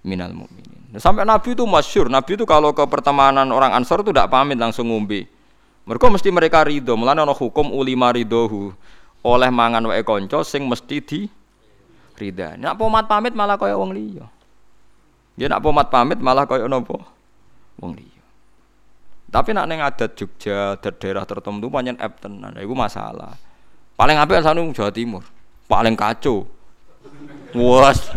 [0.04, 0.92] Minal mu'minin.
[0.92, 2.06] Nah, sampai Nabi itu masyur.
[2.12, 5.26] Nabi itu kalau ke pertemanan orang Ansor itu tidak pamit langsung ngumbi.
[5.88, 6.94] Mereka mesti mereka ridho.
[6.94, 8.72] Mulanya hukum ulima ridhohu
[9.24, 11.20] oleh mangan wae kanca sing mesti di
[12.20, 12.62] ridani.
[12.62, 14.28] Nak pomat pamit malah kaya wong liya.
[15.34, 17.00] Ya nak pomat pamit malah kaya napa?
[17.80, 18.22] Wong liya.
[19.34, 22.54] Tapi nak ning adat Jogja, adat daerah tertentu pancen ep tenan.
[22.54, 23.34] Iku masalah.
[23.98, 25.26] Paling apik sanu Jawa Timur.
[25.66, 26.46] Paling kacau.
[27.50, 28.14] Wes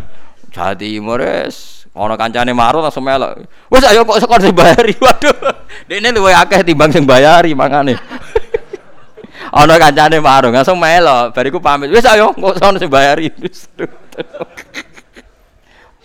[0.57, 1.85] Timur wis.
[1.97, 3.45] Ana kancane marut langsung melok.
[3.69, 4.93] Wes ayo kok sekor sing bayari.
[5.05, 5.34] Waduh.
[5.89, 7.97] Dene luwe akeh timbang sing bayari mangane.
[9.61, 11.89] ana kancane marung langsung melo bariku pamit.
[11.89, 13.29] Wis ayo kok sono sing bayari.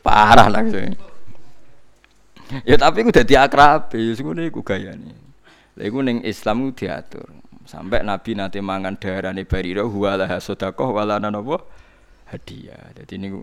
[0.02, 0.96] Parah langsung
[2.68, 5.16] ya tapi ku dadi akrab ya ngono iku gayane.
[5.80, 7.28] Lha iku ning Islam ku diatur.
[7.64, 11.64] Sampai Nabi nanti mangan darane barira huwalah sedekah walana napa?
[12.28, 12.92] Hadiah.
[12.92, 13.40] Dadi niku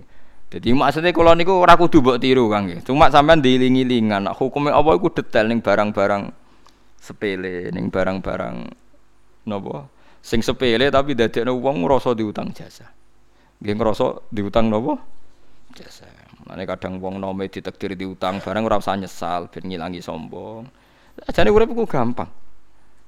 [0.50, 5.14] jadi maksudnya kalau niku ora kudu mbok tiru Kang Cuma sampean diiling-ilingan hukumnya apa iku
[5.14, 6.34] detail ning barang-barang
[6.98, 8.56] sepele ning barang-barang
[9.46, 9.86] napa
[10.20, 12.90] sing sepele tapi dadekno wong ngrasa diutang jasa
[13.62, 14.98] nggih ngrasa diutang napa
[15.78, 16.10] jasa
[16.50, 20.66] Mane kadang wong nome ditakdir diutang barang ora usah nyesal ben ngilangi sombong
[21.30, 22.26] jane urip ku gampang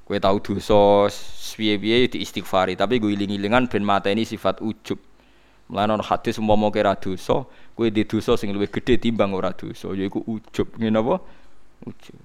[0.05, 1.09] kowe tau dosa
[1.57, 4.99] piye-piye diistighfari tapi gue iling-ilingan ben mateni sifat ujub
[5.71, 9.95] Mulane ana hadis umpama kira dosa, kowe di dosa sing luwih gedhe timbang ora dosa,
[9.95, 10.75] yaiku ujub.
[10.75, 11.23] Ngene apa?
[11.87, 12.19] Ujub.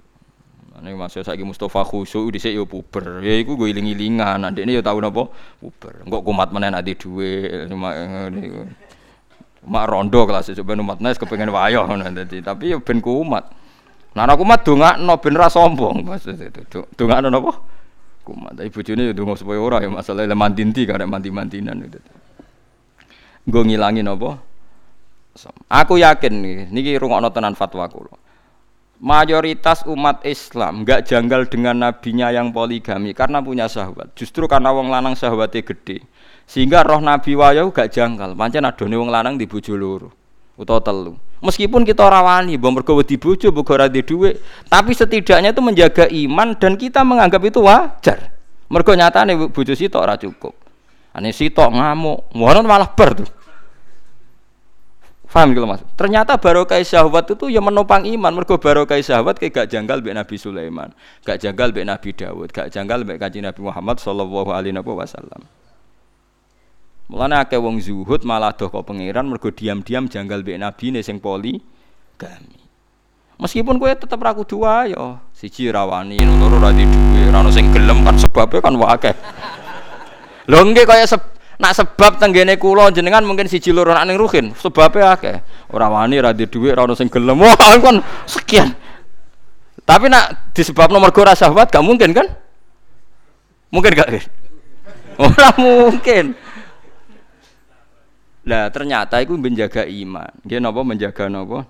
[0.77, 3.25] Ane masih saiki Mustafa khusyuk dhisik yo puber.
[3.25, 4.45] Ya iku gue iling-ilingan.
[4.45, 5.25] Adikne yo tau napa?
[5.57, 6.05] Puber.
[6.05, 7.65] Engko kumat menen ade dhuwit.
[9.65, 12.45] Mak rondo kelas coba umat nes kepengen wayo ngono dadi.
[12.45, 13.49] Tapi yo ben kumat.
[14.13, 16.85] Nah aku kumat dongakno ben ra sombong maksud itu.
[16.93, 17.57] Dongakno napa?
[18.21, 18.61] Kumat.
[18.61, 21.97] Tapi bojone yo donga supaya ora ya masalah le mandinti karek mandi-mandinan itu.
[23.47, 24.43] Gue ngilangin apa?
[25.71, 28.27] Aku yakin nih, niki rungokno tenan fatwa kula
[28.97, 34.13] mayoritas umat Islam nggak janggal dengan nabinya yang poligami karena punya syahwat.
[34.17, 36.01] Justru karena wong lanang syahwatnya gede.
[36.47, 38.31] Sehingga roh Nabi wayo gak janggal.
[38.31, 40.09] Pancen adone wong lanang di bojo loro
[40.57, 41.13] utawa telu.
[41.37, 46.09] Meskipun kita rawani, bom mergo di bojo, mbok ora di dhuwit, tapi setidaknya itu menjaga
[46.09, 48.33] iman dan kita menganggap itu wajar.
[48.65, 50.57] Mergo nyatane bojo sitok ora cukup.
[51.13, 53.29] Ane sitok ngamuk, malah ber tuh.
[55.27, 55.83] Faham gitu mas?
[55.99, 58.31] Ternyata barokah syahwat itu ya menopang iman.
[58.31, 60.95] Mergo barokah syahwat kayak gak janggal be Nabi Sulaiman,
[61.27, 65.43] gak janggal be Nabi Dawud, gak janggal be kanjeng Nabi Muhammad Sallallahu Alaihi Wasallam.
[67.11, 71.19] Mulane akeh wong zuhud malah doh kok pangeran mergo diam-diam janggal be Nabi ne sing
[71.19, 71.59] poli
[72.15, 72.59] kami.
[73.37, 78.17] Meskipun kue tetap ragu dua yo, siji rawani, loro ra duwe, ra sing gelem kan
[78.17, 79.11] sebabnya kan wae.
[80.47, 81.05] Lho nggih kaya
[81.57, 85.41] Nak sebab tenggene kula jenengan mungkin siji loro nak ning ruhin, sebabe akeh.
[85.73, 87.41] Ora wani ra dhuwit, ora ono sing gelem.
[87.41, 87.97] Wah, kan
[88.29, 88.77] sekian.
[89.87, 92.27] Tapi nak disebab nomor ora syahwat gak mungkin kan?
[93.71, 94.09] Mungkin gak?
[95.17, 96.37] Ora mungkin.
[98.47, 100.29] Lah ternyata itu menjaga iman.
[100.45, 101.65] Nggih napa menjaga napa?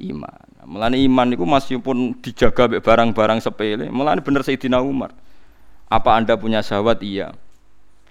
[0.00, 0.40] Iman.
[0.64, 3.86] Mulane iman itu masih pun dijaga barang-barang sepele.
[3.92, 5.12] Mulane bener Sayyidina Umar.
[5.86, 7.04] Apa Anda punya syahwat?
[7.04, 7.36] Iya.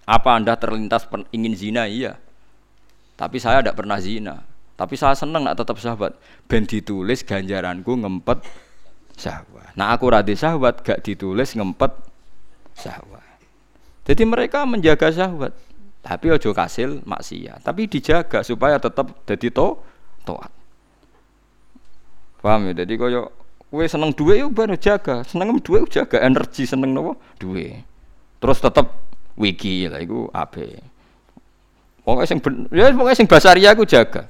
[0.05, 1.85] Apa Anda terlintas ingin zina?
[1.85, 2.17] Iya.
[3.15, 4.41] Tapi saya tidak pernah zina.
[4.73, 6.17] Tapi saya senang nak tetap sahabat.
[6.49, 8.41] Ben ditulis ganjaranku ngempet
[9.13, 9.77] sahabat.
[9.77, 11.93] Nah aku radhi sahabat gak ditulis ngempet
[12.73, 13.21] sahabat.
[14.09, 15.53] Jadi mereka menjaga sahabat.
[16.01, 17.61] Tapi ojo kasil maksiat.
[17.61, 19.77] Tapi dijaga supaya tetap jadi to
[20.25, 20.49] toat.
[22.41, 22.81] Paham ya?
[22.81, 23.29] Jadi koyo
[23.69, 25.21] kue seneng duit yuk baru jaga.
[25.21, 27.85] Seneng duit jaga energi seneng nopo duit.
[28.41, 28.89] Terus tetap
[29.39, 30.81] wiki lah iku ape.
[32.01, 32.39] Pokoknya sing
[32.73, 34.25] ya pokoknya sing basaria aku jaga.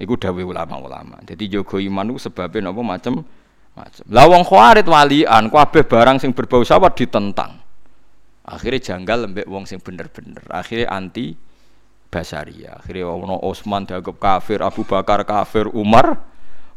[0.00, 1.20] Iku dawuh ulama-ulama.
[1.28, 3.20] Jadi jogo iman itu sebabnya napa macam
[3.76, 4.02] macam.
[4.08, 7.60] Lah wong khawarit walian kabeh barang sing berbau sawat ditentang.
[8.44, 10.40] Akhirnya janggal lembek wong sing bener-bener.
[10.48, 11.36] Akhirnya anti
[12.08, 12.80] basaria.
[12.80, 16.16] Akhirnya ono Osman dianggap kafir, Abu Bakar kafir, Umar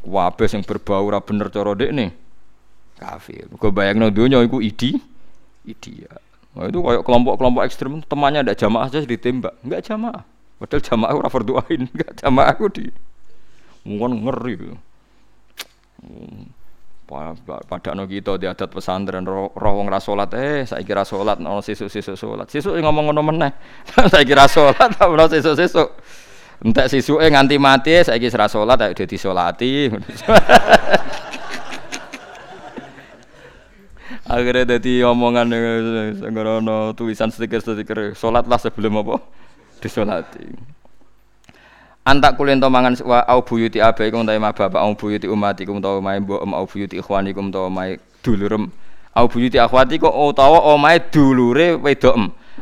[0.03, 2.11] kabeh sing berbau ora bener cara nih
[2.99, 3.47] kafir.
[3.55, 4.99] Kau bayangno dunia iku idi
[5.63, 6.11] ya.
[6.53, 10.21] Nah, itu kayak kelompok-kelompok ekstrem temannya ada jamaah saja ditembak, enggak jamaah.
[10.61, 12.85] Padahal jamaah ora fardu ain, enggak jamaah aku di
[13.83, 14.53] mungkin ngeri.
[17.67, 21.61] Pada no kita di adat pesantren roh, roh wong rasolat eh saya kira solat no
[21.61, 23.51] sisuk sisuk solat sisuk ngomong ngono meneh.
[24.11, 25.89] Saya kira solat tapi no sisuk sisuk
[26.63, 29.91] entek sisuke nganti mati saya kira solat ayo jadi solati
[34.33, 35.45] akhirnya jadi omongan
[36.17, 39.21] senggono tulisan stiker-stiker solat lah sebelum apa?
[39.77, 40.73] Disolati.
[42.03, 45.95] Antak kulen to mangan wa au buyuti abaikum ta ma bapak au buyuti umatikum ta
[46.01, 48.67] ma mbok au buyuti ikhwanikum ta ma dulurem.
[49.13, 52.17] Au buyuti akhwatikum utawa omahe dulure wedok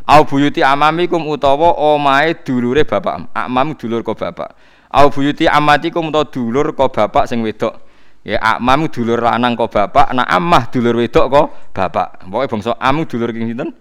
[0.06, 4.54] au buyuti amamikum utawa omahe dulure bapak amam dulur ko bapak.
[4.92, 7.91] Au buyuti amatikum utawa dulur ko bapak sing wedok
[8.26, 11.42] ya amam dulur lanang ko bapak nak amah dulur wedok ko
[11.74, 13.74] bapak pokoke bangsa am dulur sinten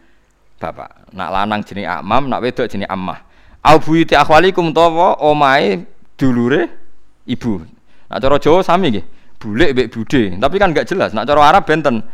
[0.56, 3.30] bapak nak lanang jenenge amam nak wedok jenenge amah
[3.62, 5.84] Au buyuti akhwalikum utawa omahe
[6.16, 6.68] dulure
[7.26, 7.60] ibu.
[8.08, 9.04] Nak cara Jawa sami nggih.
[9.40, 11.12] Bulik mbek bude, tapi kan enggak jelas.
[11.12, 12.04] Nak cara Arab benten.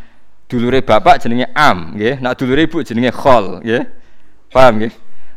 [0.46, 2.18] Dulure bapak jenenge am, nggih.
[2.22, 3.82] Nak dulure ibu jenenge khol, nggih.
[4.50, 4.92] Paham nggih?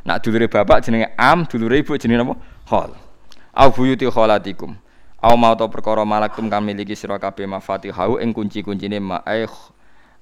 [0.06, 2.36] Nak dulure bapak jenenge am, dulure ibu jenenge apa?
[2.70, 2.92] Khol.
[3.54, 4.78] Au buyuti kholatikum.
[5.20, 9.52] Au mau to perkara malaktum kang miliki sira kabeh mafatihahu ing kunci-kuncine ma eh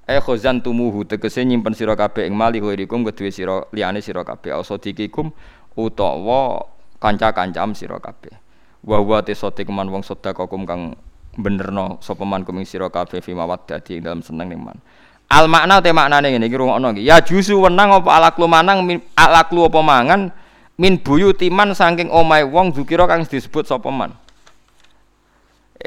[0.09, 4.57] eh khozan tumuhu tegese nyimpen sira kabeh ing mali ghirikum kedue sira liyane sira kabeh
[4.57, 5.29] au sadiqikum
[5.77, 6.65] utawa
[6.97, 8.33] kanca-kancam sira kabeh.
[8.81, 10.97] Wa wa te sote keman wong sedekah kang
[11.37, 14.81] benerno sapa man kuming sira kabeh fi mawaddati ing dalam seneng ning man.
[15.29, 17.05] Al makna te maknane ngene iki rungokno iki.
[17.05, 18.81] Ya jusu wenang apa alaklu manang
[19.13, 20.33] alaklu apa mangan
[20.81, 24.17] min buyuti man saking omahe wong zukira kang disebut sapa man.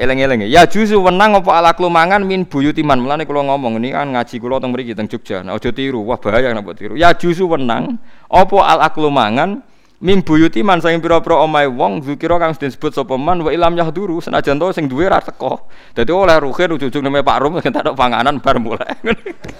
[0.01, 3.05] Eleng-eleng ya jusu wenang apa alaklu mangan min buyuti man.
[3.05, 5.45] Mulane kula ngomong ini kan ngaji kula teng mriki teng Jogja.
[5.45, 6.97] Nah aja tiru, wah bahaya nek tiru.
[6.97, 9.61] Ya jusu wenang apa alaklu mangan
[10.01, 14.17] Mim buyuti man saking pira-pira omahe wong zikira kang disebut sapa man wa ilam yahduru
[14.17, 15.69] senajan to sing duwe ra teko.
[15.93, 18.97] Dadi oleh ruhin ujug-ujug neme Pak Rum entek panganan bar mulai.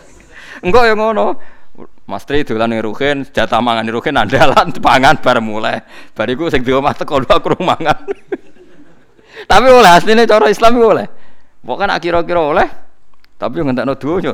[0.65, 1.37] Engko ya ngono.
[2.09, 5.85] Mas Tri dolan ning ruhin jatah mangan ruhin andalan pangan bar mulai.
[6.17, 8.01] Bariku sing di omah teko aku mangan.
[9.47, 11.07] Tapi oleh asline cara Islam oleh.
[11.61, 12.67] Pokoke nak kira-kira oleh.
[13.37, 14.33] Tapi yo ngentekno donya.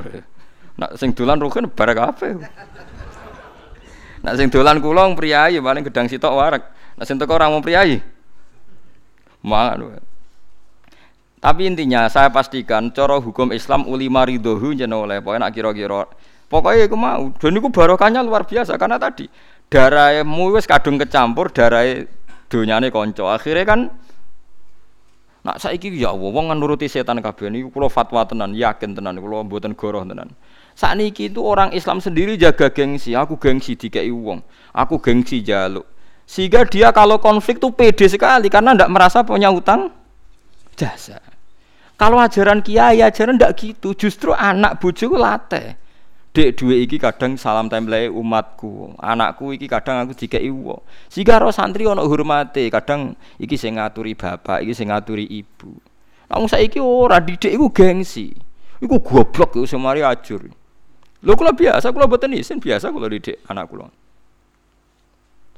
[0.78, 2.38] Nak sing dolan ruhin bar kabeh.
[4.24, 6.64] Nak sing dolan kula priyayi paling gedang sitok warak.
[7.00, 8.02] Nak sing teko ora mau priyayi.
[9.46, 10.04] Mangan.
[11.38, 16.10] Tapi intinya saya pastikan cara hukum Islam ulima ridhohu jeneng oleh pokoknya nak kira-kira
[16.50, 19.30] pokoknya iku mau dan iku barokahnya luar biasa karena tadi
[19.70, 21.86] darahmu wis kadung kecampur darah
[22.50, 23.80] donyane kanca akhirnya kan
[25.48, 29.48] nak saiki ya Allah wong nuruti setan kabeh niku kula fatwa tenan yakin tenan kula
[29.48, 30.36] mboten goroh tenan
[30.78, 33.18] saat niki itu orang Islam sendiri jaga gengsi.
[33.18, 34.46] Aku gengsi dikai uang.
[34.78, 35.90] Aku gengsi jaluk.
[36.30, 39.90] Sehingga dia kalau konflik tuh pede sekali karena tidak merasa punya utang
[40.78, 41.18] jasa.
[41.98, 43.98] Kalau ajaran kiai ajaran tidak gitu.
[43.98, 45.82] Justru anak bojoku late.
[46.38, 48.94] Dek dua iki kadang salam template umatku.
[49.02, 50.86] Anakku iki kadang aku dikai uang.
[51.10, 52.70] Sehingga roh santri ono hormati.
[52.70, 55.74] Kadang iki sing ngaturi bapak, iki sing ngaturi ibu.
[56.30, 58.38] Namun saiki ora didik iku gengsi.
[58.78, 60.46] Iku goblok iku semari ajur.
[61.26, 63.90] Lho kula biasa kula boten isin biasa kula didik anak kula.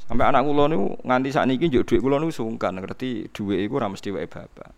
[0.07, 3.91] Sampai anak kula niku nganti sakniki njuk dhuwit kula niku sungkan ngerti dhuwit iku ora
[3.91, 4.71] mesti wae bapak.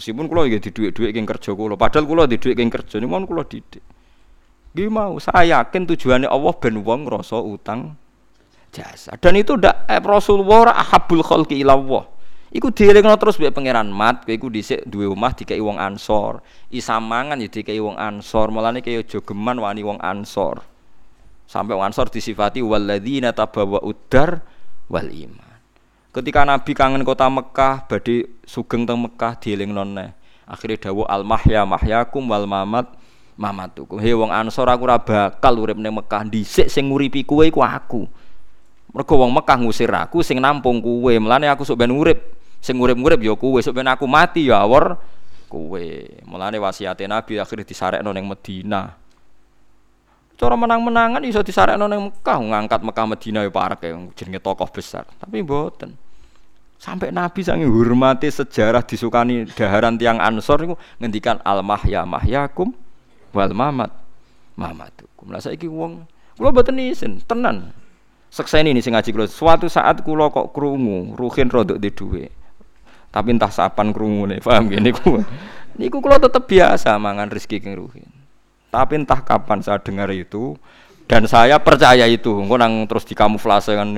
[0.00, 3.28] Meskipun kula nggih di dhuwit-dhuwit king kerja kula, padahal kula di dhuwit king kerja niku
[3.28, 3.84] kula didik.
[4.72, 7.92] Nggih mau, saya yakin tujuannya Allah ben wong ngrasa utang
[8.72, 9.20] jasa.
[9.20, 12.08] Dan itu ndak eh, Rasulullah ahabul khalqi ila Allah.
[12.52, 16.44] Iku dielingno terus mbek pangeran mat, kowe iku dhisik duwe omah dikai wong Ansor.
[16.68, 18.52] Isa mangan ya dikai wong Ansor.
[18.52, 20.60] Mulane kaya aja geman wani wong Ansor.
[21.48, 24.44] Sampai wong Ansor disifati walladzina tabawa udar
[24.88, 25.52] wal iman.
[26.12, 30.12] Ketika Nabi kangen kota Mekah, badhe sugeng teng Mekah dielingno neh.
[30.44, 33.01] Akhire dawuh al mahya mahyakum wal mamat
[33.42, 33.98] mamatukum.
[33.98, 38.06] He wong Ansor aku ora bakal urip ning Mekah dhisik sing nguripi kowe iku aku.
[38.94, 41.10] Mergo wong Mekah ngusir aku sing nampung kowe.
[41.18, 44.94] Mulane aku sok ben urip Sing urip-urip ya kowe, sok ben aku mati ya awor
[45.50, 45.86] kowe.
[46.22, 49.02] Mulane wasiate Nabi akhirnya disarekno ning Madinah.
[50.38, 55.10] Cara menang-menangan iso disarekno ning Mekah, ngangkat Mekah Madinah ya parek ya jenenge tokoh besar.
[55.18, 55.90] Tapi mboten.
[56.78, 62.74] Sampai Nabi sangi hormati sejarah disukani daharan tiang Ansor niku ngendikan al mahya mahyakum
[63.32, 63.90] wal mamat
[64.56, 65.32] mamatukum.
[65.32, 66.04] Lah saiki wong
[66.36, 67.72] kula mboten isin, tenan.
[68.32, 69.26] Sekseni ini sing ngaji kula.
[69.28, 72.24] Suatu saat kula kok krungu, ruhin rodok di duwe.
[73.12, 75.20] Tapi entah sapan krungune, paham gini niku.
[75.76, 78.08] Niku kula tetep biasa mangan rezeki keng ruhin.
[78.72, 80.56] Tapi entah kapan saya dengar itu
[81.04, 83.92] dan saya percaya itu, engko nang terus dikamuflase kan.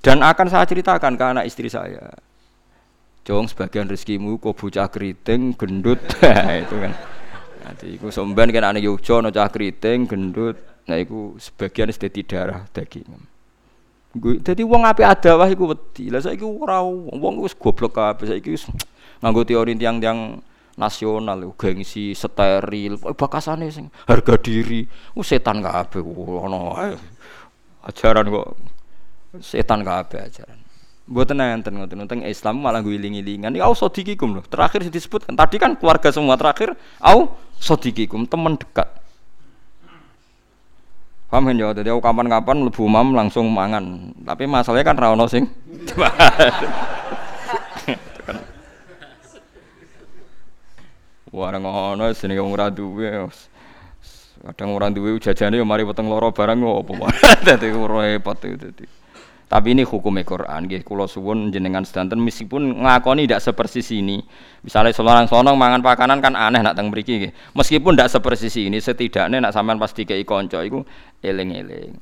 [0.00, 2.14] Dan akan saya ceritakan ke anak istri saya.
[3.28, 6.00] Jong sebagian rezekimu kok bocah keriting, gendut,
[6.64, 6.92] itu kan.
[7.60, 10.56] Nanti iku somben kan anak Yogyo, no cah keriting, gendut,
[10.90, 13.06] Nah iku sebagian sedeti darah daging.
[14.10, 16.10] Gue jadi wong ape ada wah iku wedi.
[16.10, 18.66] Lah saiki ora wong wis goblok kabeh saiki wis
[19.22, 20.42] nganggo teori tiang-tiang
[20.74, 26.72] nasional gengsi steril bakasane sing harga diri uh, setan kabeh ono
[27.84, 28.48] ajaran kok
[29.44, 30.59] setan kabeh ajaran
[31.10, 33.50] Buat enten ngoten teng Islam malah gue iling-ilingan.
[33.58, 34.46] Ya au sodikikum loh.
[34.46, 38.86] Terakhir disebut tadi kan keluarga semua terakhir au sodikikum teman dekat.
[41.26, 41.74] Paham kan ya?
[41.74, 44.14] Jadi aku kapan-kapan lebu mam langsung mangan.
[44.22, 45.50] Tapi masalahnya kan rawon sing.
[51.30, 53.26] Wah, ngono sini wong ora duwe.
[54.46, 56.94] Kadang ora duwe jajane yo mari weteng loro barang opo.
[57.46, 58.99] Dadi repot itu.
[59.50, 64.22] Tapi ini hukum Quran, nggih kula suwun jenengan sedanten meskipun ngakoni tidak sepersis ini.
[64.62, 67.32] Misalnya seorang sonong mangan pakanan kan aneh nak teng mriki nggih.
[67.58, 70.86] Meskipun tidak sepersis ini, setidaknya nak sampean pas dikei kanca iku
[71.18, 71.98] eling-eling.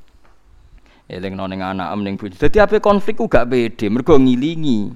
[1.09, 2.37] Eling nang ning anak ning bojo.
[2.37, 4.93] Dadi ape konflik ku gak pede, mergo ngilingi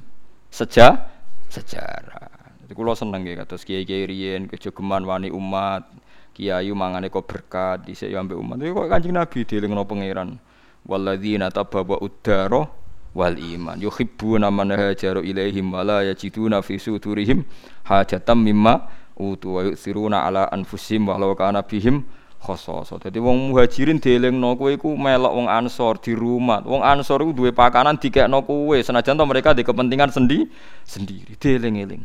[0.53, 1.09] seja
[1.49, 2.53] sejarah.
[2.61, 5.89] Jadi kula seneng nggih kados kiai-kiai riyen kejogeman wani umat,
[6.37, 8.61] kiai mangane kok berkat yo ambek umat.
[8.61, 10.52] Kok Kanjeng Nabi dielingno pangeran
[10.87, 12.67] walladzina tabawwa uddara
[13.13, 17.45] wal iman yuhibbuna man hajaru ilaihim wa la yajiduna fi sudurihim
[17.85, 22.03] hajatan mimma utu wa yusiruna ala anfusihim walau kana bihim
[22.43, 22.99] khososo.
[22.99, 26.59] Dadi wong muhajirin dielingno kowe iku melok wong ansor di rumah.
[26.65, 30.43] Wong ansor iku duwe pakanan dikekno kowe senajan to mereka di kepentingan sendi
[30.83, 32.03] sendiri dieling-eling.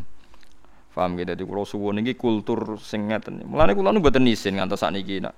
[0.98, 3.46] Paham gitu, jadi kalau suwun ini kultur sing ngeten.
[3.46, 5.30] Mulane kula nu mboten isin ngantos sakniki nak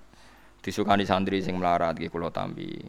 [0.65, 2.81] disukani santri sing melarat iki kula tampi.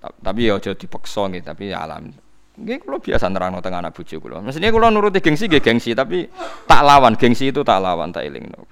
[0.00, 2.08] Tapi ya aja dipaksa gitu, tapi ya alam.
[2.56, 4.40] Nggih kula biasa nerangno teng anak bojo kula.
[4.40, 6.24] Mestine kula nuruti gengsi nggih gengsi, tapi
[6.64, 8.64] tak lawan gengsi itu tak lawan tak elingno.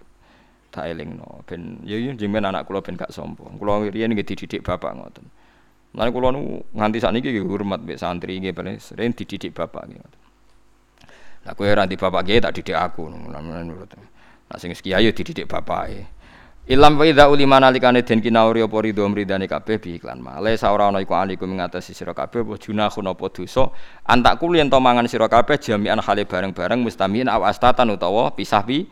[0.68, 3.60] Tak elingno ben ya ya jenengan anak kula ben gak sombong.
[3.60, 5.24] Kula riyen nggih dididik bapak ngoten.
[5.96, 10.00] Lan kula nu nganti sakniki nggih hormat mbek santri nggih ben sering dididik bapak nggih.
[11.44, 13.09] Lah kowe ora di bapak nggih tak didik aku.
[13.09, 16.18] Nah sing kiai dididik bapake.
[16.69, 20.93] Ilam wa idza ulima nalikane den kinauri apa ridho mridane kabeh bi iklan male saora
[20.93, 23.73] ana iku alikum ngatasi sira kabeh apa junahun apa dosa.
[24.05, 28.85] Antak kuli ento mangan sira kabeh jami'an hale bareng-bareng mustamin aw astatan utawa pisah pi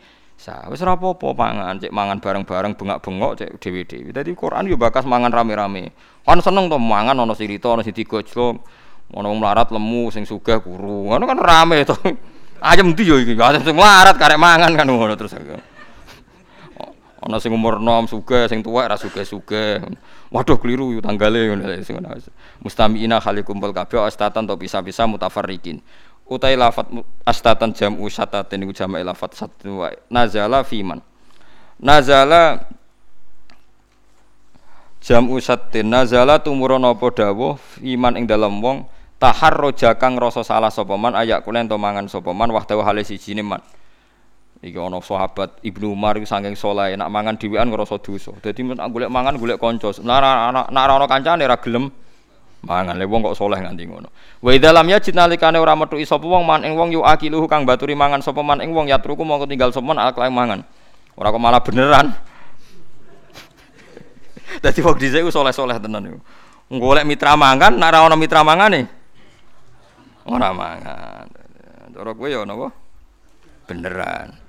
[0.73, 5.29] wis ora apa-apa mangan cek mangan bareng-bareng bengak-bengok cek dhewe-dhewe dadi Quran yo bakas mangan
[5.29, 5.93] rame-rame.
[6.25, 8.57] Kan seneng to mangan ana sirita ana sing digojlok
[9.13, 11.93] ana melarat lemu sing sugih kuru ngono kan rame to.
[12.57, 13.37] Ayam ndi yo iki?
[13.37, 15.37] Ayam sing melarat karek mangan kan ngono terus
[17.27, 19.83] Ana sing umur nom suge, sing tuwa ra suge-suge.
[20.31, 22.15] Waduh keliru tanggale ngono sing ngono.
[22.63, 25.83] Mustamiina khali kumpul kabeh astatan to bisa-bisa mutafarriqin.
[26.23, 26.87] Utai lafat
[27.27, 31.03] astatan jam usatatin niku jama'i lafat satu wa nazala fiman.
[31.83, 32.63] Nazala
[35.03, 38.87] jam usatin nazala tumurun apa dawuh fiman ing dalam wong
[39.19, 43.35] taharroja kang rasa salah sapa man ayak kulen to mangan sapa man wahdahu hale siji
[43.43, 43.59] man.
[44.57, 48.33] Iki ana sahabat Ibnu Umar iku saking saleh nak mangan dhewean ngrasa dosa.
[48.41, 49.93] Dadi nek golek mangan golek kanca.
[50.01, 51.93] Nek nek ana kancane ora gelem
[52.65, 52.97] mangan.
[52.97, 54.09] Le wong kok saleh nganti ngono.
[54.41, 57.69] Wa idza lam yajid nalikane ora metu sapa wong man ing wong yu akiluhu kang
[57.69, 60.65] baturi mangan sapa man ing wong yatruku mongko tinggal sapa man alak mangan.
[61.13, 62.17] Ora kok malah beneran.
[64.65, 66.19] Dadi wong dhisik ku saleh-saleh tenan iku.
[66.67, 68.97] Golek mitra mangan, nek ora ana mitra mangane
[70.27, 71.25] ora mangan.
[71.95, 72.67] Cara kowe ya napa?
[73.65, 74.46] Beneran.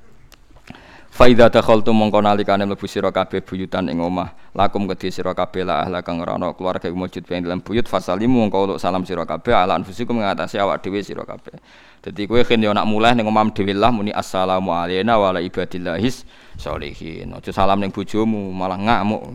[1.19, 5.67] Fa idza dakhaltum mongko nalikane mlebu sira kabeh buyutan ing omah lakum kedhi sira kabeh
[5.67, 9.51] la ahla kang ora ana keluarga mujud ing dalam buyut fasalimu mongko salam sira kabeh
[9.51, 11.59] ala anfusikum ngatasi awak dhewe sira kabeh.
[12.07, 15.43] Dadi kowe khen yo nak mulai ning omah dhewe lah muni assalamu alayna wa ala
[15.43, 16.23] ibadillahis
[16.55, 17.35] sholihin.
[17.35, 19.27] Aja salam ning bojomu malah ngamuk.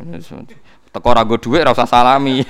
[0.87, 2.47] Teko ora go dhuwit ora usah salami.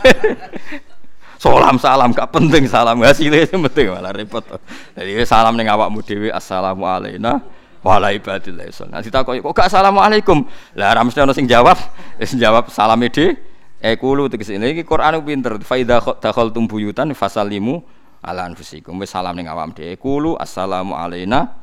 [1.42, 4.46] salam salam gak penting salam hasilnya penting malah repot.
[4.94, 8.90] Jadi salam ning awakmu dhewe assalamu alayna wala ibadillah isun.
[8.90, 10.48] Nah ditakoki kok gak assalamualaikum.
[10.80, 11.76] Lah ora mesti sing jawab,
[12.20, 13.36] wis jawab salame de
[13.84, 15.60] e kulu tegese ini iki Quran pinter.
[15.62, 17.84] Fa idza dakhaltum buyutan fasalimu
[18.24, 18.96] ala anfusikum.
[19.04, 21.60] Wis salam ning awam de kulu assalamu alaina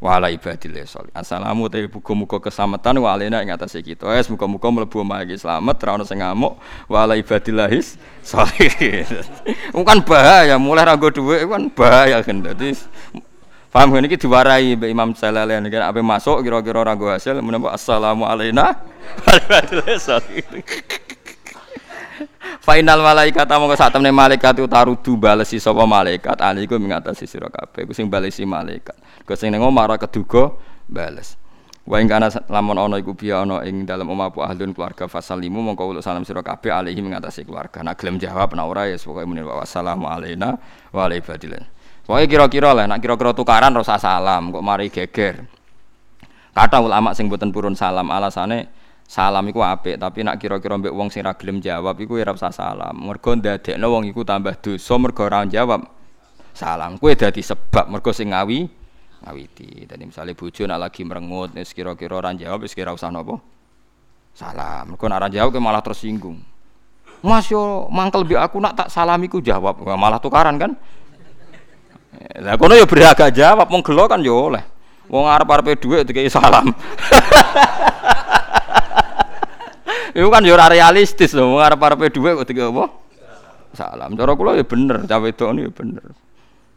[0.00, 1.12] wa ala ibadillah sholih.
[1.12, 4.08] Assalamu te muga-muga keselamatan wa alena ing atase kita.
[4.08, 6.56] Wes muga-muga mlebu omah iki slamet ora ono sing ngamuk
[6.88, 7.68] wa ala ibadillah
[8.24, 9.04] sholih.
[9.88, 12.40] kan bahaya, mulai ra nggo dhuwit kan bahaya kan.
[12.40, 12.72] Dadi
[13.70, 17.70] paham kan iki diwarai Mbak Imam Jalalain kan ape masuk kira-kira ora nggo hasil menapa
[17.74, 18.26] assalamu
[19.98, 20.42] sholih.
[22.60, 27.88] Final malaikat mongko sak temne malaikat itu tarudu balesi sapa malaikat aliku mengatasi sira kabeh.
[27.88, 28.94] Ku sing balesi malaikat.
[29.24, 30.52] Ku sing ning omah keduga
[30.84, 31.40] bales.
[31.88, 35.64] Wa ing kana lamun ana iku biya ana ing dalem omah apa ahlun keluarga fasalimu
[35.72, 37.80] mongko uluk salam sira kabeh alihi mengatasi keluarga.
[37.80, 40.60] Nak gelem jawab nek ora ya pokoke muni wassalamu alaina
[40.92, 41.08] wa
[42.04, 45.46] Pokoke kira-kira lah nak kira-kira tukaran rasa salam kok mari geger.
[46.50, 48.66] Kata ulama sing boten purun salam alasane
[49.06, 52.50] salam iku apik tapi nak kira-kira mbek wong sing ra gelem jawab iku ora usah
[52.50, 52.94] salam.
[52.94, 55.86] Mergo ndadekno wong iku tambah dosa mergo ora jawab
[56.50, 56.98] salam.
[56.98, 58.66] Kuwi dadi sebab mergo sing ngawi
[59.22, 59.86] ngawiti.
[59.86, 63.14] Dadi misale bojo nak lagi merengut wis kira-kira ora jawab wis kira usah
[64.34, 64.84] salam.
[64.90, 66.42] Mergo nak ora jawab malah tersinggung.
[67.20, 69.78] Mas yo mangkel bi aku nak tak salamiku jawab.
[69.84, 70.74] Malah tukaran kan
[72.38, 74.62] lah kono yo beragak jawab wong gelo kan yo oleh
[75.10, 76.70] wong arep-arepe dhuwit dikai salam
[80.10, 82.90] Iku kan ora realistis lho, wong arep-arepe dhuwit kok tiga apa?
[83.70, 84.18] Salam.
[84.18, 86.02] Cara kula ya bener, cawe wedok ya bener.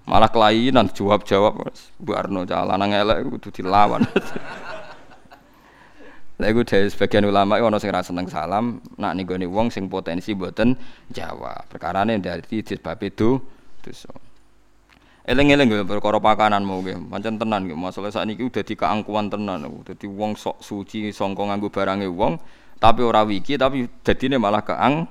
[0.05, 4.05] Malah kelainan jawab-jawab Bu Arno cah lanang elek kudu dilawan.
[6.41, 10.35] Lha iku dari sebagian ulama ono sing ra seneng salam, nak ninggone wong sing potensi
[10.35, 10.75] mboten
[11.09, 11.65] jawab.
[11.71, 13.37] Perkarane dadi disebab itu
[13.81, 14.22] dosa.
[15.23, 16.97] Eleng-eleng nggih perkara pakananmu nggih.
[17.07, 17.79] Pancen tenan nggih.
[17.79, 19.63] Masalah sakniki udah dikaangkuan tenan.
[19.87, 22.35] Dadi wong sok suci sangka nganggo barange wong,
[22.83, 25.07] tapi ora wiki tapi dadine malah keang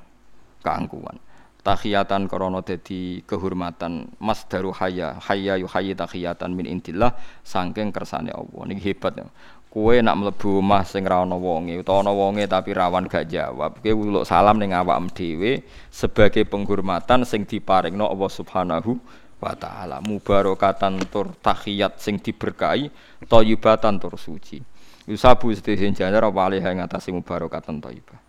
[0.61, 1.17] keangkuhan
[1.65, 8.29] tahiyatan korona dadi kehormatan mas daru hayya hayya yu hayya tahiyatan min intillah saking kersane
[8.29, 9.27] Allah niki hebat ya
[9.73, 13.81] kue nak mlebu omah sing ra ana wonge utawa ana wonge tapi rawan gak jawab
[13.81, 19.01] kowe uluk salam ning awakmu dhewe sebagai penghormatan sing diparingno Allah Subhanahu
[19.43, 22.94] wa taala mubarakatan tur tahiyat sing diberkahi
[23.27, 24.62] thayyibatan tur suci
[25.02, 28.23] Yusabu sedhesin jajar apa alih ing atase mubarakatan thayyibah.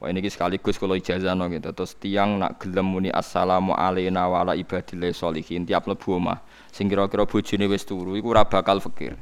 [0.00, 1.72] Wah ini sekaligus kalau ijazah no gitu.
[1.72, 6.40] Terus tiang nak gelem muni assalamu alaina wa ala ibadillah tiap lebu omah.
[6.72, 9.16] Sing kira-kira bojone wis turu iku ora bakal fakir.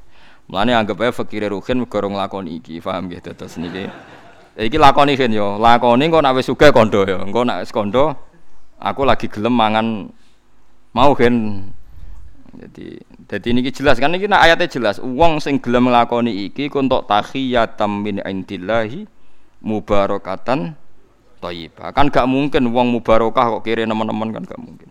[0.46, 3.90] Mulane anggap ae fakire ruhin mergo nglakoni iki, paham gitu terus niki.
[4.54, 7.26] Iki lakoni yo, lakoni kok nak wis sugih kondo yo.
[7.26, 8.14] Engko nak kondo
[8.78, 9.86] aku lagi gelem mangan
[10.94, 11.34] mau kan
[12.54, 15.02] jadi jadi ini jelas kan ini ayatnya jelas.
[15.02, 19.10] Uang sing gelem nglakoni iki untuk tahiyatam min indillahi
[19.58, 20.78] mubarakatan
[21.42, 21.90] thayyibah.
[21.90, 24.88] Kan gak mungkin uang mubarakah kok kiri teman-teman kan gak mungkin.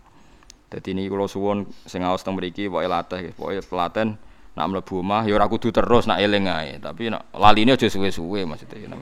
[0.68, 4.18] Jadi ini kalau suwon sing aos teng mriki pokoke latih, pokoke pelaten
[4.54, 8.42] nak mlebu omah ya ora kudu terus nak eling ae, tapi nak laline aja suwe-suwe
[8.46, 8.92] maksudnya.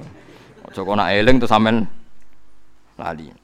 [0.68, 1.88] Aja kok nak eling terus sampean
[3.00, 3.41] lali.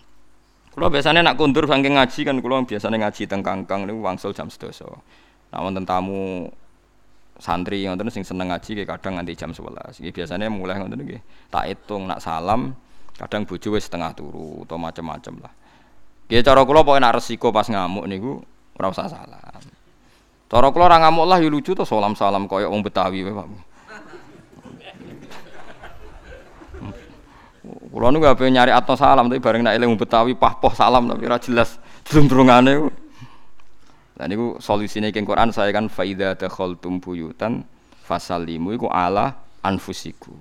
[0.78, 4.46] Kalau biasanya nak kundur saking ngaji kan kalau biasanya ngaji teng kangkang niku wangsul jam
[4.46, 5.02] sedoso.
[5.50, 6.46] Nah wonten tamu
[7.34, 9.98] santri ngoten sing seneng ngaji kayak kadang nganti jam 11.
[9.98, 11.50] Iki biasanya mulai ngoten nggih.
[11.50, 12.78] Tak hitung nak salam
[13.18, 15.52] kadang bojo setengah turu atau macam-macam lah.
[16.30, 18.38] Nggih cara kula pokoke nak resiko pas ngamuk niku
[18.78, 19.58] ora usah salam.
[20.46, 23.34] Cara kula ora ngamuk lah ya lucu to salam-salam koyo wong Betawi wae.
[27.68, 31.36] Kulo nu gak nyari atau salam tapi bareng nak eling Betawi pah-poh salam tapi ora
[31.36, 31.76] jelas
[32.08, 32.88] jlumbrungane.
[34.18, 37.62] Nah niku solusine ing Quran saya kan faida dakhaltum buyutan
[38.02, 40.32] fasalimu iku ala anfusiku.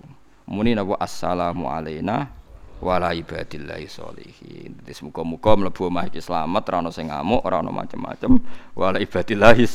[0.48, 2.32] Muni napa assalamu alaina
[2.80, 4.80] wa ala ibadillahi sholihin.
[4.80, 8.32] Dadi muga-muga mlebu omah iki slamet ora ono sing ngamuk, ora ono macem-macem
[8.74, 9.68] wa ala ibadillahi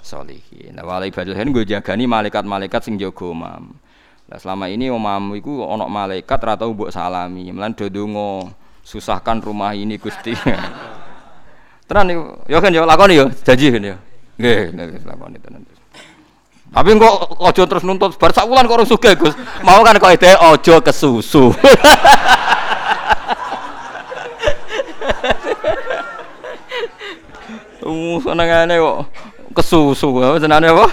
[0.00, 0.78] sholihin.
[0.78, 3.58] Nah, wa ala ibadillahi nggo jagani malaikat-malaikat sing jaga omah.
[4.32, 7.52] Lah selama ini omahmu iku ono malaikat ora tau mbok salami.
[7.52, 7.84] Mlan do
[8.80, 10.32] susahkan rumah ini Gusti.
[11.92, 12.40] Tenan niku.
[12.48, 13.96] Ya kan ya lakoni ya, janji kan ya.
[14.40, 15.68] Nggih lakoni tenan.
[16.72, 19.36] Tapi kok aja terus nuntut bar sak wulan kok ora sugih, Gus.
[19.60, 21.52] Mau kan kok ide aja kesusu.
[27.82, 29.10] Uh, senengane kok
[29.58, 30.06] kesusu,
[30.38, 30.86] senengane apa?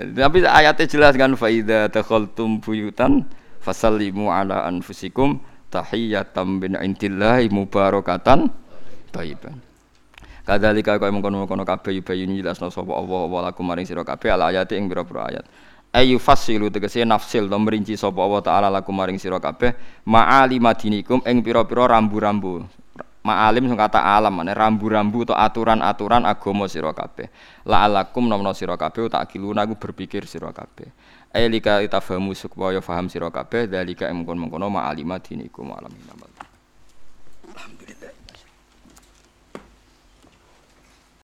[0.00, 3.28] Tapi ayatnya jelas kan faida takhaltum buyutan
[3.60, 8.48] fasallimu ala anfusikum tahiyatam bin intillahi mubarakatan
[9.12, 9.60] thayyiban.
[10.48, 14.74] Kadzalika kaya mengkono-kono kabeh yubayyin jelasna sapa Allah wa lakum maring sira kabeh al ayati
[14.74, 15.44] ing pira-pira ayat.
[15.92, 19.76] Ayu fasilu tegese nafsil to merinci sapa Allah taala lakum maring sira kabeh
[20.08, 22.64] ma'ali madinikum ing pira-pira rambu-rambu
[23.20, 27.28] ma'alim sing kata alam mana rambu-rambu atau aturan-aturan agama sira kabeh.
[27.68, 30.88] La'alakum nomno sira kabeh tak kiluna aku berpikir sira kabeh.
[31.30, 35.92] Ailika itafahamu supaya faham sira kabeh dalika mengkon-mengkono ma'alima dinikum alam